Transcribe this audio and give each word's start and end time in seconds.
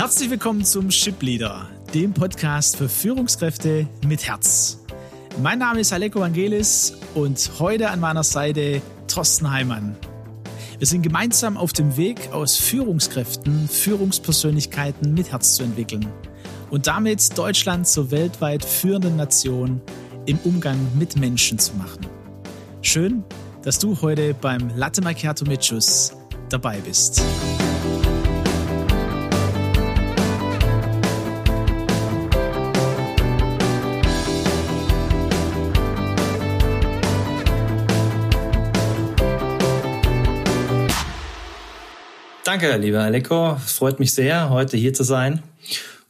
Herzlich 0.00 0.30
willkommen 0.30 0.64
zum 0.64 0.90
Ship 0.90 1.20
Leader, 1.20 1.68
dem 1.92 2.14
Podcast 2.14 2.78
für 2.78 2.88
Führungskräfte 2.88 3.86
mit 4.06 4.26
Herz. 4.26 4.82
Mein 5.42 5.58
Name 5.58 5.80
ist 5.80 5.92
Aleko 5.92 6.20
Vangelis 6.20 6.96
und 7.14 7.50
heute 7.58 7.90
an 7.90 8.00
meiner 8.00 8.24
Seite 8.24 8.80
Thorsten 9.08 9.50
Heimann. 9.50 9.94
Wir 10.78 10.86
sind 10.86 11.02
gemeinsam 11.02 11.58
auf 11.58 11.74
dem 11.74 11.98
Weg, 11.98 12.32
aus 12.32 12.56
Führungskräften 12.56 13.68
Führungspersönlichkeiten 13.68 15.12
mit 15.12 15.32
Herz 15.32 15.56
zu 15.56 15.64
entwickeln 15.64 16.06
und 16.70 16.86
damit 16.86 17.36
Deutschland 17.36 17.86
zur 17.86 18.10
weltweit 18.10 18.64
führenden 18.64 19.16
Nation 19.16 19.82
im 20.24 20.38
Umgang 20.44 20.78
mit 20.98 21.16
Menschen 21.16 21.58
zu 21.58 21.74
machen. 21.74 22.06
Schön, 22.80 23.22
dass 23.64 23.78
du 23.78 24.00
heute 24.00 24.32
beim 24.32 24.74
Latte 24.74 25.02
Macchiato 25.02 25.44
mit 25.44 25.70
dabei 26.48 26.78
bist. 26.78 27.22
Danke, 42.50 42.76
lieber 42.78 42.98
Aleko. 42.98 43.60
Es 43.64 43.74
freut 43.74 44.00
mich 44.00 44.12
sehr, 44.12 44.50
heute 44.50 44.76
hier 44.76 44.92
zu 44.92 45.04
sein 45.04 45.40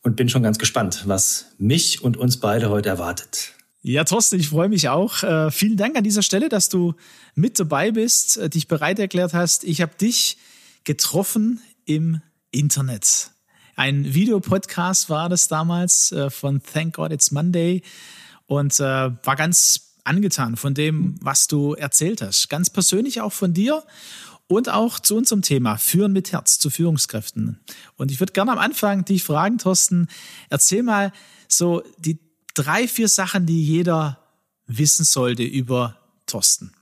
und 0.00 0.16
bin 0.16 0.30
schon 0.30 0.42
ganz 0.42 0.58
gespannt, 0.58 1.02
was 1.04 1.48
mich 1.58 2.02
und 2.02 2.16
uns 2.16 2.38
beide 2.38 2.70
heute 2.70 2.88
erwartet. 2.88 3.52
Ja, 3.82 4.04
Thorsten, 4.04 4.40
ich 4.40 4.48
freue 4.48 4.70
mich 4.70 4.88
auch. 4.88 5.22
Äh, 5.22 5.50
vielen 5.50 5.76
Dank 5.76 5.98
an 5.98 6.02
dieser 6.02 6.22
Stelle, 6.22 6.48
dass 6.48 6.70
du 6.70 6.94
mit 7.34 7.60
dabei 7.60 7.90
bist, 7.90 8.38
äh, 8.38 8.48
dich 8.48 8.68
bereit 8.68 8.98
erklärt 8.98 9.34
hast. 9.34 9.64
Ich 9.64 9.82
habe 9.82 9.92
dich 10.00 10.38
getroffen 10.84 11.60
im 11.84 12.22
Internet. 12.52 13.32
Ein 13.76 14.14
Videopodcast 14.14 15.10
war 15.10 15.28
das 15.28 15.46
damals 15.46 16.10
äh, 16.10 16.30
von 16.30 16.62
Thank 16.62 16.94
God 16.94 17.12
It's 17.12 17.32
Monday 17.32 17.82
und 18.46 18.80
äh, 18.80 18.82
war 18.82 19.36
ganz 19.36 19.90
angetan 20.04 20.56
von 20.56 20.72
dem, 20.72 21.16
was 21.20 21.48
du 21.48 21.74
erzählt 21.74 22.22
hast. 22.22 22.48
Ganz 22.48 22.70
persönlich 22.70 23.20
auch 23.20 23.34
von 23.34 23.52
dir 23.52 23.82
und 24.50 24.68
auch 24.68 24.98
zu 24.98 25.16
unserem 25.16 25.42
Thema 25.42 25.76
Führen 25.76 26.12
mit 26.12 26.32
Herz 26.32 26.58
zu 26.58 26.70
Führungskräften. 26.70 27.60
Und 27.96 28.10
ich 28.10 28.18
würde 28.18 28.32
gerne 28.32 28.50
am 28.50 28.58
Anfang 28.58 29.04
dich 29.04 29.22
fragen, 29.22 29.58
Thorsten, 29.58 30.08
erzähl 30.48 30.82
mal 30.82 31.12
so 31.46 31.84
die 31.98 32.18
drei, 32.54 32.88
vier 32.88 33.08
Sachen, 33.08 33.46
die 33.46 33.64
jeder 33.64 34.18
wissen 34.66 35.04
sollte 35.04 35.44
über 35.44 35.98
Thorsten. 36.26 36.72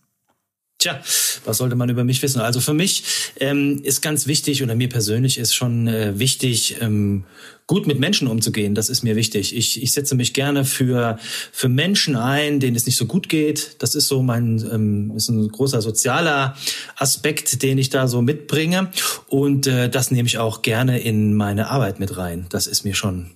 Tja, 0.79 1.01
was 1.45 1.59
sollte 1.59 1.75
man 1.75 1.89
über 1.89 2.05
mich 2.05 2.23
wissen? 2.23 2.41
Also 2.41 2.61
für 2.61 2.73
mich 2.73 3.03
ähm, 3.41 3.81
ist 3.83 4.01
ganz 4.01 4.29
wichtig 4.29 4.63
oder 4.63 4.77
mir 4.77 4.89
persönlich 4.89 5.37
ist 5.37 5.53
schon 5.53 5.89
äh, 5.89 6.17
wichtig, 6.21 6.77
ähm, 6.81 7.25
gut 7.67 7.89
mit 7.89 7.99
Menschen 7.99 8.29
umzugehen. 8.29 8.77
Das 8.77 8.89
ist 8.89 9.03
mir 9.03 9.17
wichtig. 9.17 9.57
Ich, 9.57 9.83
ich 9.83 9.91
setze 9.91 10.15
mich 10.15 10.35
gerne 10.35 10.65
für 10.65 11.19
für 11.51 11.69
Menschen 11.69 12.15
ein, 12.15 12.61
denen 12.61 12.77
es 12.77 12.87
nicht 12.87 12.97
so 12.97 13.07
gut 13.07 13.29
geht. 13.29 13.75
Das 13.81 13.97
ist 13.97 14.07
so 14.07 14.23
mein 14.23 14.65
ähm, 14.73 15.13
ist 15.17 15.29
ein 15.31 15.49
großer 15.49 15.83
sozialer 15.83 16.57
Aspekt, 16.95 17.65
den 17.65 17.79
ich 17.79 17.91
da 17.91 18.07
so 18.07 18.23
mitbringe 18.23 18.93
und 19.27 19.67
äh, 19.67 19.91
das 19.91 20.13
nehme 20.13 20.29
ich 20.29 20.39
auch 20.39 20.63
gerne 20.63 21.01
in 21.01 21.35
meine 21.35 21.71
Arbeit 21.71 21.99
mit 21.99 22.17
rein. 22.17 22.47
Das 22.51 22.69
ist 22.69 22.85
mir 22.85 22.95
schon 22.95 23.31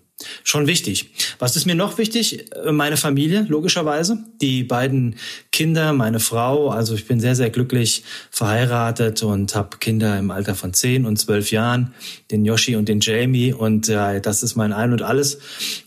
schon 0.45 0.67
wichtig. 0.67 1.11
Was 1.39 1.57
ist 1.57 1.67
mir 1.67 1.75
noch 1.75 1.99
wichtig? 1.99 2.47
Meine 2.71 2.97
Familie, 2.97 3.47
logischerweise. 3.49 4.19
Die 4.41 4.65
beiden 4.65 5.17
Kinder, 5.51 5.93
meine 5.93 6.21
Frau. 6.21 6.71
Also 6.71 6.95
ich 6.95 7.07
bin 7.07 7.21
sehr, 7.21 7.35
sehr 7.35 7.51
glücklich 7.51 8.05
verheiratet 8.31 9.23
und 9.23 9.55
habe 9.55 9.79
Kinder 9.79 10.19
im 10.19 10.31
Alter 10.31 10.55
von 10.55 10.75
zehn 10.75 11.07
und 11.07 11.17
zwölf 11.19 11.51
Jahren, 11.51 11.95
den 12.31 12.45
Yoshi 12.45 12.77
und 12.77 12.89
den 12.89 13.01
Jamie. 13.01 13.53
Und 13.53 13.89
äh, 13.89 14.21
das 14.21 14.43
ist 14.43 14.57
mein 14.57 14.73
Ein 14.73 14.93
und 14.93 15.03
alles. 15.03 15.39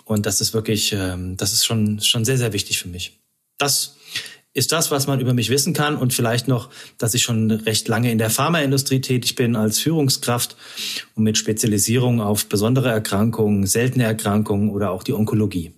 Und 0.03 0.25
das 0.25 0.42
ist 0.42 0.53
wirklich, 0.53 0.94
ähm, 0.94 1.38
das 1.38 1.53
ist 1.53 1.66
schon, 1.66 1.99
schon 2.02 2.25
sehr, 2.25 2.38
sehr 2.38 2.53
wichtig 2.53 2.80
für 2.80 2.88
mich. 2.88 3.20
Das 3.58 3.95
ist 4.56 4.72
das, 4.72 4.89
was 4.89 5.06
man 5.06 5.20
über 5.20 5.34
mich 5.34 5.50
wissen 5.50 5.73
kann 5.73 5.98
und 5.98 6.14
vielleicht 6.14 6.48
noch, 6.48 6.70
dass 6.98 7.14
ich 7.14 7.23
schon 7.23 7.52
recht 7.52 7.88
lange 7.89 8.10
in 8.10 8.17
der 8.17 8.30
Pharmaindustrie 8.30 9.02
tätig 9.02 9.36
bin 9.36 9.55
als 9.55 9.80
Führungskraft 9.80 10.55
und 11.14 11.23
mit 11.23 11.38
Spezialisierung 11.38 12.21
auf 12.21 12.48
besondere 12.48 12.89
Erkrankungen, 12.89 13.67
seltene 13.67 14.05
Erkrankungen 14.05 14.70
oder 14.70 14.92
auch 14.92 15.04
die 15.04 15.14
Onkologie. 15.14 15.73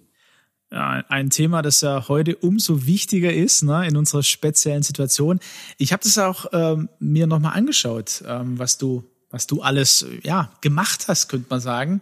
Ja, 0.71 1.03
ein 1.09 1.31
Thema, 1.31 1.61
das 1.61 1.81
ja 1.81 2.07
heute 2.07 2.35
umso 2.35 2.85
wichtiger 2.85 3.33
ist 3.33 3.63
ne, 3.63 3.88
in 3.88 3.97
unserer 3.97 4.21
speziellen 4.21 4.83
Situation. 4.83 5.39
Ich 5.77 5.91
habe 5.91 6.03
das 6.03 6.17
auch 6.19 6.45
ähm, 6.53 6.89
mir 6.99 7.25
nochmal 7.25 7.53
angeschaut, 7.57 8.23
ähm, 8.27 8.59
was 8.59 8.77
du 8.77 9.03
was 9.29 9.45
du 9.45 9.61
alles 9.61 10.05
ja 10.23 10.53
gemacht 10.61 11.09
hast, 11.09 11.27
könnte 11.27 11.47
man 11.49 11.59
sagen 11.59 12.01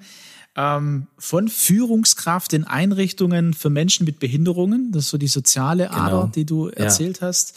ähm, 0.55 1.07
von 1.17 1.47
Führungskraft 1.47 2.53
in 2.53 2.63
Einrichtungen 2.63 3.53
für 3.53 3.69
Menschen 3.69 4.05
mit 4.05 4.19
Behinderungen, 4.19 4.91
das 4.91 5.05
ist 5.05 5.09
so 5.09 5.17
die 5.17 5.27
soziale 5.27 5.87
genau. 5.87 5.97
Ader, 5.97 6.31
die 6.33 6.45
du 6.45 6.67
erzählt 6.67 7.21
ja. 7.21 7.27
hast, 7.27 7.55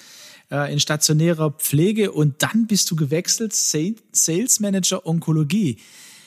äh, 0.51 0.73
in 0.73 0.81
stationärer 0.81 1.53
Pflege 1.53 2.13
und 2.13 2.43
dann 2.43 2.67
bist 2.67 2.91
du 2.91 2.97
gewechselt, 2.97 3.55
Sales 3.55 4.61
Manager 4.61 5.07
Onkologie. 5.07 5.79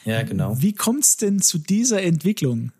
Ja, 0.05 0.23
genau. 0.23 0.59
Wie 0.59 0.73
kommt 0.73 1.03
es 1.03 1.17
denn 1.17 1.41
zu 1.41 1.57
dieser 1.57 2.01
Entwicklung? 2.01 2.71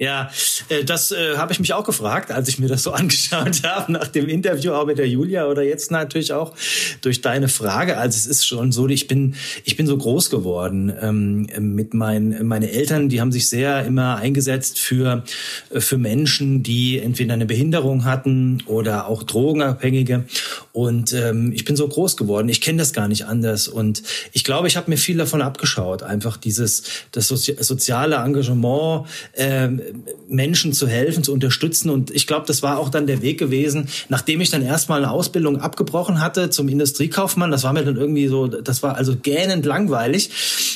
Ja, 0.00 0.30
äh, 0.70 0.82
das 0.82 1.12
äh, 1.12 1.36
habe 1.36 1.52
ich 1.52 1.60
mich 1.60 1.74
auch 1.74 1.84
gefragt, 1.84 2.32
als 2.32 2.48
ich 2.48 2.58
mir 2.58 2.68
das 2.68 2.84
so 2.84 2.92
angeschaut 3.00 3.62
habe, 3.64 3.92
nach 3.92 4.08
dem 4.08 4.30
Interview 4.30 4.72
auch 4.72 4.86
mit 4.86 4.96
der 4.96 5.06
Julia 5.06 5.46
oder 5.46 5.62
jetzt 5.62 5.90
natürlich 5.90 6.32
auch 6.32 6.54
durch 7.02 7.20
deine 7.20 7.48
Frage. 7.48 7.98
Also 7.98 8.16
es 8.16 8.26
ist 8.26 8.46
schon 8.46 8.72
so, 8.72 8.88
ich 8.88 9.08
bin, 9.08 9.34
ich 9.64 9.76
bin 9.76 9.86
so 9.86 9.98
groß 9.98 10.30
geworden 10.30 10.90
ähm, 11.02 11.48
mit 11.74 11.92
meinen, 11.92 12.48
meine 12.48 12.70
Eltern, 12.70 13.10
die 13.10 13.20
haben 13.20 13.30
sich 13.30 13.50
sehr 13.50 13.84
immer 13.84 14.16
eingesetzt 14.16 14.78
für, 14.78 15.22
äh, 15.68 15.80
für 15.80 15.98
Menschen, 15.98 16.62
die 16.62 16.98
entweder 16.98 17.34
eine 17.34 17.44
Behinderung 17.44 18.06
hatten 18.06 18.62
oder 18.64 19.06
auch 19.06 19.22
Drogenabhängige. 19.22 20.24
Und 20.72 21.12
ähm, 21.12 21.52
ich 21.52 21.66
bin 21.66 21.76
so 21.76 21.86
groß 21.86 22.16
geworden. 22.16 22.48
Ich 22.48 22.62
kenne 22.62 22.78
das 22.78 22.94
gar 22.94 23.06
nicht 23.06 23.26
anders. 23.26 23.68
Und 23.68 24.02
ich 24.32 24.44
glaube, 24.44 24.66
ich 24.66 24.78
habe 24.78 24.90
mir 24.90 24.96
viel 24.96 25.18
davon 25.18 25.42
abgeschaut. 25.42 26.02
Einfach 26.02 26.38
dieses, 26.38 26.84
das 27.12 27.28
Sozi 27.28 27.56
soziale 27.60 28.16
Engagement, 28.16 29.06
ähm, 29.36 29.82
Menschen 30.28 30.72
zu 30.72 30.86
helfen, 30.86 31.22
zu 31.22 31.32
unterstützen. 31.32 31.90
Und 31.90 32.10
ich 32.10 32.26
glaube, 32.26 32.46
das 32.46 32.62
war 32.62 32.78
auch 32.78 32.88
dann 32.88 33.06
der 33.06 33.22
Weg 33.22 33.38
gewesen, 33.38 33.88
nachdem 34.08 34.40
ich 34.40 34.50
dann 34.50 34.62
erstmal 34.62 34.98
eine 34.98 35.10
Ausbildung 35.10 35.60
abgebrochen 35.60 36.20
hatte 36.20 36.50
zum 36.50 36.68
Industriekaufmann. 36.68 37.50
Das 37.50 37.64
war 37.64 37.72
mir 37.72 37.84
dann 37.84 37.96
irgendwie 37.96 38.28
so, 38.28 38.46
das 38.46 38.82
war 38.82 38.96
also 38.96 39.16
gähnend 39.16 39.66
langweilig. 39.66 40.30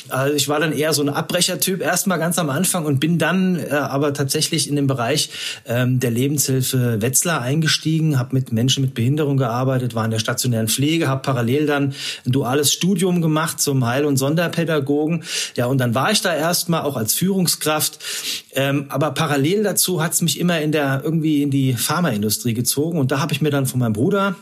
Also 0.09 0.35
ich 0.35 0.47
war 0.49 0.59
dann 0.59 0.71
eher 0.71 0.93
so 0.93 1.01
ein 1.01 1.09
Abbrechertyp 1.09 1.81
erstmal 1.81 2.19
ganz 2.19 2.37
am 2.37 2.49
Anfang 2.49 2.85
und 2.85 2.99
bin 2.99 3.17
dann 3.17 3.57
äh, 3.57 3.69
aber 3.69 4.13
tatsächlich 4.13 4.67
in 4.69 4.75
den 4.75 4.87
Bereich 4.87 5.29
ähm, 5.65 5.99
der 5.99 6.11
Lebenshilfe 6.11 7.01
Wetzlar 7.01 7.41
eingestiegen, 7.41 8.19
habe 8.19 8.35
mit 8.35 8.51
Menschen 8.51 8.81
mit 8.81 8.93
Behinderung 8.93 9.37
gearbeitet, 9.37 9.95
war 9.95 10.05
in 10.05 10.11
der 10.11 10.19
stationären 10.19 10.67
Pflege, 10.67 11.07
habe 11.07 11.21
parallel 11.21 11.65
dann 11.65 11.93
ein 12.25 12.31
duales 12.31 12.71
Studium 12.73 13.21
gemacht 13.21 13.59
zum 13.59 13.85
Heil- 13.85 14.05
und 14.05 14.17
Sonderpädagogen. 14.17 15.23
Ja, 15.55 15.65
und 15.67 15.77
dann 15.79 15.95
war 15.95 16.11
ich 16.11 16.21
da 16.21 16.35
erstmal 16.35 16.81
auch 16.81 16.97
als 16.97 17.13
Führungskraft. 17.13 17.99
Ähm, 18.53 18.85
aber 18.89 19.04
parallel 19.11 19.63
dazu 19.63 20.01
hat 20.01 20.13
es 20.13 20.21
mich 20.21 20.39
immer 20.39 20.61
in 20.61 20.71
der 20.71 21.01
irgendwie 21.03 21.43
in 21.43 21.51
die 21.51 21.73
Pharmaindustrie 21.73 22.53
gezogen 22.53 22.99
und 22.99 23.11
da 23.11 23.19
habe 23.19 23.33
ich 23.33 23.41
mir 23.41 23.49
dann 23.51 23.65
von 23.65 23.79
meinem 23.79 23.93
Bruder 23.93 24.35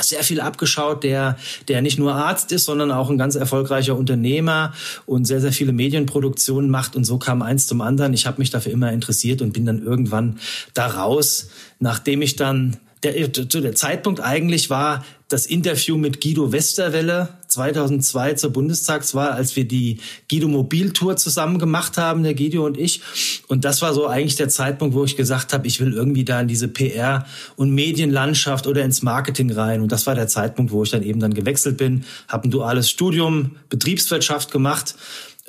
sehr 0.00 0.22
viel 0.22 0.40
abgeschaut, 0.40 1.02
der, 1.02 1.36
der 1.66 1.82
nicht 1.82 1.98
nur 1.98 2.14
Arzt 2.14 2.52
ist, 2.52 2.66
sondern 2.66 2.92
auch 2.92 3.10
ein 3.10 3.18
ganz 3.18 3.34
erfolgreicher 3.34 3.96
Unternehmer 3.96 4.72
und 5.06 5.24
sehr, 5.24 5.40
sehr 5.40 5.52
viele 5.52 5.72
Medienproduktionen 5.72 6.70
macht. 6.70 6.94
Und 6.94 7.04
so 7.04 7.18
kam 7.18 7.42
eins 7.42 7.66
zum 7.66 7.80
anderen. 7.80 8.14
Ich 8.14 8.26
habe 8.26 8.38
mich 8.38 8.50
dafür 8.50 8.72
immer 8.72 8.92
interessiert 8.92 9.42
und 9.42 9.52
bin 9.52 9.66
dann 9.66 9.82
irgendwann 9.82 10.38
da 10.72 10.86
raus, 10.86 11.48
nachdem 11.80 12.22
ich 12.22 12.36
dann 12.36 12.76
der, 13.02 13.28
der 13.28 13.74
Zeitpunkt 13.74 14.20
eigentlich 14.20 14.70
war 14.70 15.04
das 15.28 15.46
Interview 15.46 15.96
mit 15.96 16.20
Guido 16.20 16.52
Westerwelle 16.52 17.37
2002 17.58 18.34
zur 18.34 18.50
Bundestagswahl, 18.50 19.30
als 19.30 19.56
wir 19.56 19.66
die 19.66 19.98
Guido 20.30 20.46
Mobiltour 20.46 21.16
zusammen 21.16 21.58
gemacht 21.58 21.98
haben, 21.98 22.22
der 22.22 22.34
Guido 22.34 22.64
und 22.64 22.78
ich. 22.78 23.00
Und 23.48 23.64
das 23.64 23.82
war 23.82 23.94
so 23.94 24.06
eigentlich 24.06 24.36
der 24.36 24.48
Zeitpunkt, 24.48 24.94
wo 24.94 25.04
ich 25.04 25.16
gesagt 25.16 25.52
habe, 25.52 25.66
ich 25.66 25.80
will 25.80 25.92
irgendwie 25.92 26.24
da 26.24 26.40
in 26.40 26.46
diese 26.46 26.68
PR- 26.68 27.24
und 27.56 27.72
Medienlandschaft 27.72 28.68
oder 28.68 28.84
ins 28.84 29.02
Marketing 29.02 29.50
rein. 29.50 29.80
Und 29.80 29.90
das 29.90 30.06
war 30.06 30.14
der 30.14 30.28
Zeitpunkt, 30.28 30.70
wo 30.70 30.84
ich 30.84 30.90
dann 30.90 31.02
eben 31.02 31.18
dann 31.18 31.34
gewechselt 31.34 31.76
bin, 31.76 32.04
habe 32.28 32.46
ein 32.46 32.50
duales 32.52 32.88
Studium 32.88 33.56
Betriebswirtschaft 33.68 34.52
gemacht 34.52 34.94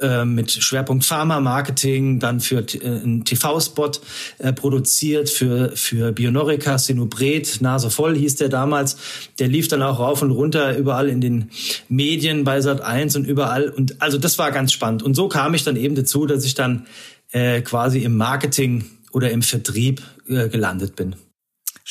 äh, 0.02 0.26
mit 0.26 0.52
Schwerpunkt 0.52 1.06
Pharma 1.06 1.40
Marketing, 1.40 2.20
dann 2.20 2.40
für 2.40 2.60
äh, 2.60 2.86
einen 2.86 3.26
TV-Spot 3.26 3.92
äh, 4.38 4.54
produziert 4.54 5.30
für 5.30 5.76
für 5.76 6.12
Bionorica, 6.12 6.78
Sinubret, 6.78 7.62
Nase 7.62 7.90
voll 7.90 8.16
hieß 8.16 8.38
der 8.38 8.50
damals. 8.50 8.98
Der 9.40 9.48
lief 9.48 9.68
dann 9.68 9.82
auch 9.82 10.00
rauf 10.00 10.22
und 10.22 10.32
runter 10.32 10.78
überall 10.78 11.10
in 11.10 11.22
den 11.22 11.50
Medien 11.88 12.44
bei 12.44 12.62
Sat 12.62 12.82
1 12.82 13.16
und 13.16 13.26
überall 13.26 13.70
und 13.70 14.02
also 14.02 14.18
das 14.18 14.38
war 14.38 14.52
ganz 14.52 14.72
spannend 14.72 15.04
und 15.04 15.16
so 15.16 15.28
kam 15.28 15.54
ich 15.54 15.64
dann 15.64 15.76
eben 15.76 15.96
dazu, 15.96 16.26
dass 16.26 16.46
ich 16.46 16.54
dann 16.54 16.86
äh, 17.32 17.62
quasi 17.62 18.00
im 18.00 18.16
Marketing 18.18 18.86
oder 19.12 19.32
im 19.32 19.42
Vertrieb 19.42 20.02
äh, 20.28 20.50
gelandet 20.50 20.96
bin. 20.96 21.16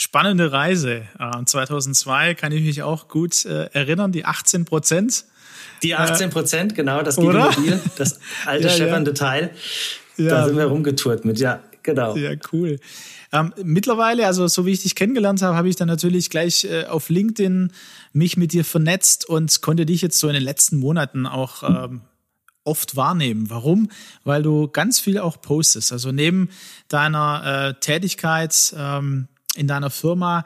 Spannende 0.00 0.52
Reise. 0.52 1.02
2002 1.44 2.34
kann 2.34 2.52
ich 2.52 2.62
mich 2.62 2.82
auch 2.84 3.08
gut 3.08 3.44
äh, 3.44 3.64
erinnern, 3.72 4.12
die 4.12 4.24
18 4.24 4.64
Prozent. 4.64 5.24
Die 5.82 5.94
18 5.94 6.30
Prozent, 6.30 6.74
genau, 6.74 7.02
das 7.02 7.16
Mobil, 7.16 7.80
das 7.96 8.20
alte 8.46 8.68
ja, 8.68 8.74
scheppernde 8.74 9.12
ja. 9.12 9.14
Teil. 9.14 9.50
Ja. 10.16 10.28
Da 10.28 10.46
sind 10.46 10.56
wir 10.56 10.66
rumgetourt 10.66 11.24
mit, 11.24 11.38
ja, 11.38 11.60
genau. 11.82 12.16
Ja, 12.16 12.32
cool. 12.52 12.78
Ähm, 13.30 13.52
mittlerweile, 13.62 14.26
also 14.26 14.46
so 14.48 14.64
wie 14.64 14.72
ich 14.72 14.82
dich 14.82 14.94
kennengelernt 14.94 15.42
habe, 15.42 15.56
habe 15.56 15.68
ich 15.68 15.76
dann 15.76 15.88
natürlich 15.88 16.30
gleich 16.30 16.64
äh, 16.64 16.86
auf 16.86 17.10
LinkedIn 17.10 17.72
mich 18.12 18.36
mit 18.36 18.52
dir 18.52 18.64
vernetzt 18.64 19.28
und 19.28 19.60
konnte 19.60 19.84
dich 19.84 20.00
jetzt 20.00 20.18
so 20.18 20.28
in 20.28 20.34
den 20.34 20.42
letzten 20.42 20.78
Monaten 20.78 21.26
auch 21.26 21.62
ähm, 21.62 22.00
oft 22.64 22.96
wahrnehmen. 22.96 23.50
Warum? 23.50 23.90
Weil 24.24 24.42
du 24.42 24.68
ganz 24.68 24.98
viel 24.98 25.18
auch 25.18 25.40
postest. 25.40 25.92
Also 25.92 26.10
neben 26.10 26.48
deiner 26.88 27.74
äh, 27.76 27.80
Tätigkeit 27.80 28.74
ähm, 28.76 29.28
in 29.54 29.66
deiner 29.66 29.90
Firma 29.90 30.44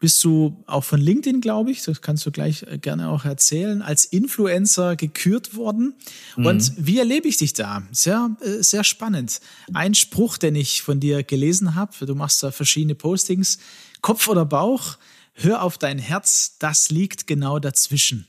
bist 0.00 0.24
du 0.24 0.56
auch 0.66 0.82
von 0.82 0.98
LinkedIn, 0.98 1.42
glaube 1.42 1.70
ich, 1.70 1.84
das 1.84 2.00
kannst 2.00 2.24
du 2.24 2.32
gleich 2.32 2.64
äh, 2.64 2.78
gerne 2.78 3.10
auch 3.10 3.26
erzählen, 3.26 3.82
als 3.82 4.06
Influencer 4.06 4.96
gekürt 4.96 5.54
worden. 5.54 5.94
Mhm. 6.36 6.46
Und 6.46 6.72
wie 6.78 6.98
erlebe 6.98 7.28
ich 7.28 7.36
dich 7.36 7.52
da? 7.52 7.82
Sehr, 7.92 8.34
äh, 8.40 8.62
sehr 8.62 8.82
spannend. 8.82 9.40
Ein 9.74 9.94
Spruch, 9.94 10.38
den 10.38 10.56
ich 10.56 10.82
von 10.82 10.98
dir 10.98 11.22
gelesen 11.22 11.74
habe, 11.74 12.06
du 12.06 12.14
machst 12.14 12.42
da 12.42 12.50
verschiedene 12.50 12.94
Postings, 12.94 13.58
Kopf 14.00 14.26
oder 14.26 14.46
Bauch, 14.46 14.96
hör 15.34 15.62
auf 15.62 15.76
dein 15.76 15.98
Herz, 15.98 16.56
das 16.58 16.90
liegt 16.90 17.26
genau 17.26 17.58
dazwischen. 17.58 18.26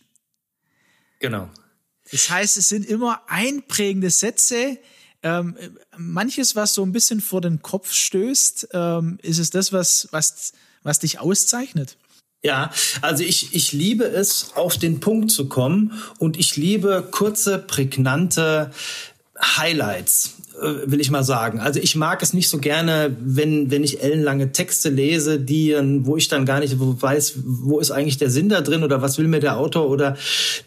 Genau. 1.19 1.49
Das 2.11 2.29
heißt, 2.29 2.57
es 2.57 2.67
sind 2.67 2.85
immer 2.85 3.21
einprägende 3.27 4.09
Sätze, 4.09 4.77
ähm, 5.23 5.55
manches, 5.97 6.55
was 6.55 6.73
so 6.73 6.83
ein 6.83 6.91
bisschen 6.91 7.21
vor 7.21 7.41
den 7.41 7.61
Kopf 7.61 7.93
stößt, 7.93 8.69
ähm, 8.73 9.19
ist 9.21 9.37
es 9.37 9.51
das, 9.51 9.71
was, 9.71 10.09
was, 10.11 10.53
was 10.83 10.99
dich 10.99 11.19
auszeichnet? 11.19 11.97
Ja, 12.43 12.71
also 13.01 13.23
ich, 13.23 13.53
ich 13.53 13.71
liebe 13.71 14.05
es, 14.05 14.53
auf 14.55 14.77
den 14.77 14.99
Punkt 14.99 15.29
zu 15.29 15.47
kommen 15.47 15.93
und 16.17 16.37
ich 16.37 16.57
liebe 16.57 17.07
kurze, 17.11 17.59
prägnante 17.59 18.71
Highlights. 19.39 20.37
Äh, 20.61 20.91
will 20.91 21.01
ich 21.01 21.09
mal 21.09 21.23
sagen. 21.23 21.59
Also 21.59 21.79
ich 21.79 21.95
mag 21.95 22.21
es 22.21 22.33
nicht 22.33 22.47
so 22.47 22.59
gerne, 22.59 23.15
wenn, 23.19 23.71
wenn 23.71 23.83
ich 23.83 24.03
ellenlange 24.03 24.51
Texte 24.51 24.89
lese, 24.89 25.39
die, 25.39 25.75
wo 26.01 26.17
ich 26.17 26.27
dann 26.27 26.45
gar 26.45 26.59
nicht 26.59 26.75
weiß, 26.77 27.39
wo 27.43 27.79
ist 27.79 27.89
eigentlich 27.89 28.17
der 28.17 28.29
Sinn 28.29 28.47
da 28.49 28.61
drin 28.61 28.83
oder 28.83 29.01
was 29.01 29.17
will 29.17 29.27
mir 29.27 29.39
der 29.39 29.57
Autor 29.57 29.89
oder 29.89 30.17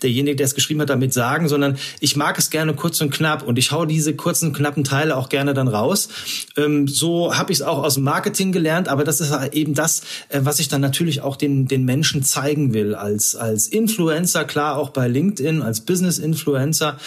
derjenige, 0.03 0.35
der 0.37 0.47
es 0.47 0.57
geschrieben 0.57 0.81
hat, 0.81 0.91
damit 0.91 1.13
sagen, 1.13 1.49
sondern 1.49 1.77
ich 2.01 2.17
mag 2.17 2.39
es 2.39 2.51
gerne 2.51 2.75
kurz 2.75 3.01
und 3.01 3.11
knapp 3.11 3.47
und 3.47 3.57
ich 3.57 3.71
hau 3.71 3.85
diese 3.85 4.15
kurzen, 4.15 4.53
knappen 4.53 4.83
Teile 4.83 5.17
auch 5.17 5.29
gerne 5.29 5.55
dann 5.55 5.69
raus. 5.69 6.09
Ähm, 6.57 6.89
so 6.89 7.37
habe 7.37 7.53
ich 7.53 7.59
es 7.59 7.63
auch 7.63 7.85
aus 7.85 7.95
dem 7.95 8.03
Marketing 8.03 8.51
gelernt, 8.51 8.89
aber 8.89 9.05
das 9.05 9.21
ist 9.21 9.33
eben 9.53 9.75
das, 9.75 10.03
äh, 10.29 10.41
was 10.43 10.59
ich 10.59 10.67
dann 10.67 10.81
natürlich 10.81 11.21
auch 11.21 11.37
den, 11.37 11.69
den 11.69 11.85
Menschen 11.85 12.25
zeigen 12.25 12.75
will 12.75 12.97
als, 12.97 13.37
als 13.37 13.69
Influencer, 13.69 14.45
klar 14.45 14.77
auch 14.77 14.91
bei 14.91 15.07
LinkedIn, 15.07 15.63
als 15.63 15.83
Business-Influencer. 15.83 16.99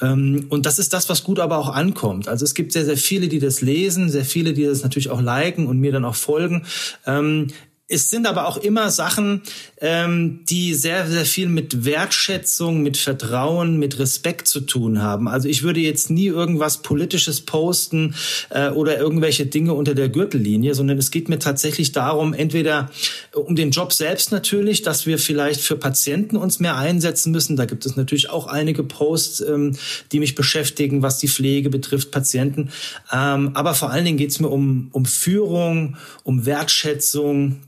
Ähm, 0.00 0.46
und 0.48 0.66
das 0.66 0.80
ist 0.80 0.92
das, 0.92 1.08
was 1.08 1.22
gut 1.22 1.38
aber 1.38 1.58
auch 1.58 1.68
ankommt. 1.68 2.31
Also 2.32 2.44
es 2.44 2.54
gibt 2.54 2.72
sehr, 2.72 2.84
sehr 2.84 2.96
viele, 2.96 3.28
die 3.28 3.38
das 3.38 3.60
lesen, 3.60 4.10
sehr 4.10 4.24
viele, 4.24 4.52
die 4.54 4.64
das 4.64 4.82
natürlich 4.82 5.10
auch 5.10 5.20
liken 5.20 5.66
und 5.66 5.78
mir 5.78 5.92
dann 5.92 6.04
auch 6.04 6.16
folgen. 6.16 6.64
Ähm, 7.06 7.48
es 7.92 8.08
sind 8.08 8.26
aber 8.26 8.48
auch 8.48 8.56
immer 8.56 8.90
Sachen, 8.90 9.42
ähm, 9.80 10.40
die 10.48 10.72
sehr, 10.74 11.06
sehr 11.06 11.26
viel 11.26 11.48
mit 11.48 11.84
Wertschätzung, 11.84 12.82
mit 12.82 12.96
Vertrauen, 12.96 13.78
mit 13.78 13.98
Respekt 13.98 14.48
zu 14.48 14.60
tun 14.60 15.02
haben. 15.02 15.28
Also 15.28 15.48
ich 15.48 15.62
würde 15.62 15.80
jetzt 15.80 16.08
nie 16.08 16.26
irgendwas 16.26 16.78
Politisches 16.78 17.42
posten 17.42 18.14
äh, 18.48 18.70
oder 18.70 18.98
irgendwelche 18.98 19.44
Dinge 19.44 19.74
unter 19.74 19.94
der 19.94 20.08
Gürtellinie, 20.08 20.74
sondern 20.74 20.96
es 20.96 21.10
geht 21.10 21.28
mir 21.28 21.38
tatsächlich 21.38 21.92
darum, 21.92 22.32
entweder 22.32 22.90
um 23.34 23.56
den 23.56 23.70
Job 23.70 23.92
selbst 23.92 24.32
natürlich, 24.32 24.80
dass 24.80 25.04
wir 25.04 25.18
vielleicht 25.18 25.60
für 25.60 25.76
Patienten 25.76 26.36
uns 26.36 26.60
mehr 26.60 26.76
einsetzen 26.76 27.30
müssen. 27.30 27.56
Da 27.56 27.66
gibt 27.66 27.84
es 27.84 27.96
natürlich 27.96 28.30
auch 28.30 28.46
einige 28.46 28.84
Posts, 28.84 29.42
ähm, 29.42 29.76
die 30.12 30.20
mich 30.20 30.34
beschäftigen, 30.34 31.02
was 31.02 31.18
die 31.18 31.28
Pflege 31.28 31.68
betrifft, 31.68 32.10
Patienten. 32.10 32.70
Ähm, 33.12 33.50
aber 33.52 33.74
vor 33.74 33.90
allen 33.90 34.06
Dingen 34.06 34.16
geht 34.16 34.30
es 34.30 34.40
mir 34.40 34.48
um, 34.48 34.88
um 34.92 35.04
Führung, 35.04 35.96
um 36.24 36.46
Wertschätzung, 36.46 37.60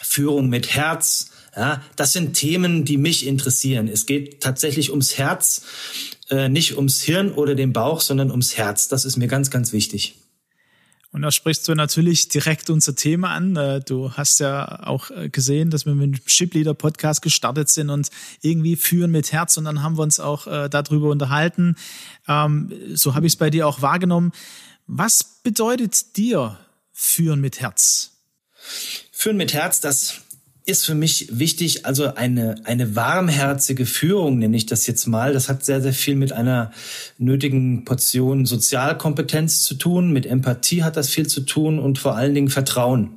Führung 0.00 0.48
mit 0.48 0.74
Herz. 0.74 1.30
Ja, 1.56 1.82
das 1.96 2.12
sind 2.12 2.34
Themen, 2.34 2.84
die 2.84 2.96
mich 2.96 3.26
interessieren. 3.26 3.88
Es 3.88 4.06
geht 4.06 4.40
tatsächlich 4.40 4.90
ums 4.90 5.18
Herz, 5.18 5.62
äh, 6.30 6.48
nicht 6.48 6.76
ums 6.76 7.02
Hirn 7.02 7.32
oder 7.32 7.54
den 7.54 7.72
Bauch, 7.72 8.00
sondern 8.00 8.30
ums 8.30 8.56
Herz. 8.56 8.88
Das 8.88 9.04
ist 9.04 9.16
mir 9.16 9.26
ganz, 9.26 9.50
ganz 9.50 9.72
wichtig. 9.72 10.14
Und 11.12 11.22
da 11.22 11.32
sprichst 11.32 11.66
du 11.66 11.74
natürlich 11.74 12.28
direkt 12.28 12.70
unser 12.70 12.94
Thema 12.94 13.30
an. 13.30 13.56
Äh, 13.56 13.80
du 13.80 14.12
hast 14.12 14.38
ja 14.38 14.86
auch 14.86 15.10
äh, 15.10 15.28
gesehen, 15.28 15.70
dass 15.70 15.86
wir 15.86 15.94
mit 15.94 16.14
dem 16.14 16.20
Shipleader 16.24 16.74
Podcast 16.74 17.20
gestartet 17.20 17.68
sind 17.68 17.90
und 17.90 18.10
irgendwie 18.42 18.76
führen 18.76 19.10
mit 19.10 19.32
Herz. 19.32 19.56
Und 19.56 19.64
dann 19.64 19.82
haben 19.82 19.98
wir 19.98 20.02
uns 20.02 20.20
auch 20.20 20.46
äh, 20.46 20.68
darüber 20.68 21.10
unterhalten. 21.10 21.74
Ähm, 22.28 22.72
so 22.94 23.16
habe 23.16 23.26
ich 23.26 23.32
es 23.32 23.36
bei 23.36 23.50
dir 23.50 23.66
auch 23.66 23.82
wahrgenommen. 23.82 24.30
Was 24.86 25.24
bedeutet 25.42 26.16
dir 26.16 26.58
führen 26.92 27.40
mit 27.40 27.60
Herz? 27.60 28.12
Führen 29.20 29.36
mit 29.36 29.52
Herz, 29.52 29.80
das 29.80 30.22
ist 30.64 30.86
für 30.86 30.94
mich 30.94 31.28
wichtig, 31.30 31.84
also 31.84 32.14
eine, 32.14 32.54
eine 32.64 32.96
warmherzige 32.96 33.84
Führung, 33.84 34.38
nenne 34.38 34.56
ich 34.56 34.64
das 34.64 34.86
jetzt 34.86 35.06
mal. 35.06 35.34
Das 35.34 35.50
hat 35.50 35.62
sehr, 35.62 35.82
sehr 35.82 35.92
viel 35.92 36.16
mit 36.16 36.32
einer 36.32 36.72
nötigen 37.18 37.84
Portion 37.84 38.46
Sozialkompetenz 38.46 39.60
zu 39.60 39.74
tun, 39.74 40.10
mit 40.10 40.24
Empathie 40.24 40.84
hat 40.84 40.96
das 40.96 41.10
viel 41.10 41.26
zu 41.26 41.42
tun 41.42 41.78
und 41.78 41.98
vor 41.98 42.16
allen 42.16 42.32
Dingen 42.32 42.48
Vertrauen. 42.48 43.10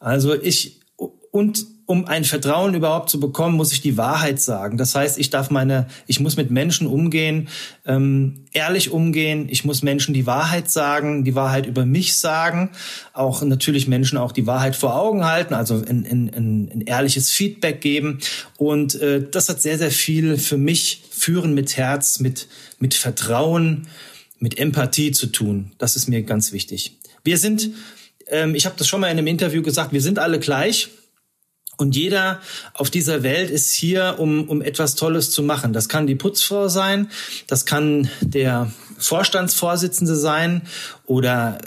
Also 0.00 0.34
ich, 0.34 0.82
und 1.30 1.64
um 1.92 2.06
ein 2.06 2.24
Vertrauen 2.24 2.74
überhaupt 2.74 3.10
zu 3.10 3.20
bekommen, 3.20 3.56
muss 3.56 3.72
ich 3.72 3.80
die 3.80 3.96
Wahrheit 3.96 4.40
sagen. 4.40 4.78
Das 4.78 4.94
heißt, 4.94 5.18
ich 5.18 5.30
darf 5.30 5.50
meine, 5.50 5.86
ich 6.06 6.20
muss 6.20 6.36
mit 6.36 6.50
Menschen 6.50 6.86
umgehen, 6.86 7.48
ähm, 7.86 8.46
ehrlich 8.52 8.90
umgehen. 8.90 9.46
Ich 9.50 9.64
muss 9.64 9.82
Menschen 9.82 10.14
die 10.14 10.26
Wahrheit 10.26 10.70
sagen, 10.70 11.24
die 11.24 11.34
Wahrheit 11.34 11.66
über 11.66 11.86
mich 11.86 12.16
sagen, 12.16 12.70
auch 13.12 13.42
natürlich 13.42 13.86
Menschen 13.88 14.18
auch 14.18 14.32
die 14.32 14.46
Wahrheit 14.46 14.74
vor 14.74 14.96
Augen 14.96 15.24
halten, 15.24 15.54
also 15.54 15.74
ein, 15.74 16.06
ein, 16.10 16.30
ein, 16.34 16.70
ein 16.72 16.80
ehrliches 16.80 17.30
Feedback 17.30 17.80
geben. 17.80 18.18
Und 18.56 18.94
äh, 19.00 19.24
das 19.30 19.48
hat 19.48 19.62
sehr, 19.62 19.78
sehr 19.78 19.90
viel 19.90 20.38
für 20.38 20.56
mich 20.56 21.02
führen 21.10 21.54
mit 21.54 21.76
Herz, 21.76 22.18
mit 22.18 22.48
mit 22.82 22.94
Vertrauen, 22.94 23.86
mit 24.40 24.58
Empathie 24.58 25.12
zu 25.12 25.28
tun. 25.28 25.70
Das 25.78 25.94
ist 25.94 26.08
mir 26.08 26.22
ganz 26.22 26.52
wichtig. 26.52 26.98
Wir 27.22 27.38
sind, 27.38 27.70
ähm, 28.26 28.56
ich 28.56 28.66
habe 28.66 28.74
das 28.76 28.88
schon 28.88 29.00
mal 29.00 29.06
in 29.06 29.16
einem 29.16 29.28
Interview 29.28 29.62
gesagt, 29.62 29.92
wir 29.92 30.02
sind 30.02 30.18
alle 30.18 30.40
gleich. 30.40 30.88
Und 31.78 31.96
jeder 31.96 32.40
auf 32.74 32.90
dieser 32.90 33.22
Welt 33.22 33.50
ist 33.50 33.72
hier, 33.72 34.16
um, 34.18 34.48
um 34.48 34.62
etwas 34.62 34.94
Tolles 34.94 35.30
zu 35.30 35.42
machen. 35.42 35.72
Das 35.72 35.88
kann 35.88 36.06
die 36.06 36.14
Putzfrau 36.14 36.68
sein, 36.68 37.10
das 37.46 37.66
kann 37.66 38.08
der 38.20 38.70
Vorstandsvorsitzende 38.98 40.14
sein 40.14 40.62
oder 41.06 41.58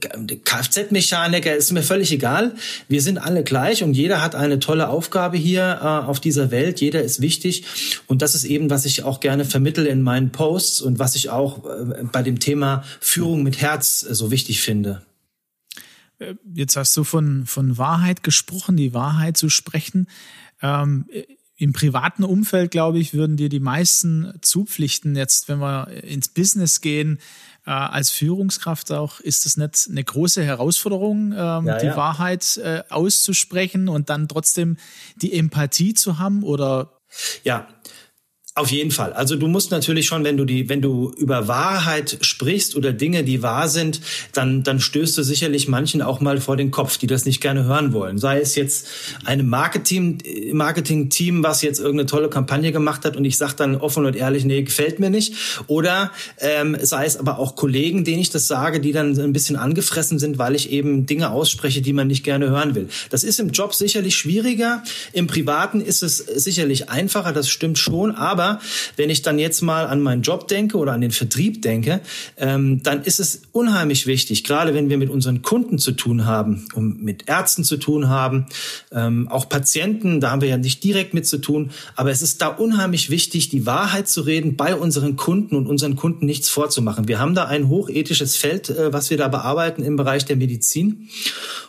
äh, 0.00 0.36
Kfz-Mechaniker, 0.36 1.56
ist 1.56 1.72
mir 1.72 1.82
völlig 1.82 2.12
egal. 2.12 2.54
Wir 2.88 3.02
sind 3.02 3.18
alle 3.18 3.42
gleich 3.42 3.82
und 3.82 3.94
jeder 3.94 4.22
hat 4.22 4.34
eine 4.34 4.60
tolle 4.60 4.88
Aufgabe 4.88 5.36
hier 5.36 5.80
äh, 5.82 5.84
auf 5.84 6.20
dieser 6.20 6.50
Welt. 6.50 6.80
Jeder 6.80 7.02
ist 7.02 7.20
wichtig 7.20 7.64
und 8.06 8.22
das 8.22 8.34
ist 8.34 8.44
eben, 8.44 8.70
was 8.70 8.84
ich 8.84 9.02
auch 9.02 9.20
gerne 9.20 9.44
vermittle 9.44 9.88
in 9.88 10.02
meinen 10.02 10.30
Posts 10.30 10.82
und 10.82 10.98
was 10.98 11.16
ich 11.16 11.30
auch 11.30 11.64
äh, 11.64 12.04
bei 12.12 12.22
dem 12.22 12.38
Thema 12.38 12.84
Führung 13.00 13.42
mit 13.42 13.60
Herz 13.60 14.06
äh, 14.08 14.14
so 14.14 14.30
wichtig 14.30 14.60
finde. 14.60 15.02
Äh, 16.18 16.34
jetzt 16.54 16.76
hast 16.76 16.96
du 16.96 17.04
von, 17.04 17.46
von 17.46 17.78
Wahrheit 17.78 18.22
gesprochen, 18.22 18.76
die 18.76 18.94
Wahrheit 18.94 19.36
zu 19.36 19.48
sprechen. 19.48 20.08
Ähm, 20.62 21.06
Im 21.56 21.72
privaten 21.72 22.24
Umfeld, 22.24 22.70
glaube 22.70 22.98
ich, 22.98 23.14
würden 23.14 23.36
dir 23.36 23.48
die 23.48 23.60
meisten 23.60 24.32
zupflichten. 24.42 25.16
Jetzt, 25.16 25.48
wenn 25.48 25.58
wir 25.58 25.88
ins 26.04 26.28
Business 26.28 26.80
gehen, 26.80 27.18
äh, 27.66 27.70
als 27.70 28.10
Führungskraft 28.10 28.92
auch, 28.92 29.20
ist 29.20 29.44
das 29.44 29.56
nicht 29.56 29.88
eine 29.90 30.02
große 30.02 30.42
Herausforderung, 30.42 31.32
ähm, 31.32 31.66
ja, 31.66 31.78
die 31.78 31.86
ja. 31.86 31.96
Wahrheit 31.96 32.56
äh, 32.58 32.82
auszusprechen 32.88 33.88
und 33.88 34.08
dann 34.08 34.28
trotzdem 34.28 34.76
die 35.16 35.32
Empathie 35.34 35.94
zu 35.94 36.18
haben? 36.18 36.42
Oder? 36.42 36.98
Ja, 37.44 37.68
auf 38.58 38.70
jeden 38.70 38.90
Fall. 38.90 39.12
Also 39.12 39.36
du 39.36 39.46
musst 39.46 39.70
natürlich 39.70 40.06
schon, 40.06 40.24
wenn 40.24 40.36
du 40.36 40.44
die, 40.44 40.68
wenn 40.68 40.82
du 40.82 41.12
über 41.16 41.48
Wahrheit 41.48 42.18
sprichst 42.20 42.76
oder 42.76 42.92
Dinge, 42.92 43.22
die 43.24 43.42
wahr 43.42 43.68
sind, 43.68 44.00
dann, 44.32 44.62
dann 44.62 44.80
stößt 44.80 45.16
du 45.16 45.22
sicherlich 45.22 45.68
manchen 45.68 46.02
auch 46.02 46.20
mal 46.20 46.40
vor 46.40 46.56
den 46.56 46.70
Kopf, 46.70 46.98
die 46.98 47.06
das 47.06 47.24
nicht 47.24 47.40
gerne 47.40 47.64
hören 47.64 47.92
wollen. 47.92 48.18
Sei 48.18 48.40
es 48.40 48.56
jetzt 48.56 48.88
einem 49.24 49.48
Marketing, 49.48 50.18
Marketing-Team, 50.52 51.42
was 51.42 51.62
jetzt 51.62 51.78
irgendeine 51.78 52.06
tolle 52.06 52.28
Kampagne 52.28 52.72
gemacht 52.72 53.04
hat 53.04 53.16
und 53.16 53.24
ich 53.24 53.36
sage 53.36 53.54
dann 53.56 53.76
offen 53.76 54.04
und 54.06 54.16
ehrlich, 54.16 54.44
nee, 54.44 54.62
gefällt 54.62 54.98
mir 54.98 55.10
nicht. 55.10 55.34
Oder 55.66 56.10
ähm, 56.38 56.76
sei 56.80 57.04
es 57.06 57.16
aber 57.16 57.38
auch 57.38 57.54
Kollegen, 57.54 58.04
denen 58.04 58.20
ich 58.20 58.30
das 58.30 58.46
sage, 58.48 58.80
die 58.80 58.92
dann 58.92 59.18
ein 59.18 59.32
bisschen 59.32 59.56
angefressen 59.56 60.18
sind, 60.18 60.38
weil 60.38 60.54
ich 60.54 60.70
eben 60.72 61.06
Dinge 61.06 61.30
ausspreche, 61.30 61.80
die 61.80 61.92
man 61.92 62.08
nicht 62.08 62.24
gerne 62.24 62.50
hören 62.50 62.74
will. 62.74 62.88
Das 63.10 63.22
ist 63.22 63.38
im 63.38 63.50
Job 63.50 63.74
sicherlich 63.74 64.16
schwieriger. 64.16 64.82
Im 65.12 65.26
Privaten 65.26 65.80
ist 65.80 66.02
es 66.02 66.16
sicherlich 66.16 66.90
einfacher, 66.90 67.32
das 67.32 67.48
stimmt 67.48 67.78
schon, 67.78 68.14
aber 68.14 68.47
Aber 68.48 68.60
wenn 68.96 69.10
ich 69.10 69.22
dann 69.22 69.38
jetzt 69.38 69.62
mal 69.62 69.86
an 69.86 70.00
meinen 70.00 70.22
Job 70.22 70.48
denke 70.48 70.78
oder 70.78 70.92
an 70.92 71.00
den 71.00 71.10
Vertrieb 71.10 71.62
denke, 71.62 72.00
ähm, 72.36 72.82
dann 72.82 73.02
ist 73.02 73.20
es 73.20 73.42
unheimlich 73.52 74.06
wichtig, 74.06 74.44
gerade 74.44 74.74
wenn 74.74 74.88
wir 74.88 74.98
mit 74.98 75.10
unseren 75.10 75.42
Kunden 75.42 75.78
zu 75.78 75.92
tun 75.92 76.24
haben, 76.24 76.66
um 76.74 76.98
mit 76.98 77.28
Ärzten 77.28 77.64
zu 77.64 77.76
tun 77.76 78.08
haben, 78.08 78.46
ähm, 78.92 79.28
auch 79.28 79.48
Patienten, 79.48 80.20
da 80.20 80.30
haben 80.30 80.40
wir 80.40 80.48
ja 80.48 80.58
nicht 80.58 80.82
direkt 80.84 81.14
mit 81.14 81.26
zu 81.26 81.38
tun, 81.38 81.70
aber 81.94 82.10
es 82.10 82.22
ist 82.22 82.40
da 82.42 82.48
unheimlich 82.48 83.10
wichtig, 83.10 83.48
die 83.48 83.66
Wahrheit 83.66 84.08
zu 84.08 84.22
reden 84.22 84.56
bei 84.56 84.74
unseren 84.74 85.16
Kunden 85.16 85.56
und 85.56 85.66
unseren 85.66 85.96
Kunden 85.96 86.26
nichts 86.26 86.48
vorzumachen. 86.48 87.08
Wir 87.08 87.18
haben 87.18 87.34
da 87.34 87.44
ein 87.44 87.68
hochethisches 87.68 88.36
Feld, 88.36 88.70
äh, 88.70 88.92
was 88.92 89.10
wir 89.10 89.16
da 89.16 89.28
bearbeiten 89.28 89.82
im 89.82 89.96
Bereich 89.96 90.24
der 90.24 90.36
Medizin. 90.36 91.08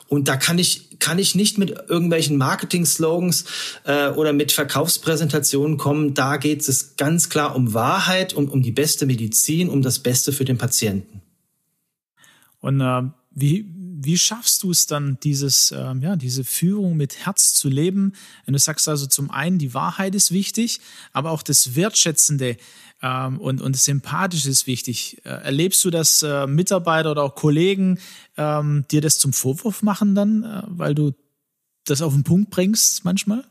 Und 0.10 0.28
da 0.28 0.38
kann 0.38 0.58
ich, 0.58 0.98
kann 0.98 1.20
ich 1.20 1.36
nicht 1.36 1.60
mit 1.60 1.70
irgendwelchen 1.88 2.38
Marketing-Slogans 2.38 3.46
äh, 3.84 4.10
oder 4.10 4.34
mit 4.34 4.52
Verkaufspräsentationen 4.52 5.78
kommen. 5.78 6.16
Da 6.16 6.38
geht 6.38 6.62
es 6.70 6.96
ganz 6.96 7.30
klar 7.30 7.56
um 7.56 7.74
Wahrheit, 7.74 8.34
um, 8.34 8.50
um 8.50 8.62
die 8.62 8.72
beste 8.72 9.06
Medizin, 9.06 9.70
um 9.70 9.82
das 9.82 10.00
Beste 10.00 10.32
für 10.32 10.46
den 10.46 10.58
Patienten. 10.58 11.22
Und 12.60 12.82
äh, 12.82 13.04
wie, 13.32 13.66
wie 14.02 14.18
schaffst 14.18 14.64
du 14.64 14.72
es 14.72 14.86
dann, 14.86 15.18
dieses, 15.22 15.72
äh, 15.72 15.94
ja, 16.00 16.16
diese 16.16 16.44
Führung 16.44 16.96
mit 16.96 17.26
Herz 17.26 17.54
zu 17.54 17.70
leben? 17.70 18.14
Wenn 18.46 18.54
du 18.54 18.60
sagst 18.60 18.88
also 18.88 19.08
zum 19.08 19.32
einen, 19.32 19.60
die 19.60 19.74
Wahrheit 19.74 20.16
ist 20.16 20.32
wichtig, 20.32 20.80
aber 21.12 21.32
auch 21.32 21.44
das 21.44 21.76
Wertschätzende 21.76 22.58
ähm, 23.02 23.40
und, 23.40 23.62
und 23.62 23.78
sympathisch 23.78 24.46
ist 24.46 24.68
wichtig. 24.68 25.22
Äh, 25.26 25.30
erlebst 25.30 25.84
du, 25.84 25.90
dass 25.90 26.22
äh, 26.22 26.48
Mitarbeiter 26.48 27.12
oder 27.12 27.24
auch 27.24 27.36
Kollegen 27.36 28.00
ähm, 28.38 28.86
dir 28.92 29.02
das 29.02 29.20
zum 29.20 29.34
Vorwurf 29.34 29.84
machen 29.84 30.16
dann, 30.16 30.44
äh, 30.44 30.64
weil 30.68 30.96
du 30.96 31.14
das 31.86 32.02
auf 32.02 32.14
den 32.14 32.24
Punkt 32.24 32.52
bringst 32.52 33.06
manchmal? 33.06 33.46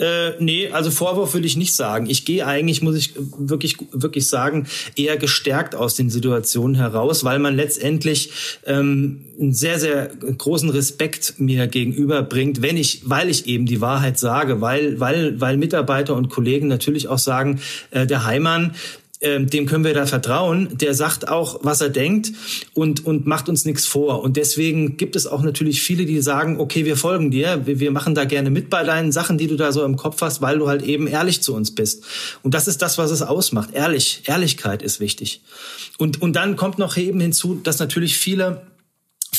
Äh, 0.00 0.32
nee, 0.38 0.70
also 0.70 0.90
Vorwurf 0.90 1.34
will 1.34 1.44
ich 1.44 1.58
nicht 1.58 1.74
sagen. 1.74 2.08
Ich 2.08 2.24
gehe 2.24 2.46
eigentlich, 2.46 2.80
muss 2.80 2.96
ich 2.96 3.12
wirklich, 3.36 3.76
wirklich 3.92 4.26
sagen, 4.28 4.66
eher 4.96 5.18
gestärkt 5.18 5.74
aus 5.74 5.94
den 5.94 6.08
Situationen 6.08 6.74
heraus, 6.74 7.22
weil 7.22 7.38
man 7.38 7.54
letztendlich 7.54 8.30
ähm, 8.64 9.26
einen 9.38 9.52
sehr, 9.52 9.78
sehr 9.78 10.06
großen 10.08 10.70
Respekt 10.70 11.34
mir 11.36 11.66
gegenüber 11.66 12.22
bringt, 12.22 12.62
wenn 12.62 12.78
ich, 12.78 13.02
weil 13.04 13.28
ich 13.28 13.46
eben 13.46 13.66
die 13.66 13.82
Wahrheit 13.82 14.18
sage, 14.18 14.62
weil, 14.62 14.98
weil, 15.00 15.38
weil 15.38 15.58
Mitarbeiter 15.58 16.16
und 16.16 16.30
Kollegen 16.30 16.66
natürlich 16.66 17.08
auch 17.08 17.18
sagen, 17.18 17.60
äh, 17.90 18.06
der 18.06 18.24
Heimann, 18.24 18.74
ähm, 19.20 19.48
dem 19.48 19.66
können 19.66 19.84
wir 19.84 19.94
da 19.94 20.06
vertrauen. 20.06 20.68
Der 20.78 20.94
sagt 20.94 21.28
auch, 21.28 21.60
was 21.62 21.80
er 21.80 21.90
denkt 21.90 22.32
und, 22.74 23.04
und 23.04 23.26
macht 23.26 23.48
uns 23.48 23.64
nichts 23.64 23.86
vor. 23.86 24.22
Und 24.22 24.36
deswegen 24.36 24.96
gibt 24.96 25.16
es 25.16 25.26
auch 25.26 25.42
natürlich 25.42 25.82
viele, 25.82 26.06
die 26.06 26.20
sagen, 26.20 26.58
okay, 26.58 26.84
wir 26.84 26.96
folgen 26.96 27.30
dir, 27.30 27.66
wir, 27.66 27.80
wir 27.80 27.90
machen 27.90 28.14
da 28.14 28.24
gerne 28.24 28.50
mit 28.50 28.70
bei 28.70 28.82
deinen 28.82 29.12
Sachen, 29.12 29.38
die 29.38 29.46
du 29.46 29.56
da 29.56 29.72
so 29.72 29.84
im 29.84 29.96
Kopf 29.96 30.20
hast, 30.22 30.40
weil 30.40 30.58
du 30.58 30.68
halt 30.68 30.82
eben 30.82 31.06
ehrlich 31.06 31.42
zu 31.42 31.54
uns 31.54 31.74
bist. 31.74 32.04
Und 32.42 32.54
das 32.54 32.68
ist 32.68 32.80
das, 32.82 32.98
was 32.98 33.10
es 33.10 33.22
ausmacht. 33.22 33.70
Ehrlich, 33.72 34.22
Ehrlichkeit 34.26 34.82
ist 34.82 35.00
wichtig. 35.00 35.42
Und, 35.98 36.22
und 36.22 36.34
dann 36.34 36.56
kommt 36.56 36.78
noch 36.78 36.96
eben 36.96 37.20
hinzu, 37.20 37.60
dass 37.62 37.78
natürlich 37.78 38.16
viele 38.16 38.62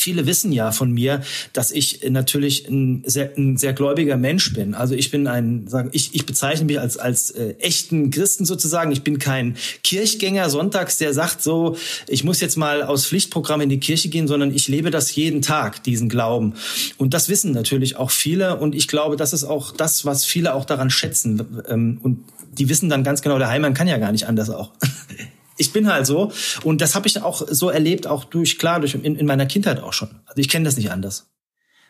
viele 0.02 0.26
wissen 0.26 0.52
ja 0.52 0.72
von 0.72 0.90
mir, 0.90 1.22
dass 1.52 1.70
ich 1.70 2.00
natürlich 2.10 2.68
ein 2.68 3.04
sehr, 3.06 3.30
ein 3.36 3.56
sehr 3.56 3.72
gläubiger 3.72 4.16
Mensch 4.16 4.52
bin. 4.52 4.74
Also 4.74 4.94
ich 4.94 5.10
bin 5.10 5.26
ein, 5.26 5.68
sagen, 5.68 5.90
ich, 5.92 6.14
ich 6.14 6.26
bezeichne 6.26 6.66
mich 6.66 6.80
als, 6.80 6.98
als 6.98 7.30
äh, 7.30 7.54
echten 7.60 8.10
Christen 8.10 8.44
sozusagen. 8.44 8.90
Ich 8.90 9.02
bin 9.02 9.18
kein 9.18 9.56
Kirchgänger 9.84 10.50
sonntags, 10.50 10.98
der 10.98 11.14
sagt 11.14 11.42
so, 11.42 11.76
ich 12.08 12.24
muss 12.24 12.40
jetzt 12.40 12.56
mal 12.56 12.82
aus 12.82 13.06
Pflichtprogramm 13.06 13.60
in 13.60 13.68
die 13.68 13.80
Kirche 13.80 14.08
gehen, 14.08 14.26
sondern 14.26 14.52
ich 14.52 14.68
lebe 14.68 14.90
das 14.90 15.14
jeden 15.14 15.40
Tag, 15.40 15.84
diesen 15.84 16.08
Glauben. 16.08 16.54
Und 16.98 17.14
das 17.14 17.28
wissen 17.28 17.52
natürlich 17.52 17.96
auch 17.96 18.10
viele. 18.10 18.58
Und 18.58 18.74
ich 18.74 18.88
glaube, 18.88 19.16
das 19.16 19.32
ist 19.32 19.44
auch 19.44 19.72
das, 19.72 20.04
was 20.04 20.24
viele 20.24 20.54
auch 20.54 20.64
daran 20.64 20.90
schätzen. 20.90 21.62
Ähm, 21.68 22.00
und 22.02 22.24
die 22.58 22.68
wissen 22.68 22.88
dann 22.88 23.04
ganz 23.04 23.22
genau, 23.22 23.38
der 23.38 23.48
Heimann 23.48 23.74
kann 23.74 23.88
ja 23.88 23.98
gar 23.98 24.12
nicht 24.12 24.26
anders 24.26 24.50
auch. 24.50 24.72
ich 25.62 25.72
bin 25.72 25.90
halt 25.90 26.06
so. 26.06 26.32
Und 26.64 26.80
das 26.80 26.94
habe 26.94 27.06
ich 27.06 27.22
auch 27.22 27.42
so 27.48 27.70
erlebt, 27.70 28.06
auch 28.06 28.24
durch, 28.24 28.58
klar, 28.58 28.80
durch 28.80 28.94
in, 28.94 29.16
in 29.16 29.26
meiner 29.26 29.46
Kindheit 29.46 29.80
auch 29.80 29.92
schon. 29.92 30.10
Also 30.26 30.40
ich 30.40 30.48
kenne 30.48 30.64
das 30.64 30.76
nicht 30.76 30.90
anders. 30.90 31.28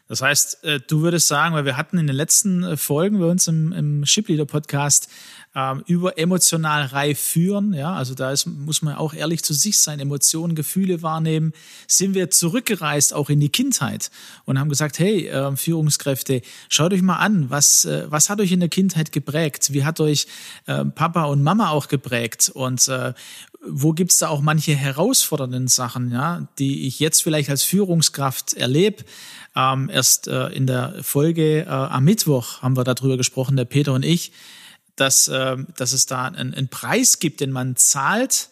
Das 0.09 0.21
heißt, 0.21 0.65
äh, 0.65 0.81
du 0.87 1.01
würdest 1.01 1.27
sagen, 1.27 1.55
weil 1.55 1.65
wir 1.65 1.77
hatten 1.77 1.97
in 1.97 2.07
den 2.07 2.17
letzten 2.17 2.63
äh, 2.65 2.77
Folgen 2.77 3.19
bei 3.19 3.27
uns 3.27 3.47
im, 3.47 3.73
im 3.73 4.05
Shipleader 4.05 4.45
Podcast 4.45 5.09
ähm, 5.55 5.83
über 5.87 6.19
emotional 6.19 6.87
reif 6.87 7.21
führen, 7.21 7.75
ja, 7.75 7.93
also 7.95 8.15
da 8.15 8.33
ist, 8.33 8.47
muss 8.47 8.81
man 8.81 8.95
auch 8.95 9.13
ehrlich 9.13 9.43
zu 9.43 9.53
sich 9.53 9.81
sein, 9.81 10.01
Emotionen, 10.01 10.55
Gefühle 10.55 11.03
wahrnehmen, 11.03 11.53
sind 11.87 12.15
wir 12.15 12.31
zurückgereist 12.31 13.13
auch 13.13 13.29
in 13.29 13.39
die 13.39 13.51
Kindheit 13.51 14.11
und 14.47 14.59
haben 14.59 14.71
gesagt, 14.71 14.99
hey, 14.99 15.29
äh, 15.29 15.55
Führungskräfte, 15.57 16.41
schaut 16.69 16.93
euch 16.93 17.03
mal 17.03 17.17
an, 17.17 17.51
was, 17.51 17.85
äh, 17.85 18.07
was 18.09 18.31
hat 18.31 18.41
euch 18.41 18.53
in 18.53 18.61
der 18.61 18.71
Kindheit 18.71 19.13
geprägt? 19.13 19.73
Wie 19.73 19.85
hat 19.85 20.01
euch 20.01 20.27
äh, 20.67 20.85
Papa 20.87 21.25
und 21.25 21.43
Mama 21.43 21.69
auch 21.69 21.89
geprägt? 21.89 22.51
Und 22.55 22.89
äh, 22.89 23.13
wo 23.65 23.93
gibt's 23.93 24.19
da 24.19 24.29
auch 24.29 24.41
manche 24.41 24.75
herausfordernden 24.75 25.69
Sachen, 25.69 26.11
ja, 26.11 26.49
die 26.59 26.87
ich 26.87 26.99
jetzt 26.99 27.23
vielleicht 27.23 27.51
als 27.51 27.63
Führungskraft 27.63 28.55
erlebe. 28.55 29.05
Ähm, 29.55 29.91
erst 29.93 30.29
äh, 30.29 30.49
in 30.49 30.67
der 30.67 30.95
Folge 31.03 31.61
äh, 31.61 31.69
am 31.69 32.05
Mittwoch 32.05 32.63
haben 32.63 32.77
wir 32.77 32.85
darüber 32.85 33.17
gesprochen, 33.17 33.57
der 33.57 33.67
Peter 33.67 33.93
und 33.93 34.05
ich, 34.05 34.33
dass, 34.97 35.29
äh, 35.29 35.57
dass 35.77 35.93
es 35.93 36.07
da 36.07 36.25
einen, 36.25 36.55
einen 36.55 36.69
Preis 36.69 37.19
gibt, 37.19 37.41
den 37.41 37.51
man 37.51 37.77
zahlt, 37.77 38.51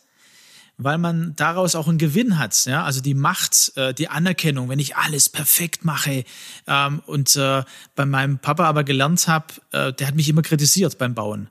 weil 0.79 0.99
man 0.99 1.35
daraus 1.37 1.75
auch 1.75 1.89
einen 1.89 1.99
Gewinn 1.99 2.39
hat. 2.39 2.65
Ja? 2.65 2.85
Also 2.85 3.01
die 3.01 3.15
Macht, 3.15 3.73
äh, 3.77 3.93
die 3.93 4.09
Anerkennung, 4.09 4.69
wenn 4.69 4.79
ich 4.79 4.97
alles 4.97 5.29
perfekt 5.29 5.85
mache. 5.85 6.25
Ähm, 6.67 7.03
und 7.07 7.37
äh, 7.37 7.65
bei 7.95 8.07
meinem 8.07 8.39
Papa 8.39 8.65
aber 8.65 8.85
gelernt 8.85 9.29
habe, 9.29 9.47
äh, 9.73 9.93
der 9.93 10.07
hat 10.07 10.15
mich 10.15 10.29
immer 10.29 10.43
kritisiert 10.43 10.97
beim 10.99 11.15
Bauen. 11.15 11.51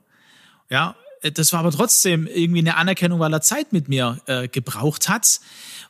Ja, 0.68 0.96
das 1.22 1.52
war 1.52 1.60
aber 1.60 1.70
trotzdem 1.70 2.26
irgendwie 2.26 2.60
eine 2.60 2.76
Anerkennung, 2.76 3.20
weil 3.20 3.32
er 3.32 3.42
Zeit 3.42 3.72
mit 3.72 3.88
mir 3.88 4.20
äh, 4.26 4.48
gebraucht 4.48 5.08
hat. 5.08 5.40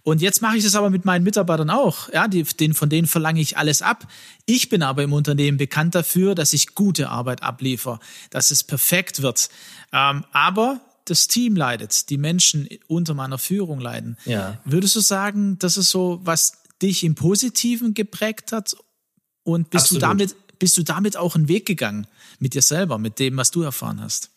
Und 0.03 0.23
jetzt 0.23 0.41
mache 0.41 0.57
ich 0.57 0.65
das 0.65 0.75
aber 0.75 0.91
mit 0.91 1.05
meinen 1.05 1.25
Mitarbeitern 1.25 1.71
auch. 1.71 2.11
Ja, 2.13 2.29
die, 2.29 2.43
den, 2.43 2.75
von 2.75 2.89
denen 2.89 3.07
verlange 3.07 3.41
ich 3.41 3.57
alles 3.59 3.83
ab. 3.83 4.09
Ich 4.47 4.69
bin 4.69 4.83
aber 4.83 5.03
im 5.03 5.13
Unternehmen 5.13 5.59
bekannt 5.59 5.95
dafür, 5.95 6.35
dass 6.35 6.53
ich 6.53 6.75
gute 6.75 7.11
Arbeit 7.11 7.43
abliefere, 7.43 8.01
dass 8.31 8.51
es 8.51 8.65
perfekt 8.65 9.23
wird. 9.23 9.51
Ähm, 9.93 10.25
aber 10.33 10.81
das 11.05 11.29
Team 11.29 11.57
leidet, 11.57 12.09
die 12.11 12.19
Menschen 12.19 12.69
unter 12.87 13.15
meiner 13.15 13.39
Führung 13.39 13.81
leiden. 13.81 14.17
Ja. 14.25 14.59
Würdest 14.65 14.97
du 14.97 15.01
sagen, 15.01 15.59
das 15.59 15.77
ist 15.77 15.91
so, 15.91 16.21
was 16.23 16.63
dich 16.81 17.05
im 17.05 17.15
Positiven 17.15 17.95
geprägt 17.95 18.53
hat? 18.53 18.77
Und 19.43 19.71
bist 19.71 19.91
du 19.91 19.99
damit, 19.99 20.37
bist 20.59 20.77
du 20.77 20.83
damit 20.83 21.17
auch 21.17 21.35
einen 21.35 21.49
Weg 21.49 21.67
gegangen 21.67 22.07
mit 22.39 22.55
dir 22.55 22.63
selber, 22.63 22.99
mit 22.99 23.19
dem, 23.19 23.37
was 23.37 23.51
du 23.51 23.63
erfahren 23.63 24.01
hast? 24.01 24.31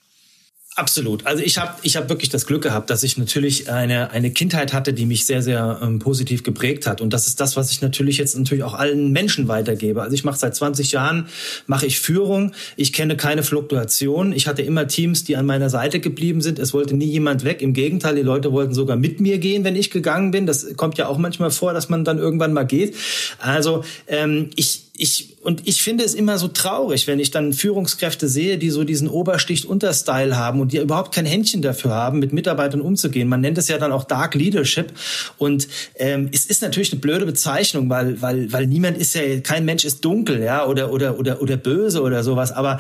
Absolut. 0.76 1.28
Also 1.28 1.44
ich 1.44 1.60
habe 1.60 1.76
ich 1.84 1.96
hab 1.98 2.10
wirklich 2.10 2.30
das 2.30 2.48
Glück 2.48 2.64
gehabt, 2.64 2.90
dass 2.90 3.04
ich 3.04 3.16
natürlich 3.18 3.70
eine, 3.70 4.10
eine 4.10 4.32
Kindheit 4.32 4.74
hatte, 4.74 4.92
die 4.92 5.06
mich 5.06 5.28
sehr, 5.28 5.44
sehr 5.44 5.80
ähm, 5.84 6.00
positiv 6.00 6.42
geprägt 6.42 6.88
hat. 6.88 7.00
Und 7.00 7.14
das 7.14 7.28
ist 7.28 7.40
das, 7.40 7.56
was 7.56 7.70
ich 7.70 7.82
natürlich 7.82 8.18
jetzt 8.18 8.36
natürlich 8.36 8.64
auch 8.64 8.74
allen 8.74 9.12
Menschen 9.12 9.48
weitergebe. 9.48 10.02
Also 10.02 10.16
ich 10.16 10.24
mache 10.24 10.40
seit 10.40 10.56
20 10.56 10.92
Jahren, 10.92 11.28
mache 11.68 11.86
ich 11.86 12.00
Führung. 12.00 12.54
Ich 12.76 12.92
kenne 12.92 13.16
keine 13.16 13.44
Fluktuation. 13.44 14.34
Ich 14.34 14.48
hatte 14.48 14.64
immer 14.64 14.88
Teams, 14.88 15.24
die 15.24 15.36
an 15.36 15.46
meiner 15.46 15.70
Seite 15.70 16.00
geblieben 16.00 16.42
sind. 16.42 16.58
Es 16.58 16.74
wollte 16.74 16.96
nie 16.96 17.06
jemand 17.06 17.44
weg. 17.44 17.62
Im 17.62 17.74
Gegenteil, 17.74 18.16
die 18.16 18.24
Leute 18.24 18.52
wollten 18.52 18.74
sogar 18.74 18.98
mit 18.98 19.20
mir 19.20 19.38
gehen, 19.38 19.64
wenn 19.64 19.76
ich 19.76 19.92
gegangen 19.92 20.32
bin. 20.32 20.48
Das 20.48 20.76
kommt 20.76 20.98
ja 20.98 21.08
auch 21.08 21.20
manchmal 21.20 21.52
vor, 21.52 21.74
dass 21.74 21.90
man 21.90 22.04
dann 22.04 22.18
irgendwann 22.18 22.52
mal 22.52 22.66
geht. 22.66 22.96
Also 23.38 23.84
ähm, 24.08 24.50
ich, 24.56 24.86
ich 24.96 25.34
und 25.44 25.68
ich 25.68 25.82
finde 25.82 26.06
es 26.06 26.14
immer 26.14 26.38
so 26.38 26.48
traurig, 26.48 27.08
wenn 27.08 27.20
ich 27.20 27.30
dann 27.30 27.52
Führungskräfte 27.52 28.30
sehe, 28.30 28.58
die 28.58 28.70
so 28.70 28.86
diesen 28.86 29.10
Obersticht-Unterstyle 29.10 30.38
haben 30.38 30.62
und 30.62 30.72
die 30.72 30.78
überhaupt 30.78 31.14
kein 31.14 31.26
Händchen 31.26 31.62
dafür 31.62 31.92
haben, 31.92 32.20
mit 32.20 32.32
Mitarbeitern 32.32 32.80
umzugehen. 32.80 33.28
Man 33.28 33.42
nennt 33.42 33.58
es 33.58 33.68
ja 33.68 33.78
dann 33.78 33.92
auch 33.92 34.06
Dark 34.06 34.36
Leadership. 34.36 34.94
Und 35.38 35.68
ähm, 35.98 36.30
es 36.32 36.46
ist 36.46 36.62
natürlich 36.62 36.94
eine 36.94 37.02
blöde 37.02 37.26
Bezeichnung, 37.26 37.90
weil, 37.90 38.22
weil, 38.22 38.54
weil 38.54 38.68
niemand 38.68 38.98
ist 38.98 39.16
ja, 39.16 39.40
kein 39.42 39.66
Mensch 39.66 39.84
ist 39.84 40.06
dunkel, 40.06 40.42
ja, 40.42 40.66
oder, 40.66 40.94
oder, 40.94 41.20
oder, 41.20 41.42
oder 41.42 41.58
böse 41.58 42.02
oder 42.02 42.24
sowas. 42.24 42.54
Aber 42.54 42.80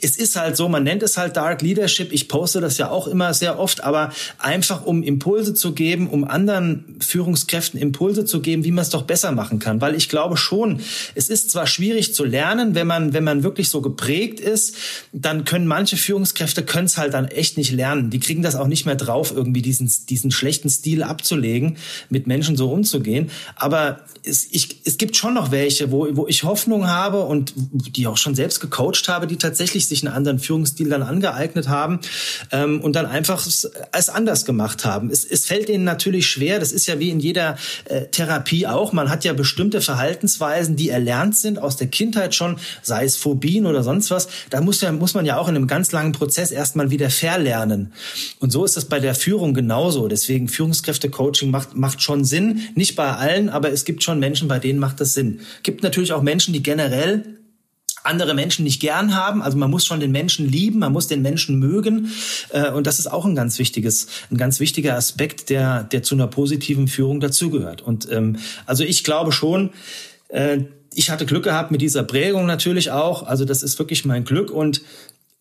es 0.00 0.16
ist 0.16 0.36
halt 0.36 0.56
so, 0.56 0.68
man 0.68 0.84
nennt 0.84 1.02
es 1.02 1.16
halt 1.16 1.36
Dark 1.36 1.62
Leadership. 1.62 2.12
Ich 2.12 2.28
poste 2.28 2.60
das 2.60 2.78
ja 2.78 2.90
auch 2.90 3.08
immer 3.08 3.34
sehr 3.34 3.58
oft, 3.58 3.82
aber 3.82 4.12
einfach 4.38 4.86
um 4.86 5.02
Impulse 5.02 5.54
zu 5.54 5.72
geben, 5.72 6.08
um 6.08 6.22
anderen 6.22 6.96
Führungskräften 7.00 7.80
Impulse 7.80 8.24
zu 8.24 8.40
geben, 8.40 8.62
wie 8.62 8.70
man 8.70 8.82
es 8.82 8.90
doch 8.90 9.02
besser 9.02 9.32
machen 9.32 9.58
kann. 9.58 9.80
Weil 9.80 9.96
ich 9.96 10.08
glaube 10.08 10.36
schon, 10.36 10.80
es 11.16 11.28
ist 11.28 11.53
zwar 11.54 11.66
schwierig 11.68 12.14
zu 12.14 12.24
lernen, 12.24 12.74
wenn 12.74 12.88
man, 12.88 13.12
wenn 13.12 13.22
man 13.22 13.44
wirklich 13.44 13.68
so 13.68 13.80
geprägt 13.80 14.40
ist, 14.40 14.74
dann 15.12 15.44
können 15.44 15.68
manche 15.68 15.96
Führungskräfte 15.96 16.64
können 16.64 16.86
es 16.86 16.98
halt 16.98 17.14
dann 17.14 17.28
echt 17.28 17.56
nicht 17.56 17.70
lernen. 17.70 18.10
Die 18.10 18.18
kriegen 18.18 18.42
das 18.42 18.56
auch 18.56 18.66
nicht 18.66 18.86
mehr 18.86 18.96
drauf, 18.96 19.32
irgendwie 19.34 19.62
diesen, 19.62 19.90
diesen 20.08 20.32
schlechten 20.32 20.68
Stil 20.68 21.04
abzulegen, 21.04 21.76
mit 22.10 22.26
Menschen 22.26 22.56
so 22.56 22.72
umzugehen. 22.72 23.30
Aber 23.54 24.00
es, 24.24 24.48
ich, 24.50 24.80
es 24.84 24.98
gibt 24.98 25.16
schon 25.16 25.34
noch 25.34 25.52
welche, 25.52 25.92
wo, 25.92 26.08
wo 26.16 26.26
ich 26.26 26.42
Hoffnung 26.42 26.88
habe 26.88 27.20
und 27.20 27.52
die 27.56 28.08
auch 28.08 28.16
schon 28.16 28.34
selbst 28.34 28.60
gecoacht 28.60 29.08
habe, 29.08 29.28
die 29.28 29.36
tatsächlich 29.36 29.86
sich 29.86 30.04
einen 30.04 30.12
anderen 30.12 30.40
Führungsstil 30.40 30.88
dann 30.88 31.02
angeeignet 31.02 31.68
haben 31.68 32.00
ähm, 32.50 32.80
und 32.80 32.96
dann 32.96 33.06
einfach 33.06 33.46
es, 33.46 33.70
es 33.92 34.08
anders 34.08 34.44
gemacht 34.44 34.84
haben. 34.84 35.08
Es, 35.10 35.24
es 35.24 35.46
fällt 35.46 35.68
ihnen 35.68 35.84
natürlich 35.84 36.26
schwer. 36.26 36.58
Das 36.58 36.72
ist 36.72 36.86
ja 36.86 36.98
wie 36.98 37.10
in 37.10 37.20
jeder 37.20 37.56
äh, 37.84 38.06
Therapie 38.06 38.66
auch. 38.66 38.92
Man 38.92 39.08
hat 39.08 39.24
ja 39.24 39.34
bestimmte 39.34 39.80
Verhaltensweisen, 39.80 40.74
die 40.74 40.88
erlernt 40.88 41.36
sind 41.44 41.60
aus 41.60 41.76
der 41.76 41.86
Kindheit 41.86 42.34
schon, 42.34 42.56
sei 42.82 43.04
es 43.04 43.16
Phobien 43.16 43.66
oder 43.66 43.84
sonst 43.84 44.10
was, 44.10 44.26
da 44.50 44.60
muss, 44.60 44.80
ja, 44.80 44.90
muss 44.90 45.14
man 45.14 45.24
ja 45.24 45.38
auch 45.38 45.48
in 45.48 45.54
einem 45.54 45.68
ganz 45.68 45.92
langen 45.92 46.10
Prozess 46.10 46.50
erstmal 46.50 46.90
wieder 46.90 47.10
verlernen. 47.10 47.92
Und 48.40 48.50
so 48.50 48.64
ist 48.64 48.76
das 48.76 48.86
bei 48.86 48.98
der 48.98 49.14
Führung 49.14 49.54
genauso. 49.54 50.08
Deswegen 50.08 50.48
Führungskräfte-Coaching 50.48 51.50
macht, 51.50 51.76
macht 51.76 52.02
schon 52.02 52.24
Sinn. 52.24 52.62
Nicht 52.74 52.96
bei 52.96 53.12
allen, 53.12 53.48
aber 53.48 53.70
es 53.70 53.84
gibt 53.84 54.02
schon 54.02 54.18
Menschen, 54.18 54.48
bei 54.48 54.58
denen 54.58 54.80
macht 54.80 55.00
das 55.00 55.14
Sinn. 55.14 55.40
Gibt 55.62 55.84
natürlich 55.84 56.12
auch 56.12 56.22
Menschen, 56.22 56.52
die 56.52 56.62
generell 56.62 57.38
andere 58.04 58.34
Menschen 58.34 58.64
nicht 58.64 58.80
gern 58.80 59.16
haben. 59.16 59.42
Also 59.42 59.56
man 59.56 59.70
muss 59.70 59.86
schon 59.86 59.98
den 59.98 60.12
Menschen 60.12 60.48
lieben, 60.48 60.78
man 60.78 60.92
muss 60.92 61.08
den 61.08 61.22
Menschen 61.22 61.58
mögen. 61.58 62.12
Äh, 62.50 62.70
und 62.70 62.86
das 62.86 62.98
ist 62.98 63.06
auch 63.10 63.24
ein 63.24 63.34
ganz 63.34 63.58
wichtiges, 63.58 64.06
ein 64.30 64.36
ganz 64.36 64.60
wichtiger 64.60 64.96
Aspekt, 64.96 65.50
der, 65.50 65.84
der 65.84 66.02
zu 66.02 66.14
einer 66.14 66.26
positiven 66.26 66.86
Führung 66.86 67.20
dazugehört. 67.20 67.82
Und 67.82 68.10
ähm, 68.10 68.36
also 68.66 68.84
ich 68.84 69.04
glaube 69.04 69.32
schon, 69.32 69.70
äh, 70.28 70.60
ich 70.94 71.10
hatte 71.10 71.26
Glück 71.26 71.44
gehabt 71.44 71.70
mit 71.70 71.80
dieser 71.80 72.02
Prägung 72.02 72.46
natürlich 72.46 72.90
auch. 72.90 73.24
Also 73.24 73.44
das 73.44 73.62
ist 73.62 73.78
wirklich 73.78 74.04
mein 74.04 74.24
Glück 74.24 74.50
und 74.50 74.82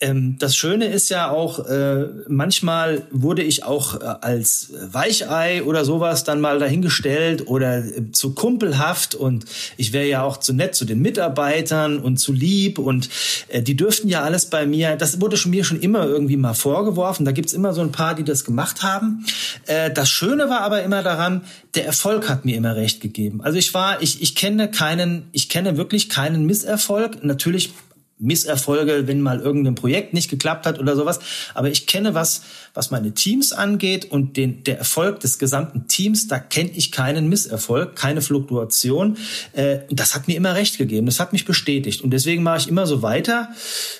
ähm, 0.03 0.37
das 0.39 0.55
Schöne 0.55 0.85
ist 0.85 1.09
ja 1.09 1.29
auch, 1.29 1.65
äh, 1.65 2.05
manchmal 2.27 3.03
wurde 3.11 3.41
ich 3.41 3.63
auch 3.63 4.01
äh, 4.01 4.03
als 4.21 4.73
Weichei 4.91 5.63
oder 5.63 5.85
sowas 5.85 6.23
dann 6.23 6.41
mal 6.41 6.59
dahingestellt 6.59 7.47
oder 7.47 7.77
äh, 7.77 8.11
zu 8.11 8.33
kumpelhaft 8.33 9.15
und 9.15 9.45
ich 9.77 9.93
wäre 9.93 10.07
ja 10.07 10.23
auch 10.23 10.37
zu 10.37 10.53
nett 10.53 10.75
zu 10.75 10.85
den 10.85 11.01
Mitarbeitern 11.01 11.99
und 11.99 12.17
zu 12.17 12.33
lieb 12.33 12.79
und 12.79 13.09
äh, 13.47 13.61
die 13.61 13.77
dürften 13.77 14.09
ja 14.09 14.23
alles 14.23 14.47
bei 14.47 14.65
mir, 14.65 14.95
das 14.95 15.21
wurde 15.21 15.37
schon 15.37 15.51
mir 15.51 15.63
schon 15.63 15.79
immer 15.79 16.05
irgendwie 16.05 16.37
mal 16.37 16.53
vorgeworfen, 16.53 17.23
da 17.23 17.31
gibt's 17.31 17.53
immer 17.53 17.73
so 17.73 17.81
ein 17.81 17.91
paar, 17.91 18.15
die 18.15 18.23
das 18.23 18.43
gemacht 18.43 18.83
haben. 18.83 19.25
Äh, 19.67 19.91
das 19.91 20.09
Schöne 20.09 20.49
war 20.49 20.61
aber 20.61 20.83
immer 20.83 21.03
daran, 21.03 21.43
der 21.75 21.85
Erfolg 21.85 22.29
hat 22.29 22.45
mir 22.45 22.57
immer 22.57 22.75
recht 22.75 22.99
gegeben. 22.99 23.41
Also 23.41 23.57
ich 23.57 23.73
war, 23.73 24.01
ich, 24.01 24.21
ich 24.21 24.35
kenne 24.35 24.69
keinen, 24.69 25.27
ich 25.31 25.49
kenne 25.49 25.77
wirklich 25.77 26.09
keinen 26.09 26.45
Misserfolg. 26.45 27.23
Natürlich 27.23 27.71
Misserfolge, 28.19 29.07
wenn 29.07 29.21
mal 29.21 29.39
irgendein 29.39 29.75
Projekt 29.75 30.13
nicht 30.13 30.29
geklappt 30.29 30.65
hat 30.65 30.79
oder 30.79 30.95
sowas. 30.95 31.19
Aber 31.53 31.69
ich 31.69 31.87
kenne 31.87 32.13
was, 32.13 32.43
was 32.73 32.91
meine 32.91 33.13
Teams 33.13 33.51
angeht 33.51 34.05
und 34.05 34.37
den, 34.37 34.63
der 34.63 34.77
Erfolg 34.77 35.19
des 35.19 35.39
gesamten 35.39 35.87
Teams, 35.87 36.27
da 36.27 36.39
kenne 36.39 36.71
ich 36.73 36.91
keinen 36.91 37.27
Misserfolg, 37.27 37.95
keine 37.95 38.21
Fluktuation. 38.21 39.17
Äh, 39.53 39.79
das 39.89 40.15
hat 40.15 40.27
mir 40.27 40.37
immer 40.37 40.55
recht 40.55 40.77
gegeben, 40.77 41.07
das 41.07 41.19
hat 41.19 41.33
mich 41.33 41.45
bestätigt. 41.45 42.01
Und 42.01 42.11
deswegen 42.11 42.43
mache 42.43 42.59
ich 42.59 42.67
immer 42.67 42.87
so 42.87 43.01
weiter 43.01 43.49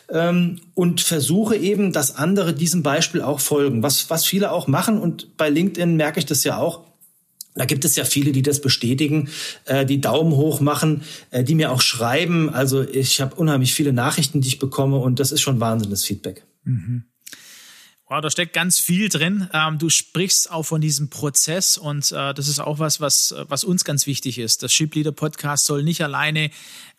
ähm, 0.10 0.62
und 0.74 1.02
versuche 1.02 1.56
eben, 1.56 1.92
dass 1.92 2.16
andere 2.16 2.54
diesem 2.54 2.84
Beispiel 2.84 3.22
auch 3.22 3.40
folgen, 3.40 3.84
was, 3.84 4.10
was 4.10 4.26
viele 4.26 4.52
auch 4.52 4.68
machen. 4.68 5.00
Und 5.00 5.36
bei 5.38 5.50
LinkedIn 5.50 5.96
merke 5.96 6.20
ich 6.20 6.26
das 6.26 6.44
ja 6.44 6.58
auch 6.58 6.93
da 7.56 7.66
gibt 7.66 7.86
es 7.86 7.96
ja 7.96 8.06
viele, 8.06 8.32
die 8.32 8.42
das 8.42 8.62
bestätigen, 8.62 9.30
äh, 9.66 9.86
die 9.86 10.02
Daumen 10.02 10.32
hoch 10.32 10.60
machen, 10.60 11.04
äh, 11.32 11.44
die 11.44 11.56
mir 11.56 11.72
auch 11.72 11.82
schreiben. 11.82 12.50
Also 12.50 12.82
ich 12.82 13.22
habe 13.22 13.36
unheimlich 13.36 13.74
viele 13.74 13.94
Nachrichten, 13.94 14.42
die 14.42 14.48
ich 14.48 14.60
bekomme 14.60 14.98
und 14.98 15.20
das 15.20 15.32
ist 15.32 15.42
schon 15.42 15.60
wahnsinniges 15.60 16.04
Feedback. 16.04 16.46
Mhm. 16.64 17.04
Wow, 18.10 18.22
da 18.22 18.30
steckt 18.30 18.54
ganz 18.54 18.80
viel 18.80 19.10
drin. 19.10 19.50
Ähm, 19.54 19.80
du 19.80 19.90
sprichst 19.90 20.52
auch 20.52 20.64
von 20.64 20.82
diesem 20.82 21.10
Prozess 21.10 21.78
und 21.78 22.12
äh, 22.12 22.34
das 22.34 22.48
ist 22.48 22.60
auch 22.60 22.78
was, 22.78 23.00
was, 23.00 23.34
was 23.48 23.64
uns 23.64 23.86
ganz 23.86 24.06
wichtig 24.06 24.38
ist. 24.40 24.62
Das 24.62 24.74
Ship 24.74 24.94
Leader 24.94 25.14
Podcast 25.14 25.66
soll 25.66 25.84
nicht 25.84 26.04
alleine 26.04 26.52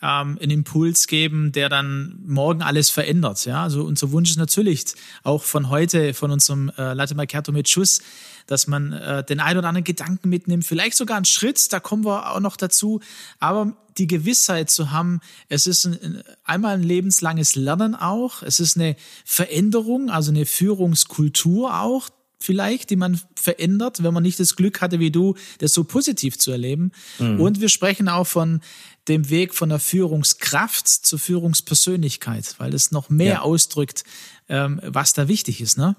ähm, 0.02 0.38
einen 0.40 0.50
Impuls 0.50 1.06
geben, 1.06 1.52
der 1.52 1.68
dann 1.68 2.18
morgen 2.26 2.62
alles 2.62 2.90
verändert. 2.90 3.44
Ja, 3.44 3.62
also 3.62 3.84
unser 3.84 4.12
Wunsch 4.12 4.30
ist 4.30 4.38
natürlich 4.38 4.86
auch 5.22 5.44
von 5.44 5.68
heute, 5.68 6.14
von 6.14 6.30
unserem 6.30 6.72
äh, 6.76 6.94
Latte 6.94 7.14
Macchiato 7.14 7.52
mit 7.52 7.68
Schuss, 7.68 8.00
dass 8.46 8.66
man 8.66 8.92
äh, 8.92 9.24
den 9.24 9.40
ein 9.40 9.56
oder 9.56 9.68
anderen 9.68 9.84
Gedanken 9.84 10.28
mitnimmt, 10.28 10.64
vielleicht 10.64 10.96
sogar 10.96 11.16
einen 11.16 11.24
Schritt, 11.24 11.72
da 11.72 11.80
kommen 11.80 12.04
wir 12.04 12.30
auch 12.32 12.40
noch 12.40 12.56
dazu, 12.56 13.00
aber 13.38 13.76
die 13.98 14.06
Gewissheit 14.06 14.70
zu 14.70 14.90
haben, 14.90 15.20
es 15.48 15.66
ist 15.66 15.86
ein, 15.86 16.22
einmal 16.42 16.74
ein 16.74 16.82
lebenslanges 16.82 17.54
Lernen 17.54 17.94
auch, 17.94 18.42
es 18.42 18.60
ist 18.60 18.76
eine 18.76 18.96
Veränderung, 19.24 20.10
also 20.10 20.30
eine 20.30 20.46
Führungskultur 20.46 21.80
auch, 21.80 22.10
vielleicht, 22.40 22.90
die 22.90 22.96
man 22.96 23.20
verändert, 23.34 24.02
wenn 24.02 24.12
man 24.12 24.22
nicht 24.22 24.38
das 24.38 24.56
Glück 24.56 24.80
hatte 24.80 25.00
wie 25.00 25.10
du, 25.10 25.34
das 25.58 25.72
so 25.72 25.84
positiv 25.84 26.38
zu 26.38 26.50
erleben. 26.50 26.92
Mhm. 27.18 27.40
Und 27.40 27.60
wir 27.60 27.68
sprechen 27.68 28.08
auch 28.08 28.26
von 28.26 28.60
dem 29.08 29.30
Weg 29.30 29.54
von 29.54 29.70
der 29.70 29.78
Führungskraft 29.78 30.88
zur 30.88 31.18
Führungspersönlichkeit, 31.18 32.54
weil 32.58 32.74
es 32.74 32.90
noch 32.90 33.08
mehr 33.08 33.34
ja. 33.34 33.40
ausdrückt, 33.40 34.04
ähm, 34.48 34.80
was 34.84 35.14
da 35.14 35.28
wichtig 35.28 35.60
ist. 35.60 35.78
Ne? 35.78 35.96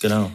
Genau. 0.00 0.30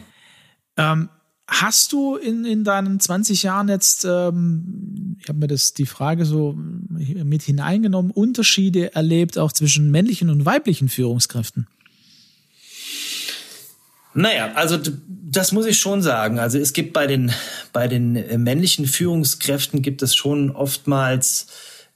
Ähm, 0.76 1.08
Hast 1.54 1.92
du 1.92 2.16
in, 2.16 2.46
in 2.46 2.64
deinen 2.64 2.98
20 2.98 3.42
Jahren 3.42 3.68
jetzt, 3.68 4.06
ähm, 4.06 5.18
ich 5.20 5.28
habe 5.28 5.38
mir 5.38 5.48
das 5.48 5.74
die 5.74 5.84
Frage 5.84 6.24
so 6.24 6.54
mit 6.56 7.42
hineingenommen, 7.42 8.10
Unterschiede 8.10 8.94
erlebt 8.94 9.36
auch 9.36 9.52
zwischen 9.52 9.90
männlichen 9.90 10.30
und 10.30 10.46
weiblichen 10.46 10.88
Führungskräften? 10.88 11.66
Naja, 14.14 14.52
also 14.54 14.78
das 15.06 15.52
muss 15.52 15.66
ich 15.66 15.78
schon 15.78 16.00
sagen. 16.00 16.38
Also 16.38 16.58
es 16.58 16.72
gibt 16.72 16.94
bei 16.94 17.06
den 17.06 17.32
bei 17.74 17.86
den 17.86 18.16
äh, 18.16 18.38
männlichen 18.38 18.86
Führungskräften 18.86 19.82
gibt 19.82 20.00
es 20.02 20.14
schon 20.14 20.50
oftmals 20.52 21.48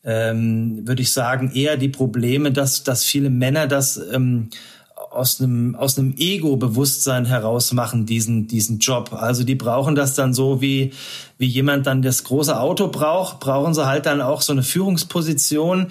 ähm, 0.05 0.87
würde 0.87 1.01
ich 1.01 1.13
sagen 1.13 1.51
eher 1.55 1.79
die 1.79 1.89
Probleme, 1.89 2.53
dass 2.53 2.85
dass 2.85 3.05
viele 3.05 3.31
Männer 3.31 3.67
das 3.67 3.97
ähm, 4.13 4.51
aus 5.17 5.41
einem 5.41 5.75
aus 5.75 5.99
einem 5.99 6.15
Ego-Bewusstsein 6.17 7.25
heraus 7.25 7.73
machen 7.73 8.07
diesen 8.07 8.47
diesen 8.47 8.79
Job. 8.79 9.13
Also 9.13 9.45
die 9.45 9.55
brauchen 9.55 9.95
das 9.95 10.15
dann 10.15 10.35
so 10.35 10.61
wie 10.61 10.93
wie 11.39 11.47
jemand 11.47 11.87
dann 11.87 12.01
das 12.03 12.25
große 12.25 12.59
Auto 12.59 12.89
braucht, 12.89 13.41
brauchen 13.41 13.75
sie 13.75 13.87
halt 13.87 14.07
dann 14.07 14.21
auch 14.21 14.41
so 14.41 14.53
eine 14.53 14.63
Führungsposition, 14.63 15.89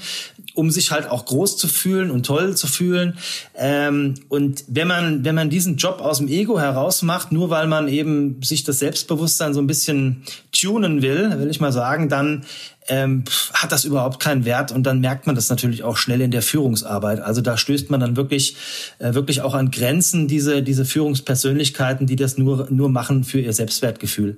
um 0.56 0.72
sich 0.72 0.92
halt 0.92 1.08
auch 1.10 1.26
groß 1.26 1.58
zu 1.58 1.68
fühlen 1.68 2.10
und 2.10 2.26
toll 2.26 2.56
zu 2.56 2.66
fühlen. 2.68 3.18
Ähm, 3.56 4.16
und 4.30 4.64
wenn 4.68 4.88
man, 4.88 5.24
wenn 5.24 5.36
man 5.36 5.50
diesen 5.50 5.78
Job 5.78 6.02
aus 6.02 6.18
dem 6.18 6.28
Ego 6.28 6.60
heraus 6.60 7.04
macht, 7.04 7.32
nur 7.32 7.50
weil 7.50 7.68
man 7.68 7.88
eben 7.88 8.42
sich 8.42 8.64
das 8.64 8.80
Selbstbewusstsein 8.80 9.54
so 9.54 9.60
ein 9.60 9.68
bisschen 9.68 10.24
tunen 10.60 11.02
will, 11.02 11.40
will 11.40 11.50
ich 11.50 11.60
mal 11.60 11.72
sagen, 11.72 12.10
dann 12.10 12.46
ähm, 12.88 13.24
hat 13.54 13.72
das 13.72 13.84
überhaupt 13.84 14.20
keinen 14.20 14.46
Wert 14.46 14.72
und 14.72 14.84
dann 14.84 15.00
merkt 15.00 15.26
man 15.26 15.36
das 15.36 15.50
natürlich 15.50 15.84
auch 15.84 15.98
schnell 15.98 16.22
in 16.22 16.32
der 16.32 16.42
Führungsarbeit. 16.42 17.20
Also 17.20 17.42
da 17.42 17.58
stößt 17.58 17.90
man 17.90 18.00
dann 18.00 18.16
wirklich, 18.16 18.56
äh, 19.00 19.14
wirklich 19.14 19.42
auch 19.42 19.56
an 19.56 19.72
Grenzen, 19.72 20.28
diese, 20.28 20.62
diese 20.62 20.86
Führungspersönlichkeiten, 20.86 22.06
die 22.06 22.16
das 22.16 22.38
nur, 22.38 22.68
nur 22.70 22.90
machen 22.90 23.24
für 23.24 23.40
ihr 23.40 23.54
Selbstwertgefühl. 23.54 24.38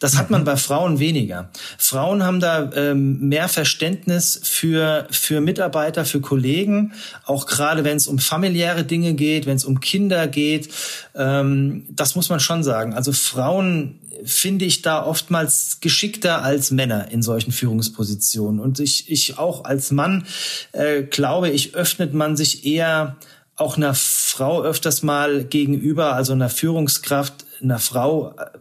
Das 0.00 0.16
hat 0.16 0.30
man 0.30 0.42
mhm. 0.42 0.46
bei 0.46 0.56
Frauen 0.56 0.98
weniger. 0.98 1.50
Frauen 1.76 2.22
haben 2.24 2.40
da 2.40 2.70
ähm, 2.74 3.28
mehr 3.28 3.48
Verständnis 3.48 4.40
für, 4.42 5.06
für 5.10 5.40
Mitarbeiter, 5.40 6.04
für 6.04 6.20
Kollegen, 6.20 6.92
auch 7.24 7.46
gerade 7.46 7.84
wenn 7.84 7.96
es 7.96 8.06
um 8.06 8.18
familiäre 8.18 8.84
Dinge 8.84 9.14
geht, 9.14 9.46
wenn 9.46 9.56
es 9.56 9.64
um 9.64 9.80
Kinder 9.80 10.26
geht. 10.26 10.68
Ähm, 11.14 11.84
das 11.90 12.16
muss 12.16 12.28
man 12.28 12.40
schon 12.40 12.62
sagen. 12.62 12.94
Also 12.94 13.12
Frauen 13.12 13.98
finde 14.24 14.64
ich 14.64 14.82
da 14.82 15.04
oftmals 15.04 15.78
geschickter 15.80 16.42
als 16.42 16.70
Männer 16.70 17.10
in 17.10 17.22
solchen 17.22 17.52
Führungspositionen. 17.52 18.60
Und 18.60 18.80
ich, 18.80 19.10
ich 19.10 19.38
auch 19.38 19.64
als 19.64 19.90
Mann 19.90 20.26
äh, 20.72 21.02
glaube 21.02 21.50
ich, 21.50 21.74
öffnet 21.74 22.14
man 22.14 22.36
sich 22.36 22.66
eher 22.66 23.16
auch 23.56 23.76
einer 23.76 23.94
Frau 23.94 24.62
öfters 24.62 25.02
mal 25.02 25.44
gegenüber, 25.44 26.14
also 26.14 26.32
einer 26.32 26.48
Führungskraft, 26.48 27.44
einer 27.60 27.78
Frau 27.78 28.34
äh, 28.38 28.58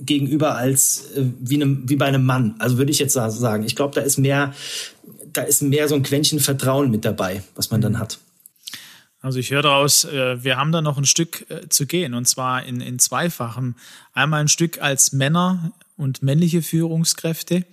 gegenüber 0.00 0.56
als 0.56 1.10
äh, 1.16 1.24
wie, 1.40 1.56
einem, 1.56 1.88
wie 1.88 1.96
bei 1.96 2.06
einem 2.06 2.24
Mann. 2.24 2.54
Also 2.58 2.78
würde 2.78 2.90
ich 2.90 2.98
jetzt 2.98 3.14
sagen. 3.14 3.64
Ich 3.64 3.76
glaube, 3.76 3.94
da 3.94 4.00
ist 4.00 4.18
mehr, 4.18 4.54
da 5.32 5.42
ist 5.42 5.62
mehr 5.62 5.88
so 5.88 5.94
ein 5.94 6.02
Quäntchen 6.02 6.40
Vertrauen 6.40 6.90
mit 6.90 7.04
dabei, 7.04 7.42
was 7.54 7.70
man 7.70 7.80
dann 7.80 7.98
hat. 7.98 8.18
Also 9.20 9.38
ich 9.38 9.50
höre 9.50 9.62
daraus, 9.62 10.04
äh, 10.04 10.42
wir 10.42 10.56
haben 10.56 10.72
da 10.72 10.80
noch 10.80 10.96
ein 10.96 11.06
Stück 11.06 11.50
äh, 11.50 11.68
zu 11.68 11.86
gehen 11.86 12.14
und 12.14 12.26
zwar 12.26 12.64
in, 12.64 12.80
in 12.80 12.98
zweifachen. 12.98 13.74
Einmal 14.12 14.40
ein 14.42 14.48
Stück 14.48 14.80
als 14.80 15.12
Männer 15.12 15.72
und 15.96 16.22
männliche 16.22 16.62
Führungskräfte 16.62 17.64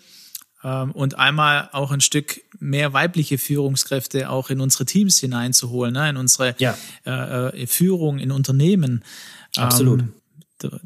ähm, 0.63 0.91
und 0.91 1.19
einmal 1.19 1.69
auch 1.71 1.91
ein 1.91 2.01
Stück 2.01 2.41
mehr 2.60 2.93
weibliche 2.93 3.38
Führungskräfte 3.38 4.29
auch 4.29 4.49
in 4.49 4.60
unsere 4.60 4.86
Teams 4.86 5.19
hineinzuholen, 5.19 5.93
ne, 5.93 6.10
in 6.10 6.17
unsere 6.17 6.55
ja. 6.58 6.75
äh, 7.03 7.67
Führung 7.67 8.17
in 8.17 8.31
Unternehmen. 8.31 9.03
Absolut. 9.55 10.03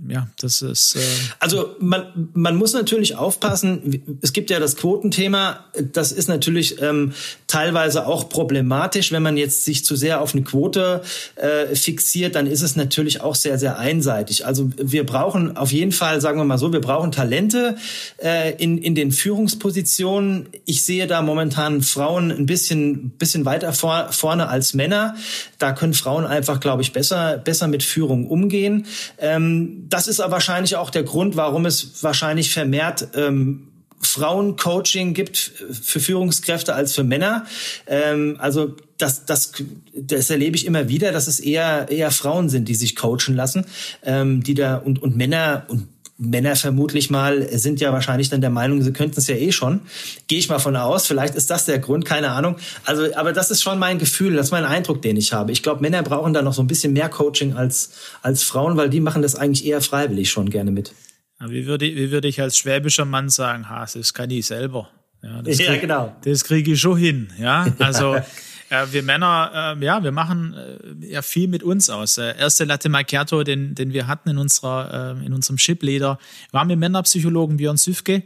Ja, 0.07 0.27
das 0.39 0.61
ist. 0.61 0.95
Äh 0.95 0.99
also 1.39 1.75
man, 1.79 2.29
man 2.33 2.55
muss 2.55 2.73
natürlich 2.73 3.15
aufpassen. 3.15 4.19
Es 4.21 4.33
gibt 4.33 4.49
ja 4.49 4.59
das 4.59 4.75
Quotenthema. 4.75 5.65
Das 5.93 6.11
ist 6.11 6.27
natürlich 6.27 6.81
ähm, 6.81 7.13
teilweise 7.47 8.07
auch 8.07 8.29
problematisch, 8.29 9.11
wenn 9.11 9.23
man 9.23 9.37
jetzt 9.37 9.63
sich 9.65 9.85
zu 9.85 9.95
sehr 9.95 10.21
auf 10.21 10.33
eine 10.33 10.43
Quote 10.43 11.01
äh, 11.35 11.75
fixiert. 11.75 12.35
Dann 12.35 12.47
ist 12.47 12.61
es 12.61 12.75
natürlich 12.75 13.21
auch 13.21 13.35
sehr 13.35 13.57
sehr 13.57 13.77
einseitig. 13.77 14.45
Also 14.45 14.69
wir 14.77 15.05
brauchen 15.05 15.57
auf 15.57 15.71
jeden 15.71 15.91
Fall, 15.91 16.21
sagen 16.21 16.39
wir 16.39 16.45
mal 16.45 16.57
so, 16.57 16.73
wir 16.73 16.81
brauchen 16.81 17.11
Talente 17.11 17.75
äh, 18.17 18.55
in 18.55 18.77
in 18.77 18.95
den 18.95 19.11
Führungspositionen. 19.11 20.47
Ich 20.65 20.83
sehe 20.83 21.07
da 21.07 21.21
momentan 21.21 21.81
Frauen 21.81 22.31
ein 22.31 22.45
bisschen 22.45 23.11
bisschen 23.11 23.45
weiter 23.45 23.73
vor, 23.73 24.11
vorne 24.11 24.47
als 24.47 24.73
Männer. 24.73 25.15
Da 25.57 25.73
können 25.73 25.93
Frauen 25.93 26.25
einfach, 26.25 26.59
glaube 26.59 26.81
ich, 26.81 26.93
besser 26.93 27.37
besser 27.37 27.67
mit 27.67 27.83
Führung 27.83 28.27
umgehen. 28.27 28.85
Ähm, 29.17 29.68
das 29.89 30.07
ist 30.07 30.19
aber 30.19 30.33
wahrscheinlich 30.33 30.75
auch 30.75 30.89
der 30.89 31.03
Grund, 31.03 31.35
warum 31.35 31.65
es 31.65 32.03
wahrscheinlich 32.03 32.51
vermehrt 32.53 33.09
ähm, 33.15 33.67
Frauencoaching 34.01 35.13
gibt 35.13 35.37
für 35.37 35.99
Führungskräfte 35.99 36.73
als 36.73 36.95
für 36.95 37.03
Männer. 37.03 37.45
Ähm, 37.85 38.37
also 38.39 38.75
das, 38.97 39.25
das, 39.25 39.51
das 39.93 40.29
erlebe 40.29 40.55
ich 40.55 40.65
immer 40.65 40.87
wieder, 40.87 41.11
dass 41.11 41.27
es 41.27 41.39
eher, 41.39 41.87
eher 41.89 42.11
Frauen 42.11 42.49
sind, 42.49 42.67
die 42.67 42.75
sich 42.75 42.95
coachen 42.95 43.35
lassen, 43.35 43.65
ähm, 44.03 44.43
die 44.43 44.53
da 44.53 44.77
und, 44.77 45.01
und 45.01 45.15
Männer 45.15 45.65
und 45.67 45.87
Männer 46.21 46.57
vermutlich 46.57 47.09
mal 47.09 47.47
sind 47.57 47.79
ja 47.79 47.93
wahrscheinlich 47.93 48.29
dann 48.29 48.41
der 48.41 48.49
Meinung, 48.49 48.81
sie 48.81 48.91
könnten 48.91 49.17
es 49.17 49.27
ja 49.27 49.35
eh 49.35 49.53
schon. 49.53 49.79
Gehe 50.27 50.37
ich 50.37 50.49
mal 50.49 50.59
von 50.59 50.75
aus. 50.75 51.07
Vielleicht 51.07 51.33
ist 51.33 51.49
das 51.49 51.65
der 51.65 51.79
Grund, 51.79 52.03
keine 52.03 52.31
Ahnung. 52.31 52.57
Also, 52.83 53.15
aber 53.15 53.31
das 53.31 53.51
ist 53.51 53.63
schon 53.63 53.79
mein 53.79 53.99
Gefühl, 53.99 54.35
das 54.35 54.47
ist 54.47 54.51
mein 54.51 54.65
Eindruck, 54.65 55.01
den 55.01 55.15
ich 55.15 55.31
habe. 55.31 55.53
Ich 55.53 55.63
glaube, 55.63 55.81
Männer 55.81 56.03
brauchen 56.03 56.33
da 56.33 56.41
noch 56.41 56.53
so 56.53 56.61
ein 56.61 56.67
bisschen 56.67 56.91
mehr 56.91 57.07
Coaching 57.07 57.53
als, 57.53 57.91
als 58.21 58.43
Frauen, 58.43 58.75
weil 58.75 58.89
die 58.89 58.99
machen 58.99 59.21
das 59.21 59.35
eigentlich 59.35 59.65
eher 59.65 59.79
freiwillig 59.79 60.29
schon 60.29 60.49
gerne 60.49 60.71
mit. 60.71 60.93
Wie 61.39 61.65
würde, 61.65 61.85
wie 61.85 62.11
würde 62.11 62.27
ich 62.27 62.41
als 62.41 62.57
schwäbischer 62.57 63.05
Mann 63.05 63.29
sagen, 63.29 63.69
ha, 63.69 63.87
das 63.91 64.13
kann 64.13 64.29
ich 64.29 64.45
selber. 64.45 64.89
Ja, 65.23 65.41
das 65.41 65.57
ja 65.57 65.67
krieg, 65.67 65.81
genau. 65.81 66.13
Das 66.25 66.43
kriege 66.43 66.73
ich 66.73 66.81
schon 66.81 66.97
hin. 66.97 67.29
Ja, 67.39 67.65
also 67.79 68.17
äh, 68.69 68.87
wir 68.91 69.03
Männer, 69.03 69.75
äh, 69.79 69.85
ja, 69.85 70.03
wir 70.03 70.11
machen 70.11 70.53
äh, 70.53 71.07
ja 71.07 71.21
viel 71.21 71.47
mit 71.47 71.63
uns 71.63 71.89
aus. 71.89 72.15
Der 72.15 72.35
erste 72.35 72.65
Latte 72.65 72.89
Macchiato, 72.89 73.43
den, 73.43 73.75
den 73.75 73.93
wir 73.93 74.07
hatten 74.07 74.29
in 74.29 74.37
unserer, 74.37 75.17
äh, 75.19 75.25
in 75.25 75.33
unserem 75.33 75.57
Shipleader, 75.57 76.19
war 76.51 76.65
mit 76.65 76.79
Männerpsychologen 76.79 77.57
Björn 77.57 77.77
Süfke. 77.77 78.23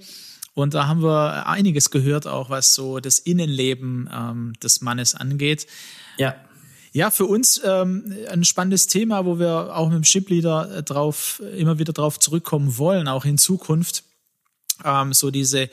Und 0.53 0.73
da 0.73 0.88
haben 0.88 1.01
wir 1.01 1.47
einiges 1.47 1.89
gehört, 1.89 2.27
auch 2.27 2.49
was 2.49 2.73
so 2.73 2.99
das 2.99 3.17
Innenleben 3.19 4.10
ähm, 4.13 4.53
des 4.62 4.82
Mannes 4.82 5.15
angeht. 5.15 5.65
Ja. 6.17 6.36
Ja, 6.95 7.10
für 7.10 7.25
uns 7.25 7.60
ähm, 7.65 8.13
ein 8.29 8.43
spannendes 8.43 8.86
Thema, 8.86 9.25
wo 9.25 9.39
wir 9.39 9.75
auch 9.75 9.89
mit 9.89 9.95
dem 9.95 10.03
Shipleader 10.03 10.77
äh, 10.77 10.84
drauf, 10.84 11.41
immer 11.58 11.79
wieder 11.79 11.91
drauf 11.91 12.19
zurückkommen 12.19 12.77
wollen, 12.77 13.08
auch 13.08 13.25
in 13.25 13.39
Zukunft. 13.39 14.03
Ähm, 14.86 15.12
so 15.12 15.32
diese, 15.32 15.69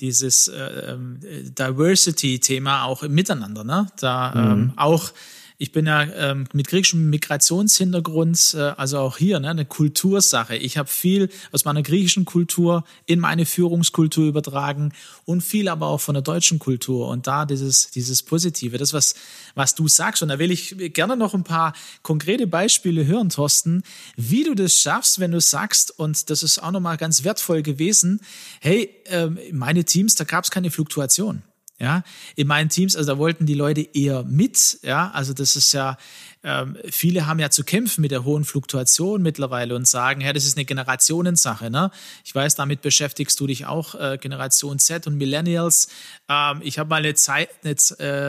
dieses 0.00 0.48
äh, 0.48 0.58
ähm, 0.58 1.20
Diversity-Thema 1.20 2.84
auch 2.84 3.02
im 3.02 3.12
Miteinander, 3.12 3.64
ne? 3.64 3.86
Da 3.98 4.32
mhm. 4.34 4.52
ähm, 4.52 4.72
auch 4.76 5.12
ich 5.60 5.72
bin 5.72 5.84
ja 5.84 6.04
ähm, 6.04 6.46
mit 6.54 6.68
griechischem 6.68 7.10
Migrationshintergrund, 7.10 8.54
äh, 8.56 8.72
also 8.78 8.98
auch 8.98 9.18
hier 9.18 9.38
ne, 9.40 9.50
eine 9.50 9.66
Kultursache. 9.66 10.56
Ich 10.56 10.78
habe 10.78 10.88
viel 10.88 11.28
aus 11.52 11.66
meiner 11.66 11.82
griechischen 11.82 12.24
Kultur 12.24 12.82
in 13.04 13.20
meine 13.20 13.44
Führungskultur 13.44 14.26
übertragen 14.26 14.94
und 15.26 15.42
viel 15.42 15.68
aber 15.68 15.88
auch 15.88 16.00
von 16.00 16.14
der 16.14 16.22
deutschen 16.22 16.58
Kultur. 16.58 17.08
Und 17.08 17.26
da 17.26 17.44
dieses, 17.44 17.90
dieses 17.90 18.22
Positive, 18.22 18.78
das, 18.78 18.94
was, 18.94 19.14
was 19.54 19.74
du 19.74 19.86
sagst. 19.86 20.22
Und 20.22 20.30
da 20.30 20.38
will 20.38 20.50
ich 20.50 20.76
gerne 20.94 21.14
noch 21.14 21.34
ein 21.34 21.44
paar 21.44 21.74
konkrete 22.00 22.46
Beispiele 22.46 23.04
hören, 23.04 23.28
Thorsten, 23.28 23.82
wie 24.16 24.44
du 24.44 24.54
das 24.54 24.76
schaffst, 24.76 25.20
wenn 25.20 25.30
du 25.30 25.42
sagst, 25.42 25.90
und 25.98 26.30
das 26.30 26.42
ist 26.42 26.62
auch 26.62 26.70
nochmal 26.70 26.96
ganz 26.96 27.22
wertvoll 27.22 27.60
gewesen, 27.62 28.20
hey, 28.60 28.88
äh, 29.04 29.26
meine 29.52 29.84
Teams, 29.84 30.14
da 30.14 30.24
gab 30.24 30.44
es 30.44 30.50
keine 30.50 30.70
Fluktuation. 30.70 31.42
Ja, 31.80 32.02
in 32.36 32.46
meinen 32.46 32.68
Teams, 32.68 32.94
also 32.94 33.12
da 33.12 33.18
wollten 33.18 33.46
die 33.46 33.54
Leute 33.54 33.80
eher 33.80 34.22
mit. 34.24 34.80
Ja, 34.82 35.10
also 35.14 35.32
das 35.32 35.56
ist 35.56 35.72
ja, 35.72 35.96
ähm, 36.42 36.76
viele 36.90 37.26
haben 37.26 37.38
ja 37.38 37.48
zu 37.48 37.64
kämpfen 37.64 38.02
mit 38.02 38.10
der 38.10 38.24
hohen 38.24 38.44
Fluktuation 38.44 39.22
mittlerweile 39.22 39.74
und 39.74 39.88
sagen, 39.88 40.20
ja, 40.20 40.34
das 40.34 40.44
ist 40.44 40.58
eine 40.58 40.66
Generationensache. 40.66 41.70
Ne? 41.70 41.90
Ich 42.22 42.34
weiß, 42.34 42.54
damit 42.54 42.82
beschäftigst 42.82 43.40
du 43.40 43.46
dich 43.46 43.64
auch, 43.64 43.94
äh, 43.94 44.18
Generation 44.20 44.78
Z 44.78 45.06
und 45.06 45.16
Millennials. 45.16 45.88
Ähm, 46.28 46.60
ich 46.62 46.78
habe 46.78 46.90
mal 46.90 46.96
eine, 46.96 47.14
Zeit, 47.14 47.48
eine 47.64 47.72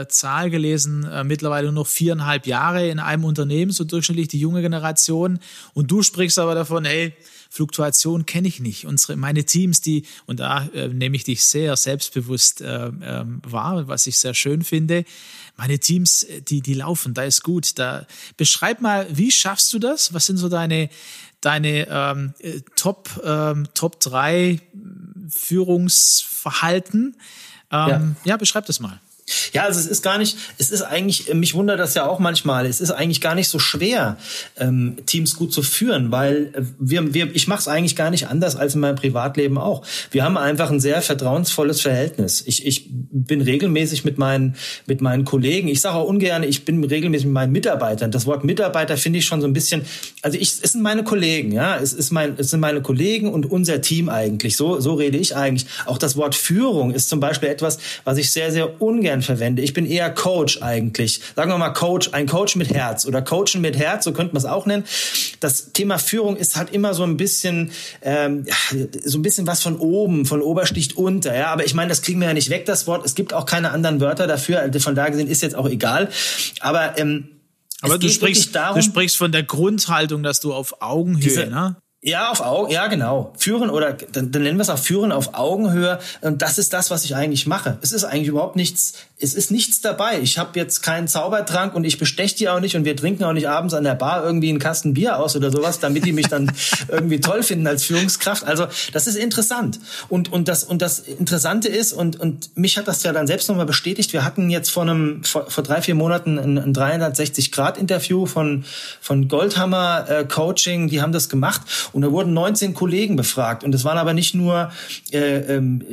äh, 0.02 0.08
Zahl 0.08 0.50
gelesen, 0.50 1.04
äh, 1.04 1.26
mittlerweile 1.26 1.66
nur 1.66 1.84
noch 1.84 1.88
viereinhalb 1.88 2.48
Jahre 2.48 2.88
in 2.88 3.00
einem 3.00 3.26
Unternehmen, 3.26 3.74
so 3.74 3.84
durchschnittlich 3.84 4.30
die 4.30 4.40
junge 4.40 4.62
Generation. 4.62 5.40
Und 5.74 5.92
du 5.92 6.04
sprichst 6.04 6.40
aber 6.40 6.56
davon, 6.56 6.86
hey, 6.86 7.14
Fluktuation 7.54 8.26
kenne 8.26 8.48
ich 8.48 8.62
nicht. 8.62 8.86
Unsere, 8.86 9.18
meine 9.18 9.44
Teams, 9.44 9.82
die, 9.82 10.06
und 10.26 10.40
da 10.40 10.68
äh, 10.68 10.88
nehme 10.88 11.18
ich 11.18 11.26
dich 11.26 11.44
sehr 11.44 11.76
selbstbewusst 11.76 12.62
äh, 12.62 12.88
äh, 12.88 13.26
wahr, 13.44 13.90
was 13.90 14.08
ich 14.08 14.18
sehr 14.18 14.34
schön 14.34 14.64
finde. 14.64 15.04
Meine 15.58 15.78
Teams, 15.78 16.24
äh, 16.24 16.42
die, 16.42 16.62
die 16.62 16.76
laufen, 16.76 17.14
da 17.14 17.24
ist 17.24 17.44
gut. 17.44 17.78
Da 17.78 18.08
beschreib 18.38 18.80
mal, 18.80 19.06
wie 19.12 19.32
schaffst 19.32 19.74
du 19.74 19.80
das? 19.80 20.14
Was 20.14 20.28
sind 20.28 20.38
so 20.38 20.48
deine, 20.48 20.90
deine 21.42 21.88
ähm, 21.90 22.34
äh, 22.40 22.62
Top, 22.78 23.22
ähm, 23.22 23.68
Top 23.74 24.00
3 24.00 24.62
Führungsverhalten? 25.28 27.18
Ähm, 27.70 27.90
ja. 27.90 28.16
ja, 28.24 28.38
beschreib 28.38 28.66
das 28.66 28.80
mal. 28.80 29.02
Ja, 29.54 29.64
also 29.64 29.80
es 29.80 29.88
ist 29.88 30.02
gar 30.02 30.18
nicht, 30.18 30.38
es 30.58 30.72
ist 30.72 30.82
eigentlich, 30.82 31.34
mich 31.34 31.54
wundert 31.54 31.80
das 31.80 31.94
ja 31.94 32.06
auch 32.06 32.20
manchmal, 32.20 32.66
es 32.66 32.82
ist 32.82 32.92
eigentlich 32.92 33.22
gar 33.22 33.36
nicht 33.36 33.50
so 33.50 33.60
schwer, 33.60 34.18
ähm, 34.58 34.98
Teams 35.06 35.36
gut 35.36 35.54
zu 35.54 35.64
führen, 35.64 36.12
weil 36.12 36.52
äh, 36.54 36.62
wir, 36.80 37.14
wir, 37.14 37.36
ich 37.36 37.48
mache 37.48 37.60
es 37.60 37.68
eigentlich 37.68 37.96
gar 37.96 38.10
nicht 38.10 38.28
anders 38.28 38.56
als 38.56 38.76
in 38.76 38.82
meinem 38.82 38.96
Privatleben 38.96 39.58
auch. 39.58 39.84
Wir 40.12 40.24
haben 40.24 40.38
einfach 40.38 40.72
ein 40.72 40.80
sehr 40.80 41.02
vertrauensvolles 41.02 41.82
Verhältnis. 41.82 42.44
Ich, 42.46 42.66
ich 42.66 42.88
bin 42.90 43.42
regelmäßig 43.42 44.06
mit 44.06 44.18
meinen, 44.18 44.56
mit 44.86 45.02
meinen 45.02 45.26
Kollegen, 45.26 45.68
ich 45.68 45.82
sage 45.82 45.96
auch 45.96 46.08
ungern, 46.08 46.44
ich 46.44 46.66
bin 46.66 46.84
regelmäßig 46.84 47.26
mit 47.26 47.34
meinen 47.34 47.52
Mitarbeitern. 47.52 48.12
Das 48.12 48.26
Wort 48.26 48.44
Mitarbeiter 48.44 48.98
finde 48.98 49.20
ich 49.20 49.26
schon 49.26 49.42
so 49.42 49.48
ein 49.48 49.54
bisschen, 49.54 49.84
also 50.22 50.38
ich, 50.38 50.60
es 50.62 50.72
sind 50.72 50.82
meine 50.82 51.04
Kollegen, 51.04 51.52
ja, 51.52 51.78
es, 51.78 51.94
ist 51.94 52.12
mein, 52.12 52.36
es 52.38 52.50
sind 52.50 52.60
meine 52.60 52.82
Kollegen 52.82 53.32
und 53.32 53.50
unser 53.50 53.82
Team 53.82 54.10
eigentlich. 54.10 54.58
So, 54.58 54.80
so 54.80 54.94
rede 54.94 55.18
ich 55.18 55.36
eigentlich. 55.36 55.68
Auch 55.86 55.98
das 55.98 56.16
Wort 56.18 56.36
Führung 56.36 56.92
ist 56.92 57.10
zum 57.10 57.20
Beispiel 57.20 57.50
etwas, 57.50 57.80
was 58.04 58.18
ich 58.18 58.32
sehr, 58.32 58.52
sehr 58.52 58.82
ungern 58.82 59.21
gern 59.22 59.38
verwende. 59.38 59.62
Ich 59.62 59.74
bin 59.74 59.86
eher 59.86 60.10
Coach 60.10 60.62
eigentlich. 60.62 61.22
Sagen 61.36 61.52
wir 61.52 61.58
mal 61.58 61.70
Coach, 61.70 62.10
ein 62.14 62.28
Coach 62.28 62.56
mit 62.56 62.74
Herz 62.74 63.06
oder 63.06 63.22
Coachen 63.22 63.62
mit 63.62 63.78
Herz, 63.78 64.04
so 64.04 64.14
könnte 64.14 64.34
man 64.34 64.40
es 64.40 64.46
auch 64.46 64.66
nennen. 64.66 64.84
Das 65.40 65.72
Thema 65.72 65.98
Führung 65.98 66.36
ist 66.36 66.56
halt 66.56 66.72
immer 66.72 66.94
so 66.94 67.04
ein 67.04 67.18
bisschen, 67.18 67.72
ähm, 68.02 68.46
so 69.04 69.18
ein 69.18 69.22
bisschen 69.22 69.48
was 69.48 69.62
von 69.62 69.78
oben, 69.78 70.26
von 70.26 70.42
Obersticht 70.42 70.98
unter. 70.98 71.36
Ja, 71.36 71.48
aber 71.48 71.66
ich 71.66 71.74
meine, 71.74 71.90
das 71.90 72.02
kriegen 72.02 72.20
wir 72.20 72.28
ja 72.28 72.34
nicht 72.34 72.50
weg, 72.50 72.66
das 72.66 72.88
Wort. 72.88 73.06
Es 73.06 73.16
gibt 73.16 73.34
auch 73.34 73.46
keine 73.46 73.72
anderen 73.72 74.02
Wörter 74.02 74.28
dafür. 74.28 74.70
Von 74.80 74.96
da 74.96 75.10
gesehen 75.10 75.28
ist 75.28 75.42
jetzt 75.42 75.56
auch 75.56 75.70
egal. 75.70 76.10
Aber 76.60 76.98
ähm, 76.98 77.30
aber 77.84 77.98
du 77.98 78.10
sprichst, 78.10 78.56
darum, 78.56 78.76
du 78.76 78.84
sprichst 78.84 79.18
von 79.18 79.32
der 79.32 79.42
Grundhaltung, 79.42 80.22
dass 80.22 80.40
du 80.40 80.54
auf 80.54 80.84
Augenhöhe, 80.84 81.24
diese, 81.24 81.48
ne? 81.48 81.78
Ja, 82.04 82.32
auf 82.32 82.42
Augen, 82.42 82.72
ja 82.72 82.88
genau. 82.88 83.32
Führen 83.38 83.70
oder 83.70 83.94
dann, 83.94 84.32
dann 84.32 84.42
nennen 84.42 84.58
wir 84.58 84.64
es 84.64 84.72
auch 84.72 84.80
Führen 84.80 85.12
auf 85.12 85.36
Augenhöhe. 85.36 86.00
Und 86.22 86.42
das 86.42 86.58
ist 86.58 86.74
das, 86.74 86.90
was 86.90 87.06
ich 87.06 87.16
eigentlich 87.16 87.46
mache. 87.46 87.78
Es 87.82 87.92
ist 87.92 88.06
eigentlich 88.06 88.28
überhaupt 88.28 88.56
nichts, 88.56 88.94
es 89.22 89.36
ist 89.36 89.52
nichts 89.52 89.82
dabei. 89.82 90.20
Ich 90.20 90.38
habe 90.38 90.58
jetzt 90.60 90.82
keinen 90.82 91.08
Zaubertrank 91.08 91.76
und 91.76 91.84
ich 91.84 91.98
besteche 92.00 92.36
die 92.36 92.50
auch 92.50 92.60
nicht 92.60 92.76
und 92.76 92.86
wir 92.86 92.96
trinken 92.96 93.24
auch 93.24 93.34
nicht 93.34 93.48
abends 93.48 93.74
an 93.74 93.84
der 93.84 93.94
Bar 93.94 94.24
irgendwie 94.24 94.50
einen 94.50 94.60
Kasten 94.60 94.94
Bier 94.94 95.20
aus 95.20 95.36
oder 95.36 95.52
sowas, 95.52 95.80
damit 95.80 96.06
die 96.06 96.12
mich 96.12 96.28
dann 96.28 96.52
irgendwie 96.88 97.20
toll 97.20 97.44
finden 97.44 97.68
als 97.68 97.84
Führungskraft. 97.84 98.44
Also 98.44 98.68
das 98.94 99.06
ist 99.06 99.16
interessant. 99.16 99.80
Und, 100.10 100.32
und, 100.32 100.48
das, 100.48 100.64
und 100.64 100.82
das 100.82 101.00
Interessante 101.00 101.68
ist, 101.68 101.94
und, 101.94 102.20
und 102.20 102.58
mich 102.58 102.78
hat 102.78 102.88
das 102.88 103.04
ja 103.04 103.14
dann 103.14 103.28
selbst 103.28 103.48
nochmal 103.48 103.68
bestätigt, 103.68 104.12
wir 104.12 104.26
hatten 104.26 104.50
jetzt 104.50 104.72
vor 104.72 104.84
einem, 104.84 105.24
vor, 105.24 105.50
vor 105.50 105.64
drei, 105.64 105.82
vier 105.82 105.96
Monaten 105.96 106.40
ein, 106.40 106.58
ein 106.58 106.74
360-Grad-Interview 106.74 108.26
von, 108.26 108.66
von 109.02 109.28
Goldhammer 109.28 110.06
äh, 110.10 110.26
Coaching, 110.26 110.88
die 110.88 111.02
haben 111.02 111.12
das 111.12 111.30
gemacht 111.30 111.62
und 111.94 112.02
da 112.02 112.12
wurden 112.12 112.34
19 112.34 112.74
Kollegen 112.74 113.16
befragt. 113.16 113.64
Und 113.64 113.76
es 113.76 113.84
waren 113.84 114.00
aber 114.00 114.14
nicht 114.14 114.34
nur 114.34 114.72
äh, 115.12 115.56
ähm, 115.56 115.86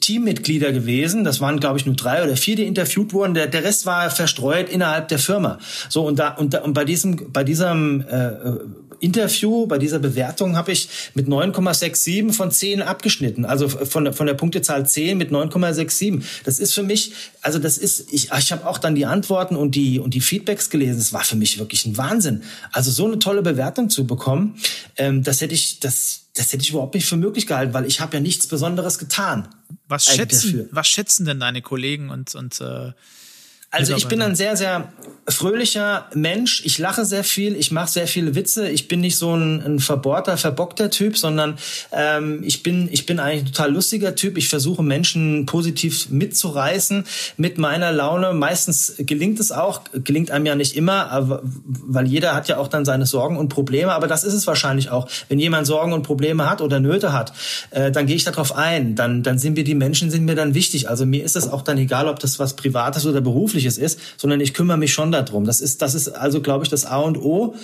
Teammitglieder 0.00 0.72
gewesen, 0.72 1.24
das 1.24 1.40
waren, 1.40 1.60
glaube 1.60 1.78
ich, 1.78 1.86
nur 1.86 1.96
drei 1.96 2.22
oder 2.22 2.36
vier, 2.36 2.57
die 2.58 2.66
interviewt 2.66 3.12
wurden. 3.12 3.34
Der, 3.34 3.46
der 3.46 3.64
Rest 3.64 3.86
war 3.86 4.10
verstreut 4.10 4.68
innerhalb 4.68 5.08
der 5.08 5.18
Firma. 5.18 5.58
So, 5.88 6.04
und 6.06 6.18
da, 6.18 6.34
und, 6.34 6.54
da, 6.54 6.60
und 6.60 6.74
bei 6.74 6.84
diesem, 6.84 7.32
bei 7.32 7.44
diesem 7.44 8.04
äh, 8.08 8.30
Interview, 9.00 9.66
bei 9.66 9.78
dieser 9.78 9.98
Bewertung 9.98 10.56
habe 10.56 10.72
ich 10.72 10.88
mit 11.14 11.28
9,67 11.28 12.32
von 12.32 12.50
10 12.50 12.82
abgeschnitten. 12.82 13.44
Also 13.44 13.68
von, 13.68 14.12
von 14.12 14.26
der 14.26 14.34
Punktezahl 14.34 14.86
10 14.86 15.16
mit 15.16 15.30
9,67. 15.30 16.22
Das 16.44 16.58
ist 16.58 16.74
für 16.74 16.82
mich, 16.82 17.12
also 17.42 17.58
das 17.58 17.78
ist, 17.78 18.12
ich, 18.12 18.30
ich 18.32 18.52
habe 18.52 18.66
auch 18.66 18.78
dann 18.78 18.94
die 18.94 19.06
Antworten 19.06 19.56
und 19.56 19.74
die, 19.74 20.00
und 20.00 20.14
die 20.14 20.20
Feedbacks 20.20 20.70
gelesen. 20.70 20.98
Das 20.98 21.12
war 21.12 21.24
für 21.24 21.36
mich 21.36 21.58
wirklich 21.58 21.86
ein 21.86 21.96
Wahnsinn. 21.96 22.42
Also 22.72 22.90
so 22.90 23.06
eine 23.06 23.18
tolle 23.18 23.42
Bewertung 23.42 23.90
zu 23.90 24.06
bekommen, 24.06 24.56
ähm, 24.96 25.22
das 25.22 25.40
hätte 25.40 25.54
ich, 25.54 25.80
das, 25.80 26.26
das 26.34 26.52
hätte 26.52 26.62
ich 26.62 26.70
überhaupt 26.70 26.94
nicht 26.94 27.06
für 27.06 27.16
möglich 27.16 27.46
gehalten, 27.46 27.74
weil 27.74 27.86
ich 27.86 28.00
habe 28.00 28.16
ja 28.16 28.20
nichts 28.20 28.46
Besonderes 28.46 28.98
getan. 28.98 29.48
Was 29.88 30.04
schätzen, 30.04 30.68
was 30.70 30.86
schätzen 30.86 31.24
denn 31.24 31.40
deine 31.40 31.62
Kollegen 31.62 32.10
und, 32.10 32.34
und 32.34 32.60
äh, 32.60 32.92
also 33.70 33.94
ich 33.94 34.08
bin 34.08 34.22
ein 34.22 34.34
sehr, 34.34 34.56
sehr 34.56 34.92
fröhlicher 35.28 36.06
Mensch. 36.14 36.62
Ich 36.64 36.78
lache 36.78 37.04
sehr 37.04 37.22
viel, 37.22 37.54
ich 37.54 37.70
mache 37.70 37.90
sehr 37.90 38.06
viele 38.06 38.34
Witze. 38.34 38.68
Ich 38.68 38.88
bin 38.88 39.00
nicht 39.00 39.16
so 39.16 39.34
ein, 39.34 39.60
ein 39.60 39.78
verbohrter, 39.78 40.36
verbockter 40.36 40.90
Typ, 40.90 41.18
sondern 41.18 41.58
ähm, 41.92 42.42
ich 42.44 42.62
bin 42.62 42.88
ich 42.90 43.04
bin 43.04 43.20
eigentlich 43.20 43.42
ein 43.42 43.52
total 43.52 43.72
lustiger 43.72 44.14
Typ. 44.14 44.38
Ich 44.38 44.48
versuche 44.48 44.82
Menschen 44.82 45.44
positiv 45.46 46.08
mitzureißen 46.08 47.04
mit 47.36 47.58
meiner 47.58 47.92
Laune. 47.92 48.32
Meistens 48.32 48.94
gelingt 48.98 49.38
es 49.38 49.52
auch, 49.52 49.82
gelingt 49.92 50.30
einem 50.30 50.46
ja 50.46 50.54
nicht 50.54 50.74
immer, 50.74 51.10
aber, 51.10 51.42
weil 51.44 52.06
jeder 52.06 52.34
hat 52.34 52.48
ja 52.48 52.56
auch 52.56 52.68
dann 52.68 52.84
seine 52.84 53.04
Sorgen 53.04 53.36
und 53.36 53.50
Probleme. 53.50 53.92
Aber 53.92 54.06
das 54.06 54.24
ist 54.24 54.34
es 54.34 54.46
wahrscheinlich 54.46 54.90
auch. 54.90 55.08
Wenn 55.28 55.38
jemand 55.38 55.66
Sorgen 55.66 55.92
und 55.92 56.04
Probleme 56.04 56.48
hat 56.48 56.62
oder 56.62 56.80
Nöte 56.80 57.12
hat, 57.12 57.34
äh, 57.70 57.90
dann 57.90 58.06
gehe 58.06 58.16
ich 58.16 58.24
darauf 58.24 58.56
ein. 58.56 58.94
Dann 58.94 59.22
dann 59.22 59.38
sind 59.38 59.58
mir 59.58 59.64
die 59.64 59.74
Menschen 59.74 60.10
sind 60.10 60.24
mir 60.24 60.34
dann 60.34 60.54
wichtig. 60.54 60.88
Also 60.88 61.04
mir 61.04 61.22
ist 61.22 61.36
es 61.36 61.48
auch 61.48 61.60
dann 61.60 61.76
egal, 61.76 62.08
ob 62.08 62.18
das 62.18 62.38
was 62.38 62.56
Privates 62.56 63.04
oder 63.04 63.20
berufliches 63.20 63.57
Berufliches 63.58 63.78
ist, 63.78 64.00
sondern 64.16 64.40
ich 64.40 64.54
kümmere 64.54 64.78
mich 64.78 64.92
schon 64.92 65.12
darum. 65.12 65.44
Das 65.44 65.60
ist, 65.60 65.82
das 65.82 65.94
ist 65.94 66.08
also, 66.08 66.40
glaube 66.40 66.64
ich, 66.64 66.70
das 66.70 66.84
A 66.84 66.98
und 66.98 67.18
O. 67.18 67.54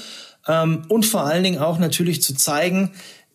Ähm, 0.46 0.83
und 0.88 1.07
vor 1.07 1.24
allen 1.24 1.44
Dingen 1.44 1.59
auch 1.59 1.78
natürlich 1.78 2.22
zu 2.22 2.35
zeigen, 2.35 2.90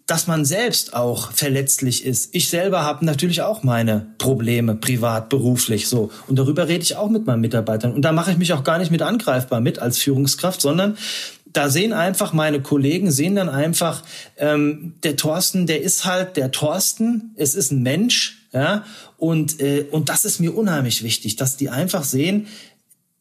dass 0.05 0.25
man 0.25 0.43
selbst 0.43 0.95
auch 0.95 1.31
verletzlich 1.31 2.03
ist. 2.03 2.33
Ich 2.33 2.49
selber 2.49 2.83
habe 2.83 3.05
natürlich 3.05 3.43
auch 3.43 3.61
meine 3.61 4.07
Probleme, 4.17 4.75
privat, 4.75 5.29
beruflich 5.29 5.87
so. 5.87 6.09
Und 6.27 6.39
darüber 6.39 6.67
rede 6.67 6.83
ich 6.83 6.95
auch 6.95 7.09
mit 7.09 7.27
meinen 7.27 7.41
Mitarbeitern. 7.41 7.93
Und 7.93 8.01
da 8.01 8.11
mache 8.11 8.31
ich 8.31 8.37
mich 8.37 8.53
auch 8.53 8.63
gar 8.63 8.79
nicht 8.79 8.91
mit 8.91 9.03
angreifbar 9.03 9.61
mit 9.61 9.77
als 9.77 9.99
Führungskraft, 9.99 10.61
sondern 10.61 10.97
da 11.53 11.69
sehen 11.69 11.93
einfach 11.93 12.33
meine 12.33 12.61
Kollegen, 12.61 13.11
sehen 13.11 13.35
dann 13.35 13.49
einfach, 13.49 14.03
ähm, 14.37 14.93
der 15.03 15.15
Thorsten, 15.15 15.67
der 15.67 15.81
ist 15.81 16.05
halt 16.05 16.37
der 16.37 16.51
Thorsten, 16.51 17.33
es 17.37 17.53
ist 17.53 17.71
ein 17.71 17.83
Mensch, 17.83 18.38
ja, 18.51 18.83
und, 19.17 19.59
äh, 19.59 19.85
und 19.91 20.09
das 20.09 20.25
ist 20.25 20.39
mir 20.39 20.55
unheimlich 20.55 21.03
wichtig, 21.03 21.35
dass 21.35 21.57
die 21.57 21.69
einfach 21.69 22.03
sehen, 22.03 22.47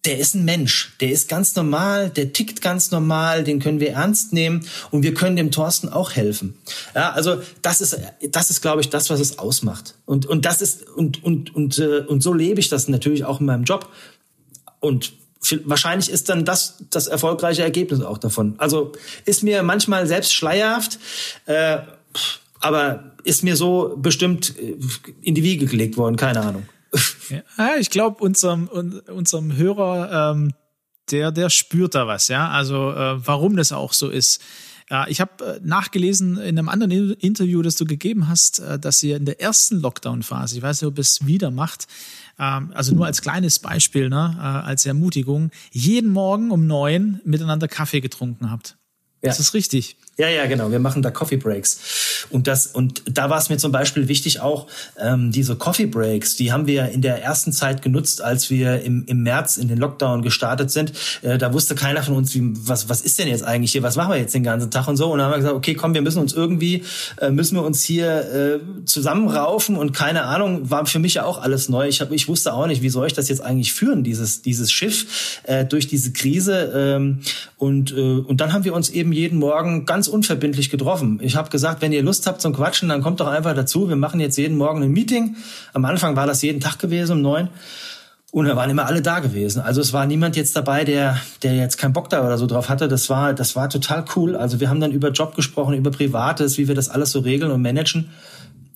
der 0.05 0.19
ist 0.19 0.35
ein 0.35 0.45
Mensch, 0.45 0.97
der 1.01 1.11
ist 1.11 1.29
ganz 1.29 1.55
normal, 1.57 2.09
der 2.09 2.33
tickt 2.33 2.63
ganz 2.63 2.91
normal, 2.91 3.45
den 3.45 3.59
können 3.59 3.81
wir 3.81 3.91
ernst 3.91 4.33
nehmen 4.33 4.65
und 4.91 5.03
wir 5.03 5.13
können 5.13 5.37
dem 5.37 5.51
Thorsten 5.51 5.89
auch 5.89 6.13
helfen. 6.13 6.57
Ja, 6.95 7.13
also 7.13 7.43
das 7.63 7.81
ist, 7.81 7.99
das 8.31 8.51
ist, 8.51 8.63
glaube 8.63 8.81
ich, 8.81 8.91
das, 8.91 9.11
was 9.11 9.21
es 9.21 9.39
ausmacht. 9.39 9.97
Und 10.07 10.25
und 10.25 10.45
das 10.45 10.63
ist 10.63 10.89
und 10.89 11.23
und 11.25 11.55
und 11.55 11.79
äh, 11.79 11.99
und 12.01 12.23
so 12.23 12.33
lebe 12.33 12.61
ich 12.61 12.69
das 12.69 12.89
natürlich 12.89 13.25
auch 13.25 13.41
in 13.41 13.47
meinem 13.47 13.65
Job. 13.65 13.89
Und 14.81 15.13
wahrscheinlich 15.65 16.11
ist 16.11 16.29
dann 16.29 16.45
das 16.45 16.77
das 16.91 17.09
erfolgreiche 17.09 17.63
Ergebnis 17.63 18.01
auch 18.01 18.19
davon. 18.19 18.55
Also 18.59 18.93
ist 19.25 19.43
mir 19.43 19.63
manchmal 19.65 20.07
selbst 20.07 20.33
schleierhaft, 20.33 20.99
äh, 21.47 21.79
aber 22.61 23.17
ist 23.25 23.45
mir 23.45 23.57
so 23.57 23.97
bestimmt 23.99 24.59
äh, 24.59 24.77
in 25.23 25.35
die 25.35 25.43
Wiege 25.43 25.67
gelegt 25.67 25.97
worden, 25.97 26.17
keine 26.17 26.41
Ahnung. 26.41 26.69
Ja, 27.29 27.77
ich 27.79 27.91
glaube, 27.91 28.23
unserem, 28.25 28.69
unserem 28.69 29.55
Hörer, 29.55 30.33
ähm, 30.33 30.55
der, 31.11 31.33
der 31.33 31.51
spürt 31.51 31.95
da 31.95 32.07
was, 32.07 32.29
ja. 32.29 32.49
Also 32.49 32.93
äh, 32.93 33.27
warum 33.27 33.57
das 33.57 33.73
auch 33.73 33.93
so 33.93 34.09
ist. 34.09 34.43
Äh, 34.91 35.11
ich 35.11 35.21
habe 35.21 35.45
äh, 35.45 35.61
nachgelesen 35.63 36.39
in 36.39 36.59
einem 36.59 36.69
anderen 36.69 37.13
Interview, 37.15 37.63
das 37.63 37.77
du 37.77 37.85
gegeben 37.85 38.29
hast, 38.29 38.61
äh, 38.61 38.79
dass 38.79 39.03
ihr 39.03 39.17
in 39.17 39.25
der 39.25 39.41
ersten 39.41 39.81
Lockdown-Phase, 39.81 40.57
ich 40.57 40.63
weiß 40.63 40.83
nicht, 40.83 40.89
ob 40.89 40.99
es 40.99 41.27
wieder 41.27 41.51
macht, 41.51 41.87
ähm, 42.39 42.73
also 42.75 42.95
nur 42.95 43.07
als 43.07 43.23
kleines 43.23 43.59
Beispiel, 43.59 44.09
ne, 44.09 44.39
als 44.65 44.87
Ermutigung, 44.87 45.51
jeden 45.71 46.11
Morgen 46.13 46.51
um 46.51 46.67
neun 46.67 47.21
miteinander 47.25 47.69
Kaffee 47.69 48.01
getrunken 48.01 48.51
habt. 48.51 48.77
Ja. 49.23 49.29
Das 49.29 49.41
ist 49.41 49.55
richtig. 49.55 49.97
Ja, 50.19 50.29
ja, 50.29 50.47
genau. 50.47 50.73
Wir 50.73 50.81
machen 50.81 51.01
da 51.01 51.13
Coffee 51.13 51.37
Breaks. 51.37 52.27
Und 52.31 52.49
das, 52.49 52.67
und 52.67 53.03
da 53.07 53.31
war 53.31 53.39
es 53.39 53.51
mir 53.51 53.57
zum 53.57 53.71
Beispiel 53.71 54.09
wichtig 54.09 54.41
auch, 54.41 54.67
ähm, 54.99 55.31
diese 55.31 55.55
Coffee 55.55 55.87
Breaks, 55.87 56.35
die 56.35 56.51
haben 56.51 56.67
wir 56.67 56.89
in 56.89 57.03
der 57.03 57.23
ersten 57.23 57.53
Zeit 57.53 57.83
genutzt, 57.83 58.21
als 58.21 58.51
wir 58.51 58.83
im, 58.83 59.05
im 59.07 59.23
März 59.23 59.59
in 59.59 59.69
den 59.69 59.79
Lockdown 59.79 60.23
gestartet 60.23 60.73
sind. 60.73 60.93
Äh, 61.23 61.39
da 61.39 61.53
wusste 61.53 61.77
keiner 61.77 62.03
von 62.03 62.17
uns, 62.17 62.35
wie, 62.35 62.43
was, 62.43 62.89
was 62.89 63.01
ist 63.03 63.21
denn 63.21 63.29
jetzt 63.29 63.45
eigentlich 63.45 63.71
hier? 63.71 63.85
Was 63.85 63.95
machen 63.95 64.11
wir 64.11 64.19
jetzt 64.19 64.35
den 64.35 64.43
ganzen 64.43 64.73
Tag 64.73 64.89
und 64.89 64.97
so? 64.97 65.13
Und 65.13 65.19
dann 65.19 65.27
haben 65.27 65.35
wir 65.35 65.39
gesagt, 65.39 65.55
okay, 65.55 65.75
komm, 65.75 65.95
wir 65.95 66.03
müssen 66.03 66.19
uns 66.19 66.33
irgendwie, 66.33 66.83
äh, 67.21 67.31
müssen 67.31 67.55
wir 67.55 67.63
uns 67.63 67.85
hier 67.85 68.19
äh, 68.19 68.87
zusammenraufen 68.87 69.77
und 69.77 69.93
keine 69.93 70.25
Ahnung, 70.25 70.69
war 70.69 70.85
für 70.87 70.99
mich 70.99 71.15
ja 71.15 71.23
auch 71.27 71.41
alles 71.41 71.69
neu. 71.69 71.87
Ich, 71.87 72.01
hab, 72.01 72.11
ich 72.11 72.27
wusste 72.27 72.55
auch 72.55 72.67
nicht, 72.67 72.83
wie 72.83 72.89
soll 72.89 73.07
ich 73.07 73.13
das 73.13 73.29
jetzt 73.29 73.41
eigentlich 73.41 73.73
führen, 73.73 74.03
dieses, 74.03 74.43
dieses 74.43 74.73
Schiff 74.73 75.41
äh, 75.45 75.65
durch 75.65 75.87
diese 75.87 76.13
Krise. 76.13 76.73
Ähm, 76.75 77.21
und, 77.57 77.93
äh, 77.93 78.01
und 78.01 78.41
dann 78.41 78.53
haben 78.53 78.65
wir 78.65 78.75
uns 78.75 78.91
eben 78.91 79.13
jeden 79.13 79.39
Morgen 79.39 79.87
ganz 79.87 80.08
unverbindlich 80.09 80.71
getroffen. 80.71 81.21
Ich 81.23 81.37
habe 81.37 81.51
gesagt, 81.51 81.83
wenn 81.83 81.93
ihr 81.93 82.03
Lust 82.03 82.27
habt 82.27 82.41
zum 82.41 82.53
Quatschen, 82.53 82.89
dann 82.89 83.03
kommt 83.03 83.21
doch 83.21 83.27
einfach 83.27 83.55
dazu. 83.55 83.89
Wir 83.89 83.97
machen 83.97 84.21
jetzt 84.21 84.37
jeden 84.37 84.57
Morgen 84.57 84.83
ein 84.83 84.93
Meeting. 84.93 85.37
Am 85.75 85.85
Anfang 85.85 86.17
war 86.17 86.27
das 86.27 86.43
jeden 86.43 86.61
Tag 86.61 86.79
gewesen 86.79 87.13
um 87.13 87.23
neun. 87.23 87.49
Und 88.31 88.45
da 88.47 88.57
waren 88.57 88.69
immer 88.69 88.85
alle 88.85 89.01
da 89.01 89.21
gewesen. 89.21 89.63
Also 89.63 89.81
es 89.81 89.95
war 89.95 90.05
niemand 90.05 90.37
jetzt 90.37 90.55
dabei, 90.55 90.85
der, 90.85 91.19
der 91.43 91.55
jetzt 91.55 91.79
keinen 91.79 91.95
Bock 91.95 92.11
da 92.11 92.25
oder 92.27 92.37
so 92.37 92.47
drauf 92.47 92.69
hatte. 92.69 92.87
Das 92.87 93.09
war, 93.09 93.33
das 93.33 93.57
war 93.57 93.71
total 93.71 94.05
cool. 94.17 94.37
Also 94.37 94.61
wir 94.61 94.69
haben 94.69 94.81
dann 94.81 94.93
über 94.93 95.11
Job 95.11 95.35
gesprochen, 95.35 95.75
über 95.75 95.91
Privates, 95.91 96.59
wie 96.59 96.69
wir 96.69 96.75
das 96.75 96.91
alles 96.91 97.11
so 97.11 97.21
regeln 97.21 97.51
und 97.51 97.63
managen. 97.63 98.11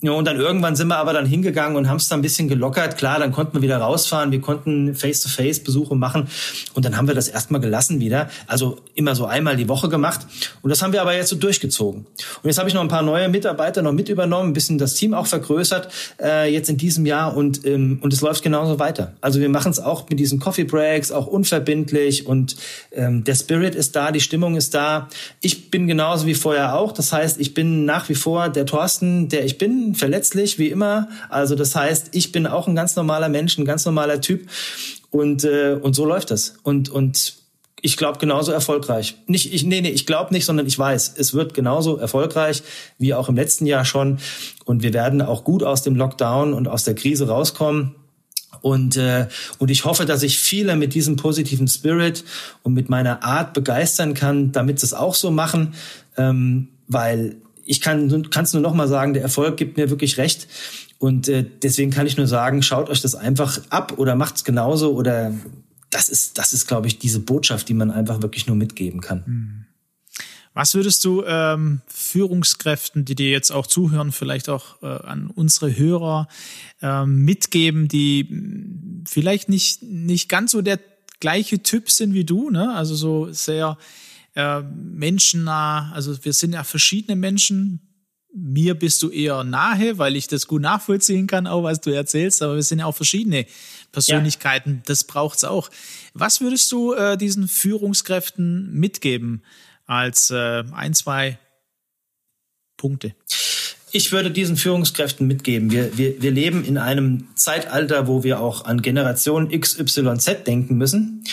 Ja, 0.03 0.11
und 0.11 0.25
dann 0.25 0.37
irgendwann 0.37 0.75
sind 0.75 0.89
wir 0.89 0.97
aber 0.97 1.13
dann 1.13 1.25
hingegangen 1.25 1.77
und 1.77 1.87
haben 1.87 1.95
es 1.95 2.09
dann 2.09 2.19
ein 2.19 2.21
bisschen 2.21 2.49
gelockert. 2.49 2.97
Klar, 2.97 3.19
dann 3.19 3.31
konnten 3.31 3.53
wir 3.53 3.61
wieder 3.61 3.77
rausfahren, 3.77 4.33
wir 4.33 4.41
konnten 4.41 4.95
Face-to-Face-Besuche 4.95 5.95
machen 5.95 6.27
und 6.73 6.83
dann 6.83 6.97
haben 6.97 7.07
wir 7.07 7.15
das 7.15 7.29
erstmal 7.29 7.61
gelassen 7.61 8.01
wieder. 8.01 8.29
Also 8.45 8.79
immer 8.95 9.15
so 9.15 9.27
einmal 9.27 9.55
die 9.55 9.69
Woche 9.69 9.87
gemacht. 9.87 10.27
Und 10.61 10.71
das 10.71 10.81
haben 10.81 10.91
wir 10.91 11.01
aber 11.01 11.15
jetzt 11.15 11.29
so 11.29 11.37
durchgezogen. 11.37 12.01
Und 12.01 12.49
jetzt 12.49 12.57
habe 12.57 12.67
ich 12.67 12.75
noch 12.75 12.81
ein 12.81 12.89
paar 12.89 13.01
neue 13.01 13.29
Mitarbeiter 13.29 13.81
noch 13.81 13.93
mit 13.93 14.09
übernommen, 14.09 14.49
ein 14.49 14.53
bisschen 14.53 14.77
das 14.77 14.95
Team 14.95 15.13
auch 15.13 15.25
vergrößert 15.25 15.87
äh, 16.21 16.51
jetzt 16.51 16.69
in 16.69 16.75
diesem 16.75 17.05
Jahr 17.05 17.37
und, 17.37 17.65
ähm, 17.65 17.99
und 18.01 18.11
es 18.11 18.19
läuft 18.19 18.43
genauso 18.43 18.79
weiter. 18.79 19.13
Also 19.21 19.39
wir 19.39 19.47
machen 19.47 19.71
es 19.71 19.79
auch 19.79 20.09
mit 20.09 20.19
diesen 20.19 20.37
Coffee 20.37 20.65
Breaks, 20.65 21.13
auch 21.13 21.27
unverbindlich 21.27 22.27
und 22.27 22.57
ähm, 22.91 23.23
der 23.23 23.35
Spirit 23.35 23.73
ist 23.73 23.95
da, 23.95 24.11
die 24.11 24.19
Stimmung 24.19 24.57
ist 24.57 24.73
da. 24.73 25.07
Ich 25.39 25.71
bin 25.71 25.87
genauso 25.87 26.25
wie 26.25 26.35
vorher 26.35 26.75
auch. 26.75 26.91
Das 26.91 27.13
heißt, 27.13 27.39
ich 27.39 27.53
bin 27.53 27.85
nach 27.85 28.09
wie 28.09 28.15
vor 28.15 28.49
der 28.49 28.65
Thorsten, 28.65 29.29
der 29.29 29.45
ich 29.45 29.57
bin 29.57 29.92
verletzlich 29.95 30.59
wie 30.59 30.69
immer. 30.69 31.09
Also 31.29 31.55
das 31.55 31.75
heißt, 31.75 32.09
ich 32.11 32.31
bin 32.31 32.47
auch 32.47 32.67
ein 32.67 32.75
ganz 32.75 32.95
normaler 32.95 33.29
Mensch, 33.29 33.57
ein 33.57 33.65
ganz 33.65 33.85
normaler 33.85 34.21
Typ 34.21 34.49
und 35.11 35.43
äh, 35.43 35.77
und 35.81 35.93
so 35.93 36.05
läuft 36.05 36.31
das. 36.31 36.55
Und 36.63 36.89
und 36.89 37.35
ich 37.81 37.97
glaube 37.97 38.19
genauso 38.19 38.51
erfolgreich. 38.51 39.15
Nicht 39.27 39.53
ich 39.53 39.63
nee 39.63 39.81
nee, 39.81 39.89
ich 39.89 40.05
glaube 40.05 40.33
nicht, 40.33 40.45
sondern 40.45 40.65
ich 40.67 40.77
weiß, 40.77 41.15
es 41.17 41.33
wird 41.33 41.53
genauso 41.53 41.97
erfolgreich 41.97 42.63
wie 42.97 43.13
auch 43.13 43.29
im 43.29 43.35
letzten 43.35 43.65
Jahr 43.65 43.85
schon 43.85 44.19
und 44.65 44.83
wir 44.83 44.93
werden 44.93 45.21
auch 45.21 45.43
gut 45.43 45.63
aus 45.63 45.81
dem 45.81 45.95
Lockdown 45.95 46.53
und 46.53 46.67
aus 46.67 46.83
der 46.83 46.95
Krise 46.95 47.27
rauskommen. 47.27 47.95
Und, 48.61 48.95
äh, 48.95 49.27
und 49.57 49.71
ich 49.71 49.83
hoffe, 49.83 50.05
dass 50.05 50.23
ich 50.23 50.37
viele 50.37 50.77
mit 50.77 50.93
diesem 50.93 51.17
positiven 51.17 51.67
Spirit 51.67 52.23
und 52.61 52.73
mit 52.73 52.87
meiner 52.87 53.21
Art 53.21 53.53
begeistern 53.53 54.13
kann, 54.13 54.53
damit 54.53 54.79
sie 54.79 54.85
es 54.85 54.93
auch 54.93 55.15
so 55.15 55.31
machen. 55.31 55.73
Ähm, 56.15 56.69
weil 56.87 57.37
ich 57.65 57.81
kann 57.81 58.07
es 58.07 58.53
nur 58.53 58.61
noch 58.61 58.73
mal 58.73 58.87
sagen, 58.87 59.13
der 59.13 59.23
Erfolg 59.23 59.57
gibt 59.57 59.77
mir 59.77 59.89
wirklich 59.89 60.17
recht. 60.17 60.47
Und 60.99 61.27
äh, 61.27 61.45
deswegen 61.61 61.91
kann 61.91 62.07
ich 62.07 62.17
nur 62.17 62.27
sagen, 62.27 62.61
schaut 62.61 62.89
euch 62.89 63.01
das 63.01 63.15
einfach 63.15 63.59
ab 63.69 63.97
oder 63.97 64.15
macht 64.15 64.37
es 64.37 64.43
genauso 64.43 64.93
oder 64.93 65.33
das 65.89 66.09
ist, 66.09 66.37
das 66.37 66.53
ist, 66.53 66.67
glaube 66.67 66.87
ich, 66.87 66.97
diese 66.97 67.19
Botschaft, 67.19 67.69
die 67.69 67.73
man 67.73 67.91
einfach 67.91 68.21
wirklich 68.21 68.47
nur 68.47 68.55
mitgeben 68.55 69.01
kann. 69.01 69.25
Hm. 69.25 69.65
Was 70.55 70.75
würdest 70.75 71.03
du 71.03 71.23
ähm, 71.25 71.81
Führungskräften, 71.87 73.05
die 73.05 73.15
dir 73.15 73.31
jetzt 73.31 73.51
auch 73.51 73.65
zuhören, 73.65 74.11
vielleicht 74.11 74.49
auch 74.49 74.81
äh, 74.83 74.85
an 74.85 75.27
unsere 75.27 75.75
Hörer 75.75 76.27
äh, 76.81 77.05
mitgeben, 77.05 77.87
die 77.87 78.27
hm, 78.29 79.03
vielleicht 79.07 79.49
nicht, 79.49 79.81
nicht 79.81 80.29
ganz 80.29 80.51
so 80.51 80.61
der 80.61 80.79
gleiche 81.19 81.63
Typ 81.63 81.89
sind 81.89 82.13
wie 82.13 82.25
du, 82.25 82.49
ne? 82.49 82.73
also 82.75 82.95
so 82.95 83.31
sehr 83.31 83.77
äh, 84.35 84.61
menschennah. 84.61 85.91
Also 85.93 86.23
wir 86.23 86.33
sind 86.33 86.53
ja 86.53 86.63
verschiedene 86.63 87.15
Menschen. 87.15 87.81
Mir 88.35 88.73
bist 88.73 89.03
du 89.03 89.09
eher 89.09 89.43
nahe, 89.43 89.99
weil 89.99 90.15
ich 90.15 90.27
das 90.27 90.47
gut 90.47 90.61
nachvollziehen 90.61 91.27
kann, 91.27 91.45
auch 91.45 91.63
was 91.63 91.81
du 91.81 91.91
erzählst, 91.91 92.41
aber 92.41 92.55
wir 92.55 92.63
sind 92.63 92.79
ja 92.79 92.85
auch 92.85 92.95
verschiedene 92.95 93.45
Persönlichkeiten. 93.91 94.77
Ja. 94.77 94.81
Das 94.87 95.03
braucht's 95.03 95.43
auch. 95.43 95.69
Was 96.15 96.41
würdest 96.41 96.71
du 96.71 96.93
äh, 96.93 97.15
diesen 97.15 97.47
Führungskräften 97.47 98.73
mitgeben 98.73 99.43
als 99.85 100.31
äh, 100.31 100.63
ein, 100.71 100.95
zwei 100.95 101.37
Punkte? 102.75 103.13
Ich 103.95 104.11
würde 104.11 104.31
diesen 104.31 104.57
Führungskräften 104.57 105.27
mitgeben. 105.27 105.69
Wir, 105.69 105.95
wir, 105.95 106.19
wir 106.19 106.31
leben 106.31 106.65
in 106.65 106.79
einem 106.79 107.27
Zeitalter, 107.35 108.07
wo 108.07 108.23
wir 108.23 108.39
auch 108.39 108.65
an 108.65 108.81
Generation 108.81 109.49
XYZ 109.49 110.43
denken 110.47 110.77
müssen. 110.77 111.23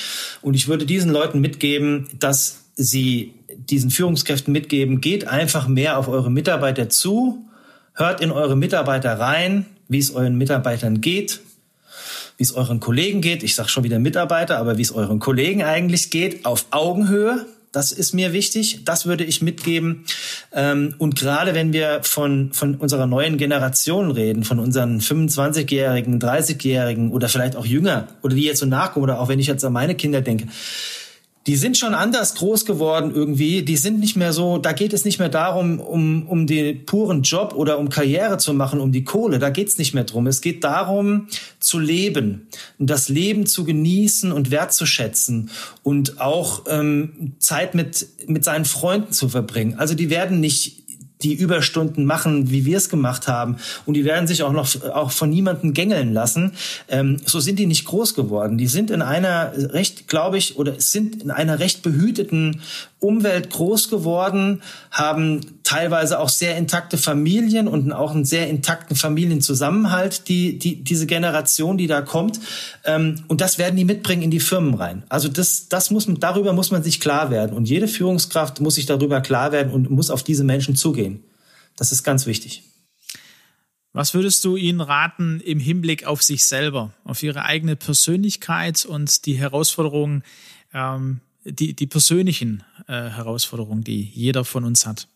Und 0.42 0.52
ich 0.52 0.68
würde 0.68 0.84
diesen 0.84 1.10
Leuten 1.10 1.40
mitgeben, 1.40 2.10
dass 2.18 2.59
Sie 2.82 3.34
diesen 3.48 3.90
Führungskräften 3.90 4.52
mitgeben, 4.52 5.00
geht 5.00 5.28
einfach 5.28 5.68
mehr 5.68 5.98
auf 5.98 6.08
eure 6.08 6.30
Mitarbeiter 6.30 6.88
zu, 6.88 7.44
hört 7.94 8.20
in 8.20 8.30
eure 8.30 8.56
Mitarbeiter 8.56 9.18
rein, 9.18 9.66
wie 9.88 9.98
es 9.98 10.14
euren 10.14 10.36
Mitarbeitern 10.36 11.00
geht, 11.00 11.40
wie 12.38 12.44
es 12.44 12.52
euren 12.52 12.80
Kollegen 12.80 13.20
geht. 13.20 13.42
Ich 13.42 13.54
sage 13.54 13.68
schon 13.68 13.84
wieder 13.84 13.98
Mitarbeiter, 13.98 14.58
aber 14.58 14.78
wie 14.78 14.82
es 14.82 14.92
euren 14.92 15.18
Kollegen 15.18 15.62
eigentlich 15.62 16.10
geht, 16.10 16.46
auf 16.46 16.66
Augenhöhe. 16.70 17.46
Das 17.72 17.92
ist 17.92 18.14
mir 18.14 18.32
wichtig. 18.32 18.84
Das 18.84 19.06
würde 19.06 19.24
ich 19.24 19.42
mitgeben. 19.42 20.04
Ähm, 20.52 20.94
und 20.98 21.14
gerade 21.16 21.54
wenn 21.54 21.72
wir 21.72 22.00
von, 22.02 22.52
von 22.52 22.76
unserer 22.76 23.06
neuen 23.06 23.36
Generation 23.36 24.10
reden, 24.10 24.42
von 24.42 24.58
unseren 24.58 25.00
25-Jährigen, 25.00 26.18
30-Jährigen 26.18 27.12
oder 27.12 27.28
vielleicht 27.28 27.54
auch 27.54 27.66
jünger 27.66 28.08
oder 28.22 28.34
die 28.34 28.42
jetzt 28.42 28.58
so 28.58 28.66
nachkommen 28.66 29.04
oder 29.04 29.20
auch 29.20 29.28
wenn 29.28 29.38
ich 29.38 29.46
jetzt 29.46 29.64
an 29.64 29.72
meine 29.72 29.94
Kinder 29.94 30.20
denke, 30.20 30.48
die 31.46 31.56
sind 31.56 31.78
schon 31.78 31.94
anders 31.94 32.34
groß 32.34 32.66
geworden 32.66 33.12
irgendwie. 33.14 33.62
Die 33.62 33.78
sind 33.78 33.98
nicht 33.98 34.14
mehr 34.14 34.34
so, 34.34 34.58
da 34.58 34.72
geht 34.72 34.92
es 34.92 35.06
nicht 35.06 35.18
mehr 35.18 35.30
darum, 35.30 35.80
um, 35.80 36.28
um 36.28 36.46
den 36.46 36.84
puren 36.84 37.22
Job 37.22 37.54
oder 37.54 37.78
um 37.78 37.88
Karriere 37.88 38.36
zu 38.36 38.52
machen, 38.52 38.78
um 38.78 38.92
die 38.92 39.04
Kohle. 39.04 39.38
Da 39.38 39.48
geht's 39.48 39.78
nicht 39.78 39.94
mehr 39.94 40.04
drum. 40.04 40.26
Es 40.26 40.42
geht 40.42 40.64
darum, 40.64 41.28
zu 41.58 41.78
leben, 41.78 42.48
das 42.78 43.08
Leben 43.08 43.46
zu 43.46 43.64
genießen 43.64 44.32
und 44.32 44.50
wertzuschätzen 44.50 45.50
und 45.82 46.20
auch 46.20 46.64
ähm, 46.68 47.32
Zeit 47.38 47.74
mit, 47.74 48.06
mit 48.26 48.44
seinen 48.44 48.66
Freunden 48.66 49.12
zu 49.12 49.30
verbringen. 49.30 49.76
Also 49.78 49.94
die 49.94 50.10
werden 50.10 50.40
nicht 50.40 50.79
die 51.22 51.34
Überstunden 51.34 52.04
machen, 52.04 52.50
wie 52.50 52.64
wir 52.64 52.76
es 52.76 52.88
gemacht 52.88 53.28
haben. 53.28 53.56
Und 53.86 53.94
die 53.94 54.04
werden 54.04 54.26
sich 54.26 54.42
auch 54.42 54.52
noch 54.52 54.68
auch 54.92 55.10
von 55.10 55.30
niemandem 55.30 55.72
gängeln 55.72 56.12
lassen. 56.12 56.52
Ähm, 56.88 57.18
so 57.24 57.40
sind 57.40 57.58
die 57.58 57.66
nicht 57.66 57.84
groß 57.84 58.14
geworden. 58.14 58.58
Die 58.58 58.66
sind 58.66 58.90
in 58.90 59.02
einer 59.02 59.52
recht, 59.72 60.08
glaube 60.08 60.38
ich, 60.38 60.56
oder 60.56 60.80
sind 60.80 61.22
in 61.22 61.30
einer 61.30 61.58
recht 61.58 61.82
behüteten 61.82 62.60
Umwelt 63.00 63.50
groß 63.50 63.88
geworden, 63.88 64.62
haben 64.90 65.40
teilweise 65.64 66.18
auch 66.20 66.28
sehr 66.28 66.56
intakte 66.56 66.98
Familien 66.98 67.66
und 67.66 67.92
auch 67.92 68.12
einen 68.12 68.24
sehr 68.24 68.48
intakten 68.48 68.94
Familienzusammenhalt, 68.94 70.28
die, 70.28 70.58
die, 70.58 70.84
diese 70.84 71.06
Generation, 71.06 71.78
die 71.78 71.86
da 71.86 72.02
kommt. 72.02 72.40
Ähm, 72.84 73.24
und 73.28 73.40
das 73.40 73.58
werden 73.58 73.76
die 73.76 73.84
mitbringen 73.84 74.22
in 74.22 74.30
die 74.30 74.40
Firmen 74.40 74.74
rein. 74.74 75.04
Also 75.08 75.28
das, 75.28 75.68
das 75.68 75.90
muss 75.90 76.06
darüber 76.18 76.52
muss 76.52 76.70
man 76.70 76.82
sich 76.82 77.00
klar 77.00 77.30
werden. 77.30 77.56
Und 77.56 77.68
jede 77.68 77.88
Führungskraft 77.88 78.60
muss 78.60 78.74
sich 78.74 78.86
darüber 78.86 79.20
klar 79.20 79.52
werden 79.52 79.72
und 79.72 79.90
muss 79.90 80.10
auf 80.10 80.22
diese 80.22 80.44
Menschen 80.44 80.76
zugehen. 80.76 81.24
Das 81.76 81.92
ist 81.92 82.02
ganz 82.02 82.26
wichtig. 82.26 82.64
Was 83.92 84.14
würdest 84.14 84.44
du 84.44 84.56
ihnen 84.56 84.80
raten 84.80 85.40
im 85.40 85.58
Hinblick 85.58 86.04
auf 86.04 86.22
sich 86.22 86.44
selber, 86.44 86.92
auf 87.04 87.22
ihre 87.22 87.44
eigene 87.44 87.74
Persönlichkeit 87.74 88.84
und 88.84 89.26
die 89.26 89.36
Herausforderungen, 89.36 90.22
ähm, 90.72 91.20
die, 91.44 91.74
die 91.74 91.86
persönlichen 91.86 92.62
äh, 92.86 92.92
Herausforderungen, 92.92 93.84
die 93.84 94.02
jeder 94.02 94.44
von 94.44 94.64
uns 94.64 94.86
hat? 94.86 95.08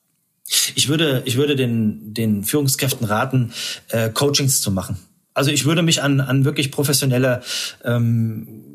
Ich 0.74 0.88
würde, 0.88 1.22
ich 1.24 1.36
würde 1.36 1.56
den, 1.56 2.12
den 2.12 2.44
Führungskräften 2.44 3.06
raten, 3.06 3.52
äh, 3.88 4.10
Coachings 4.10 4.60
zu 4.60 4.70
machen. 4.70 4.98
Also 5.32 5.50
ich 5.50 5.64
würde 5.64 5.82
mich 5.82 6.02
an, 6.02 6.20
an 6.20 6.44
wirklich 6.44 6.70
professionelle 6.70 7.42
ähm, 7.82 8.73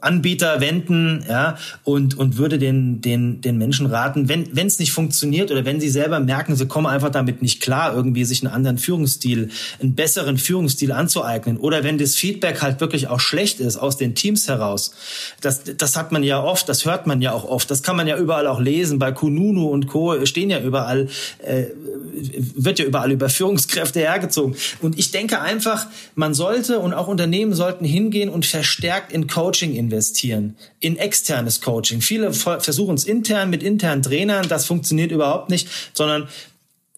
Anbieter 0.00 0.60
wenden, 0.60 1.24
ja, 1.28 1.56
und, 1.84 2.16
und 2.18 2.36
würde 2.36 2.58
den, 2.58 3.00
den, 3.00 3.40
den 3.40 3.58
Menschen 3.58 3.86
raten, 3.86 4.28
wenn 4.28 4.66
es 4.66 4.78
nicht 4.78 4.92
funktioniert 4.92 5.50
oder 5.50 5.64
wenn 5.64 5.80
sie 5.80 5.88
selber 5.88 6.20
merken, 6.20 6.56
sie 6.56 6.66
kommen 6.66 6.86
einfach 6.86 7.10
damit 7.10 7.42
nicht 7.42 7.60
klar, 7.60 7.94
irgendwie 7.94 8.24
sich 8.24 8.44
einen 8.44 8.52
anderen 8.52 8.78
Führungsstil, 8.78 9.50
einen 9.80 9.94
besseren 9.94 10.38
Führungsstil 10.38 10.92
anzueignen 10.92 11.56
oder 11.56 11.84
wenn 11.84 11.98
das 11.98 12.14
Feedback 12.14 12.62
halt 12.62 12.80
wirklich 12.80 13.08
auch 13.08 13.20
schlecht 13.20 13.60
ist 13.60 13.76
aus 13.76 13.96
den 13.96 14.14
Teams 14.14 14.48
heraus. 14.48 14.92
Das, 15.40 15.62
das 15.64 15.96
hat 15.96 16.12
man 16.12 16.22
ja 16.22 16.42
oft, 16.42 16.68
das 16.68 16.84
hört 16.84 17.06
man 17.06 17.20
ja 17.20 17.32
auch 17.32 17.44
oft, 17.44 17.70
das 17.70 17.82
kann 17.82 17.96
man 17.96 18.06
ja 18.06 18.16
überall 18.16 18.46
auch 18.46 18.60
lesen, 18.60 18.98
bei 18.98 19.12
Kununu 19.12 19.68
und 19.68 19.86
Co. 19.86 20.24
stehen 20.24 20.50
ja 20.50 20.60
überall, 20.60 21.08
äh, 21.38 21.66
wird 22.54 22.78
ja 22.78 22.84
überall 22.84 23.12
über 23.12 23.28
Führungskräfte 23.28 24.00
hergezogen. 24.00 24.56
Und 24.80 24.98
ich 24.98 25.10
denke 25.10 25.40
einfach, 25.40 25.86
man 26.14 26.34
sollte 26.34 26.78
und 26.80 26.92
auch 26.92 27.08
Unternehmen 27.08 27.54
sollten 27.54 27.84
hingehen 27.84 28.28
und 28.28 28.46
verstärkt 28.46 29.12
in 29.12 29.26
Coaching 29.26 29.74
in 29.74 29.87
investieren 29.88 30.56
in 30.80 30.96
externes 30.96 31.60
Coaching. 31.60 32.00
Viele 32.00 32.32
versuchen 32.32 32.94
es 32.94 33.04
intern 33.04 33.50
mit 33.50 33.62
internen 33.62 34.02
Trainern, 34.02 34.48
das 34.48 34.66
funktioniert 34.66 35.10
überhaupt 35.10 35.50
nicht, 35.50 35.68
sondern 35.94 36.28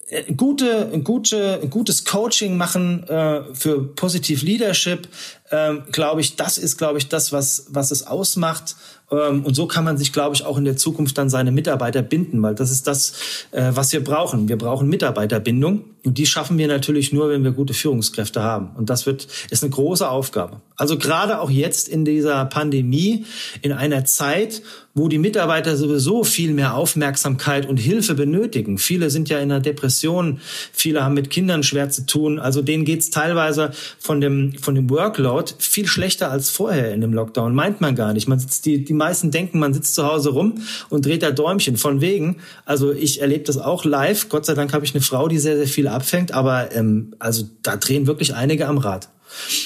äh, 0.07 0.33
gute, 0.33 0.99
gute, 1.03 1.67
gutes 1.69 2.03
Coaching 2.05 2.57
machen 2.57 3.03
äh, 3.07 3.43
für 3.53 3.83
Positive 3.95 4.45
Leadership, 4.45 5.07
äh, 5.49 5.75
glaube 5.91 6.21
ich, 6.21 6.35
das 6.35 6.57
ist, 6.57 6.77
glaube 6.77 6.97
ich, 6.97 7.07
das, 7.07 7.31
was, 7.31 7.67
was 7.69 7.91
es 7.91 8.05
ausmacht. 8.05 8.75
Ähm, 9.09 9.45
und 9.45 9.53
so 9.55 9.67
kann 9.67 9.83
man 9.83 9.97
sich, 9.97 10.11
glaube 10.13 10.35
ich, 10.35 10.43
auch 10.43 10.57
in 10.57 10.65
der 10.65 10.77
Zukunft 10.77 11.17
dann 11.17 11.29
seine 11.29 11.51
Mitarbeiter 11.51 12.01
binden, 12.01 12.41
weil 12.41 12.55
das 12.55 12.71
ist 12.71 12.87
das, 12.87 13.13
äh, 13.51 13.71
was 13.73 13.91
wir 13.93 14.03
brauchen. 14.03 14.49
Wir 14.49 14.57
brauchen 14.57 14.89
Mitarbeiterbindung. 14.89 15.85
Und 16.03 16.17
die 16.17 16.25
schaffen 16.25 16.57
wir 16.57 16.67
natürlich 16.67 17.13
nur, 17.13 17.29
wenn 17.29 17.43
wir 17.43 17.51
gute 17.51 17.73
Führungskräfte 17.73 18.41
haben. 18.41 18.71
Und 18.75 18.89
das 18.89 19.05
wird, 19.05 19.27
ist 19.51 19.63
eine 19.63 19.71
große 19.71 20.09
Aufgabe. 20.09 20.61
Also 20.75 20.97
gerade 20.97 21.39
auch 21.39 21.51
jetzt 21.51 21.87
in 21.87 22.05
dieser 22.05 22.43
Pandemie, 22.45 23.25
in 23.61 23.71
einer 23.71 24.03
Zeit, 24.05 24.63
wo 24.93 25.07
die 25.07 25.19
Mitarbeiter 25.19 25.77
sowieso 25.77 26.23
viel 26.23 26.53
mehr 26.53 26.75
Aufmerksamkeit 26.75 27.67
und 27.67 27.77
Hilfe 27.77 28.13
benötigen. 28.13 28.77
Viele 28.77 29.09
sind 29.09 29.29
ja 29.29 29.37
in 29.37 29.51
einer 29.51 29.61
Depression, 29.61 30.41
viele 30.73 31.03
haben 31.03 31.13
mit 31.13 31.29
Kindern 31.29 31.63
schwer 31.63 31.89
zu 31.89 32.05
tun. 32.05 32.39
Also 32.39 32.61
denen 32.61 32.83
geht's 32.83 33.09
teilweise 33.09 33.71
von 33.99 34.19
dem, 34.19 34.53
von 34.59 34.75
dem 34.75 34.89
Workload 34.89 35.53
viel 35.59 35.87
schlechter 35.87 36.29
als 36.29 36.49
vorher 36.49 36.93
in 36.93 37.01
dem 37.01 37.13
Lockdown. 37.13 37.55
Meint 37.55 37.79
man 37.79 37.95
gar 37.95 38.13
nicht. 38.13 38.27
Man 38.27 38.39
sitzt, 38.39 38.65
die, 38.65 38.83
die 38.83 38.93
meisten 38.93 39.31
denken, 39.31 39.59
man 39.59 39.73
sitzt 39.73 39.95
zu 39.95 40.05
Hause 40.05 40.31
rum 40.31 40.55
und 40.89 41.05
dreht 41.05 41.23
da 41.23 41.31
Däumchen. 41.31 41.77
Von 41.77 42.01
wegen. 42.01 42.37
Also 42.65 42.91
ich 42.91 43.21
erlebe 43.21 43.45
das 43.45 43.57
auch 43.57 43.85
live. 43.85 44.29
Gott 44.29 44.45
sei 44.45 44.55
Dank 44.55 44.73
habe 44.73 44.83
ich 44.83 44.93
eine 44.93 45.01
Frau, 45.01 45.27
die 45.27 45.37
sehr, 45.37 45.57
sehr 45.57 45.67
viel 45.67 45.87
abfängt, 45.91 46.31
aber 46.31 46.73
ähm, 46.73 47.15
also 47.19 47.47
da 47.61 47.77
drehen 47.77 48.07
wirklich 48.07 48.35
einige 48.35 48.67
am 48.67 48.77
Rad. 48.77 49.09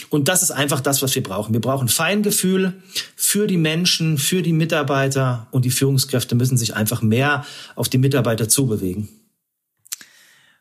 Und 0.09 0.27
das 0.27 0.43
ist 0.43 0.51
einfach 0.51 0.79
das, 0.81 1.01
was 1.01 1.15
wir 1.15 1.23
brauchen. 1.23 1.53
Wir 1.53 1.61
brauchen 1.61 1.87
Feingefühl 1.87 2.73
für 3.15 3.47
die 3.47 3.57
Menschen, 3.57 4.17
für 4.17 4.41
die 4.41 4.53
Mitarbeiter 4.53 5.47
und 5.51 5.65
die 5.65 5.71
Führungskräfte 5.71 6.35
müssen 6.35 6.57
sich 6.57 6.75
einfach 6.75 7.01
mehr 7.01 7.45
auf 7.75 7.89
die 7.89 7.97
Mitarbeiter 7.97 8.47
zubewegen. 8.47 9.09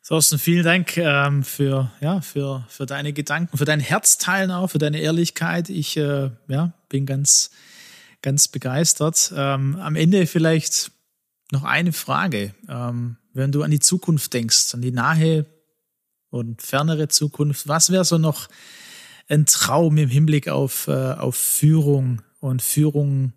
Thorsten, 0.06 0.38
vielen 0.38 0.64
Dank 0.64 0.98
ähm, 0.98 1.42
für, 1.44 1.90
ja, 2.02 2.20
für, 2.20 2.66
für 2.68 2.84
deine 2.84 3.14
Gedanken, 3.14 3.56
für 3.56 3.64
dein 3.64 3.80
Herzteilen 3.80 4.50
auch, 4.50 4.68
für 4.68 4.78
deine 4.78 5.00
Ehrlichkeit. 5.00 5.70
Ich 5.70 5.96
äh, 5.96 6.30
ja, 6.48 6.74
bin 6.90 7.06
ganz, 7.06 7.50
ganz 8.20 8.48
begeistert. 8.48 9.32
Ähm, 9.34 9.76
am 9.76 9.96
Ende 9.96 10.26
vielleicht 10.26 10.90
noch 11.52 11.64
eine 11.64 11.92
Frage. 11.92 12.54
Ähm, 12.68 13.16
wenn 13.32 13.50
du 13.50 13.62
an 13.62 13.70
die 13.70 13.80
Zukunft 13.80 14.34
denkst, 14.34 14.74
an 14.74 14.82
die 14.82 14.92
nahe 14.92 15.46
und 16.34 16.62
fernere 16.62 17.06
Zukunft, 17.06 17.68
was 17.68 17.90
wäre 17.90 18.04
so 18.04 18.18
noch 18.18 18.48
ein 19.28 19.46
Traum 19.46 19.96
im 19.98 20.08
Hinblick 20.08 20.48
auf, 20.48 20.88
äh, 20.88 21.12
auf 21.12 21.36
Führung 21.36 22.22
und 22.40 22.60
Führung 22.60 23.32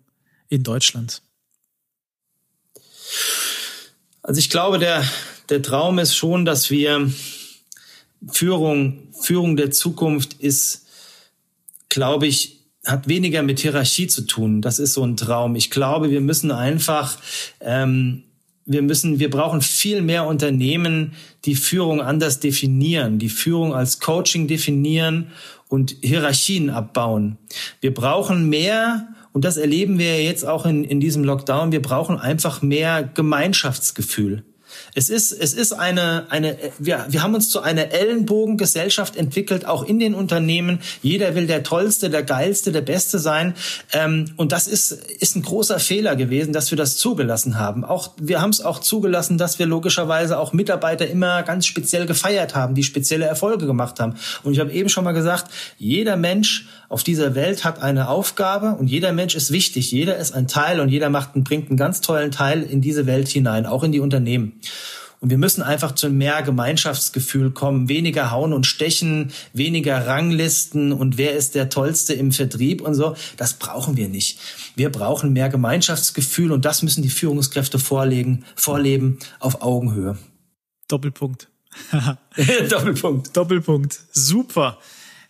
in 0.48 0.64
Deutschland? 0.64 1.22
Also 4.22 4.40
ich 4.40 4.50
glaube, 4.50 4.80
der, 4.80 5.04
der 5.48 5.62
Traum 5.62 6.00
ist 6.00 6.16
schon, 6.16 6.44
dass 6.44 6.70
wir 6.70 7.10
Führung, 8.26 9.08
Führung 9.22 9.56
der 9.56 9.70
Zukunft 9.70 10.34
ist, 10.34 10.86
glaube 11.88 12.26
ich, 12.26 12.58
hat 12.84 13.06
weniger 13.06 13.42
mit 13.42 13.60
Hierarchie 13.60 14.08
zu 14.08 14.22
tun. 14.22 14.60
Das 14.60 14.80
ist 14.80 14.94
so 14.94 15.04
ein 15.04 15.16
Traum. 15.16 15.54
Ich 15.54 15.70
glaube, 15.70 16.10
wir 16.10 16.20
müssen 16.20 16.50
einfach 16.50 17.16
ähm, 17.60 18.24
wir 18.68 18.82
müssen, 18.82 19.18
wir 19.18 19.30
brauchen 19.30 19.62
viel 19.62 20.02
mehr 20.02 20.26
Unternehmen, 20.26 21.14
die 21.46 21.54
Führung 21.54 22.02
anders 22.02 22.38
definieren, 22.38 23.18
die 23.18 23.30
Führung 23.30 23.74
als 23.74 23.98
Coaching 23.98 24.46
definieren 24.46 25.28
und 25.68 25.96
Hierarchien 26.02 26.68
abbauen. 26.68 27.38
Wir 27.80 27.94
brauchen 27.94 28.48
mehr, 28.50 29.08
und 29.32 29.46
das 29.46 29.56
erleben 29.56 29.98
wir 29.98 30.22
jetzt 30.22 30.46
auch 30.46 30.66
in, 30.66 30.84
in 30.84 31.00
diesem 31.00 31.24
Lockdown, 31.24 31.72
wir 31.72 31.80
brauchen 31.80 32.18
einfach 32.18 32.60
mehr 32.60 33.02
Gemeinschaftsgefühl. 33.02 34.44
Es 34.94 35.08
ist, 35.10 35.32
es 35.32 35.54
ist 35.54 35.72
eine, 35.72 36.26
eine, 36.30 36.56
wir, 36.78 37.06
wir 37.08 37.22
haben 37.22 37.34
uns 37.34 37.50
zu 37.50 37.60
einer 37.60 37.92
Ellenbogengesellschaft 37.92 39.16
entwickelt, 39.16 39.66
auch 39.66 39.84
in 39.84 39.98
den 39.98 40.14
Unternehmen. 40.14 40.80
Jeder 41.02 41.34
will 41.34 41.46
der 41.46 41.62
Tollste, 41.62 42.10
der 42.10 42.22
Geilste, 42.22 42.72
der 42.72 42.80
Beste 42.80 43.18
sein. 43.18 43.54
Ähm, 43.92 44.32
und 44.36 44.52
das 44.52 44.66
ist, 44.66 44.92
ist 44.92 45.36
ein 45.36 45.42
großer 45.42 45.78
Fehler 45.78 46.16
gewesen, 46.16 46.52
dass 46.52 46.70
wir 46.70 46.78
das 46.78 46.96
zugelassen 46.96 47.58
haben. 47.58 47.84
Auch, 47.84 48.12
wir 48.20 48.40
haben 48.40 48.50
es 48.50 48.60
auch 48.60 48.80
zugelassen, 48.80 49.38
dass 49.38 49.58
wir 49.58 49.66
logischerweise 49.66 50.38
auch 50.38 50.52
Mitarbeiter 50.52 51.06
immer 51.06 51.42
ganz 51.42 51.66
speziell 51.66 52.06
gefeiert 52.06 52.54
haben, 52.54 52.74
die 52.74 52.84
spezielle 52.84 53.26
Erfolge 53.26 53.66
gemacht 53.66 54.00
haben. 54.00 54.16
Und 54.42 54.52
ich 54.52 54.60
habe 54.60 54.72
eben 54.72 54.88
schon 54.88 55.04
mal 55.04 55.12
gesagt, 55.12 55.50
jeder 55.78 56.16
Mensch 56.16 56.66
auf 56.88 57.02
dieser 57.02 57.34
Welt 57.34 57.64
hat 57.64 57.82
eine 57.82 58.08
Aufgabe 58.08 58.76
und 58.78 58.88
jeder 58.88 59.12
Mensch 59.12 59.34
ist 59.34 59.52
wichtig. 59.52 59.92
Jeder 59.92 60.16
ist 60.16 60.32
ein 60.32 60.48
Teil 60.48 60.80
und 60.80 60.88
jeder 60.88 61.10
macht, 61.10 61.34
bringt 61.34 61.68
einen 61.68 61.76
ganz 61.76 62.00
tollen 62.00 62.30
Teil 62.30 62.62
in 62.62 62.80
diese 62.80 63.06
Welt 63.06 63.28
hinein, 63.28 63.66
auch 63.66 63.82
in 63.82 63.92
die 63.92 64.00
Unternehmen. 64.00 64.60
Und 65.20 65.30
wir 65.30 65.38
müssen 65.38 65.62
einfach 65.62 65.92
zu 65.92 66.10
mehr 66.10 66.42
Gemeinschaftsgefühl 66.42 67.50
kommen, 67.50 67.88
weniger 67.88 68.30
Hauen 68.30 68.52
und 68.52 68.66
Stechen, 68.66 69.32
weniger 69.52 70.06
Ranglisten 70.06 70.92
und 70.92 71.18
wer 71.18 71.34
ist 71.34 71.54
der 71.54 71.70
Tollste 71.70 72.14
im 72.14 72.30
Vertrieb 72.30 72.80
und 72.80 72.94
so. 72.94 73.16
Das 73.36 73.54
brauchen 73.54 73.96
wir 73.96 74.08
nicht. 74.08 74.38
Wir 74.76 74.90
brauchen 74.90 75.32
mehr 75.32 75.48
Gemeinschaftsgefühl 75.48 76.52
und 76.52 76.64
das 76.64 76.82
müssen 76.82 77.02
die 77.02 77.10
Führungskräfte 77.10 77.78
vorlegen, 77.78 78.44
vorleben 78.54 79.18
auf 79.40 79.62
Augenhöhe. 79.62 80.16
Doppelpunkt. 80.86 81.48
Doppelpunkt. 82.70 83.36
Doppelpunkt. 83.36 84.00
Super. 84.12 84.78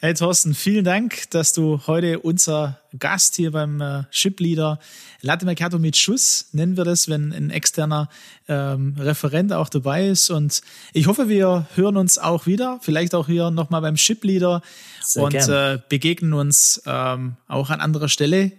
Hey 0.01 0.15
Thorsten, 0.15 0.55
vielen 0.55 0.85
Dank, 0.85 1.29
dass 1.31 1.53
du 1.53 1.81
heute 1.89 2.21
unser 2.21 2.79
Gast 3.01 3.35
hier 3.35 3.51
beim 3.51 3.81
äh, 3.81 4.05
Ship 4.13 4.39
Leader 4.39 4.79
Latte 5.23 5.45
Mercato 5.45 5.81
mit 5.81 5.97
Schuss, 5.97 6.51
nennen 6.53 6.77
wir 6.77 6.85
das, 6.85 7.09
wenn 7.09 7.33
ein 7.33 7.51
externer 7.51 8.09
ähm, 8.47 8.95
Referent 8.97 9.53
auch 9.53 9.69
dabei 9.69 10.07
ist. 10.07 10.31
Und 10.31 10.61
ich 10.93 11.09
hoffe, 11.09 11.29
wir 11.29 11.67
hören 11.75 11.97
uns 11.97 12.17
auch 12.17 12.47
wieder, 12.47 12.79
vielleicht 12.81 13.13
auch 13.13 13.27
hier 13.27 13.51
nochmal 13.51 13.81
beim 13.81 13.97
Ship 13.97 14.23
Leader 14.23 14.63
sehr 15.03 15.25
und 15.25 15.35
äh, 15.35 15.81
begegnen 15.89 16.33
uns 16.33 16.81
ähm, 16.87 17.35
auch 17.49 17.71
an 17.71 17.81
anderer 17.81 18.09
Stelle. 18.09 18.53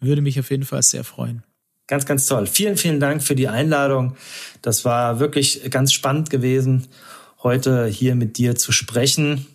Würde 0.00 0.22
mich 0.22 0.40
auf 0.40 0.50
jeden 0.50 0.64
Fall 0.64 0.82
sehr 0.82 1.04
freuen. 1.04 1.42
Ganz, 1.86 2.06
ganz 2.06 2.26
toll. 2.26 2.46
Vielen, 2.46 2.78
vielen 2.78 2.98
Dank 2.98 3.22
für 3.22 3.34
die 3.34 3.48
Einladung. 3.48 4.16
Das 4.62 4.86
war 4.86 5.20
wirklich 5.20 5.70
ganz 5.70 5.92
spannend 5.92 6.30
gewesen, 6.30 6.86
heute 7.42 7.84
hier 7.88 8.14
mit 8.14 8.38
dir 8.38 8.56
zu 8.56 8.72
sprechen. 8.72 9.46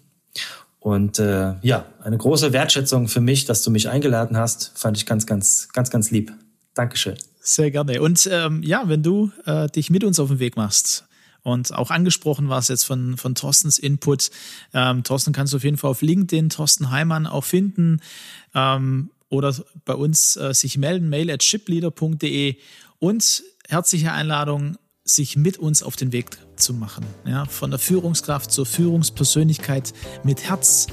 Und 0.83 1.17
äh, 1.17 1.53
ja, 1.61 1.85
eine 2.03 2.17
große 2.17 2.51
Wertschätzung 2.51 3.07
für 3.07 3.21
mich, 3.21 3.45
dass 3.45 3.63
du 3.63 3.71
mich 3.71 3.87
eingeladen 3.87 4.35
hast. 4.35 4.77
Fand 4.77 4.97
ich 4.97 5.05
ganz, 5.05 5.25
ganz, 5.25 5.69
ganz, 5.71 5.89
ganz 5.89 6.11
lieb. 6.11 6.33
Dankeschön. 6.75 7.15
Sehr 7.39 7.71
gerne. 7.71 8.01
Und 8.01 8.27
ähm, 8.29 8.61
ja, 8.63 8.83
wenn 8.89 9.01
du 9.01 9.31
äh, 9.45 9.69
dich 9.69 9.89
mit 9.89 10.03
uns 10.03 10.19
auf 10.19 10.27
den 10.27 10.39
Weg 10.39 10.57
machst 10.57 11.05
und 11.41 11.73
auch 11.73 11.89
angesprochen 11.89 12.49
warst 12.49 12.67
jetzt 12.67 12.83
von, 12.83 13.15
von 13.15 13.33
Thorstens 13.33 13.79
Input, 13.79 14.29
ähm, 14.73 15.05
Thorsten 15.05 15.31
kannst 15.31 15.53
du 15.53 15.57
auf 15.57 15.63
jeden 15.63 15.77
Fall 15.77 15.89
auf 15.89 16.01
LinkedIn 16.01 16.49
Thorsten 16.49 16.91
Heimann 16.91 17.27
auch 17.27 17.45
finden 17.45 18.01
ähm, 18.53 19.09
oder 19.29 19.55
bei 19.85 19.95
uns 19.95 20.35
äh, 20.35 20.53
sich 20.53 20.77
melden, 20.77 21.07
mail 21.07 21.31
at 21.31 21.43
shipleader.de 21.43 22.57
und 22.99 23.43
herzliche 23.69 24.11
Einladung, 24.11 24.75
sich 25.05 25.35
mit 25.35 25.57
uns 25.57 25.83
auf 25.83 25.95
den 25.95 26.11
Weg 26.11 26.37
zu 26.55 26.73
machen. 26.73 27.05
Ja, 27.25 27.45
von 27.45 27.71
der 27.71 27.79
Führungskraft 27.79 28.51
zur 28.51 28.65
Führungspersönlichkeit 28.65 29.93
mit 30.23 30.43
Herz 30.49 30.87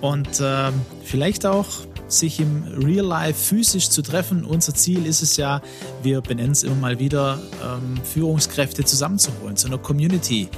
und 0.00 0.40
äh, 0.40 0.72
vielleicht 1.04 1.46
auch 1.46 1.68
sich 2.08 2.40
im 2.40 2.64
Real 2.64 3.06
Life 3.06 3.38
physisch 3.38 3.88
zu 3.88 4.02
treffen. 4.02 4.44
Unser 4.44 4.74
Ziel 4.74 5.06
ist 5.06 5.22
es 5.22 5.36
ja, 5.36 5.62
wir 6.02 6.20
benennen 6.20 6.52
es 6.52 6.62
immer 6.62 6.74
mal 6.74 6.98
wieder, 6.98 7.40
ähm, 7.62 7.98
Führungskräfte 8.04 8.84
zusammenzuholen 8.84 9.56
zu 9.56 9.68
einer 9.68 9.78
Community. 9.78 10.48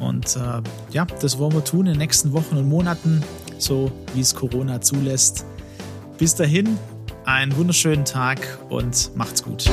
Und 0.00 0.36
äh, 0.36 0.62
ja, 0.92 1.06
das 1.20 1.38
wollen 1.38 1.52
wir 1.52 1.64
tun 1.64 1.86
in 1.86 1.94
den 1.94 1.98
nächsten 1.98 2.32
Wochen 2.32 2.56
und 2.56 2.68
Monaten, 2.68 3.22
so 3.58 3.90
wie 4.14 4.20
es 4.20 4.34
Corona 4.34 4.80
zulässt. 4.80 5.44
Bis 6.18 6.34
dahin, 6.34 6.78
einen 7.24 7.54
wunderschönen 7.56 8.04
Tag 8.04 8.58
und 8.70 9.14
macht's 9.16 9.42
gut. 9.42 9.68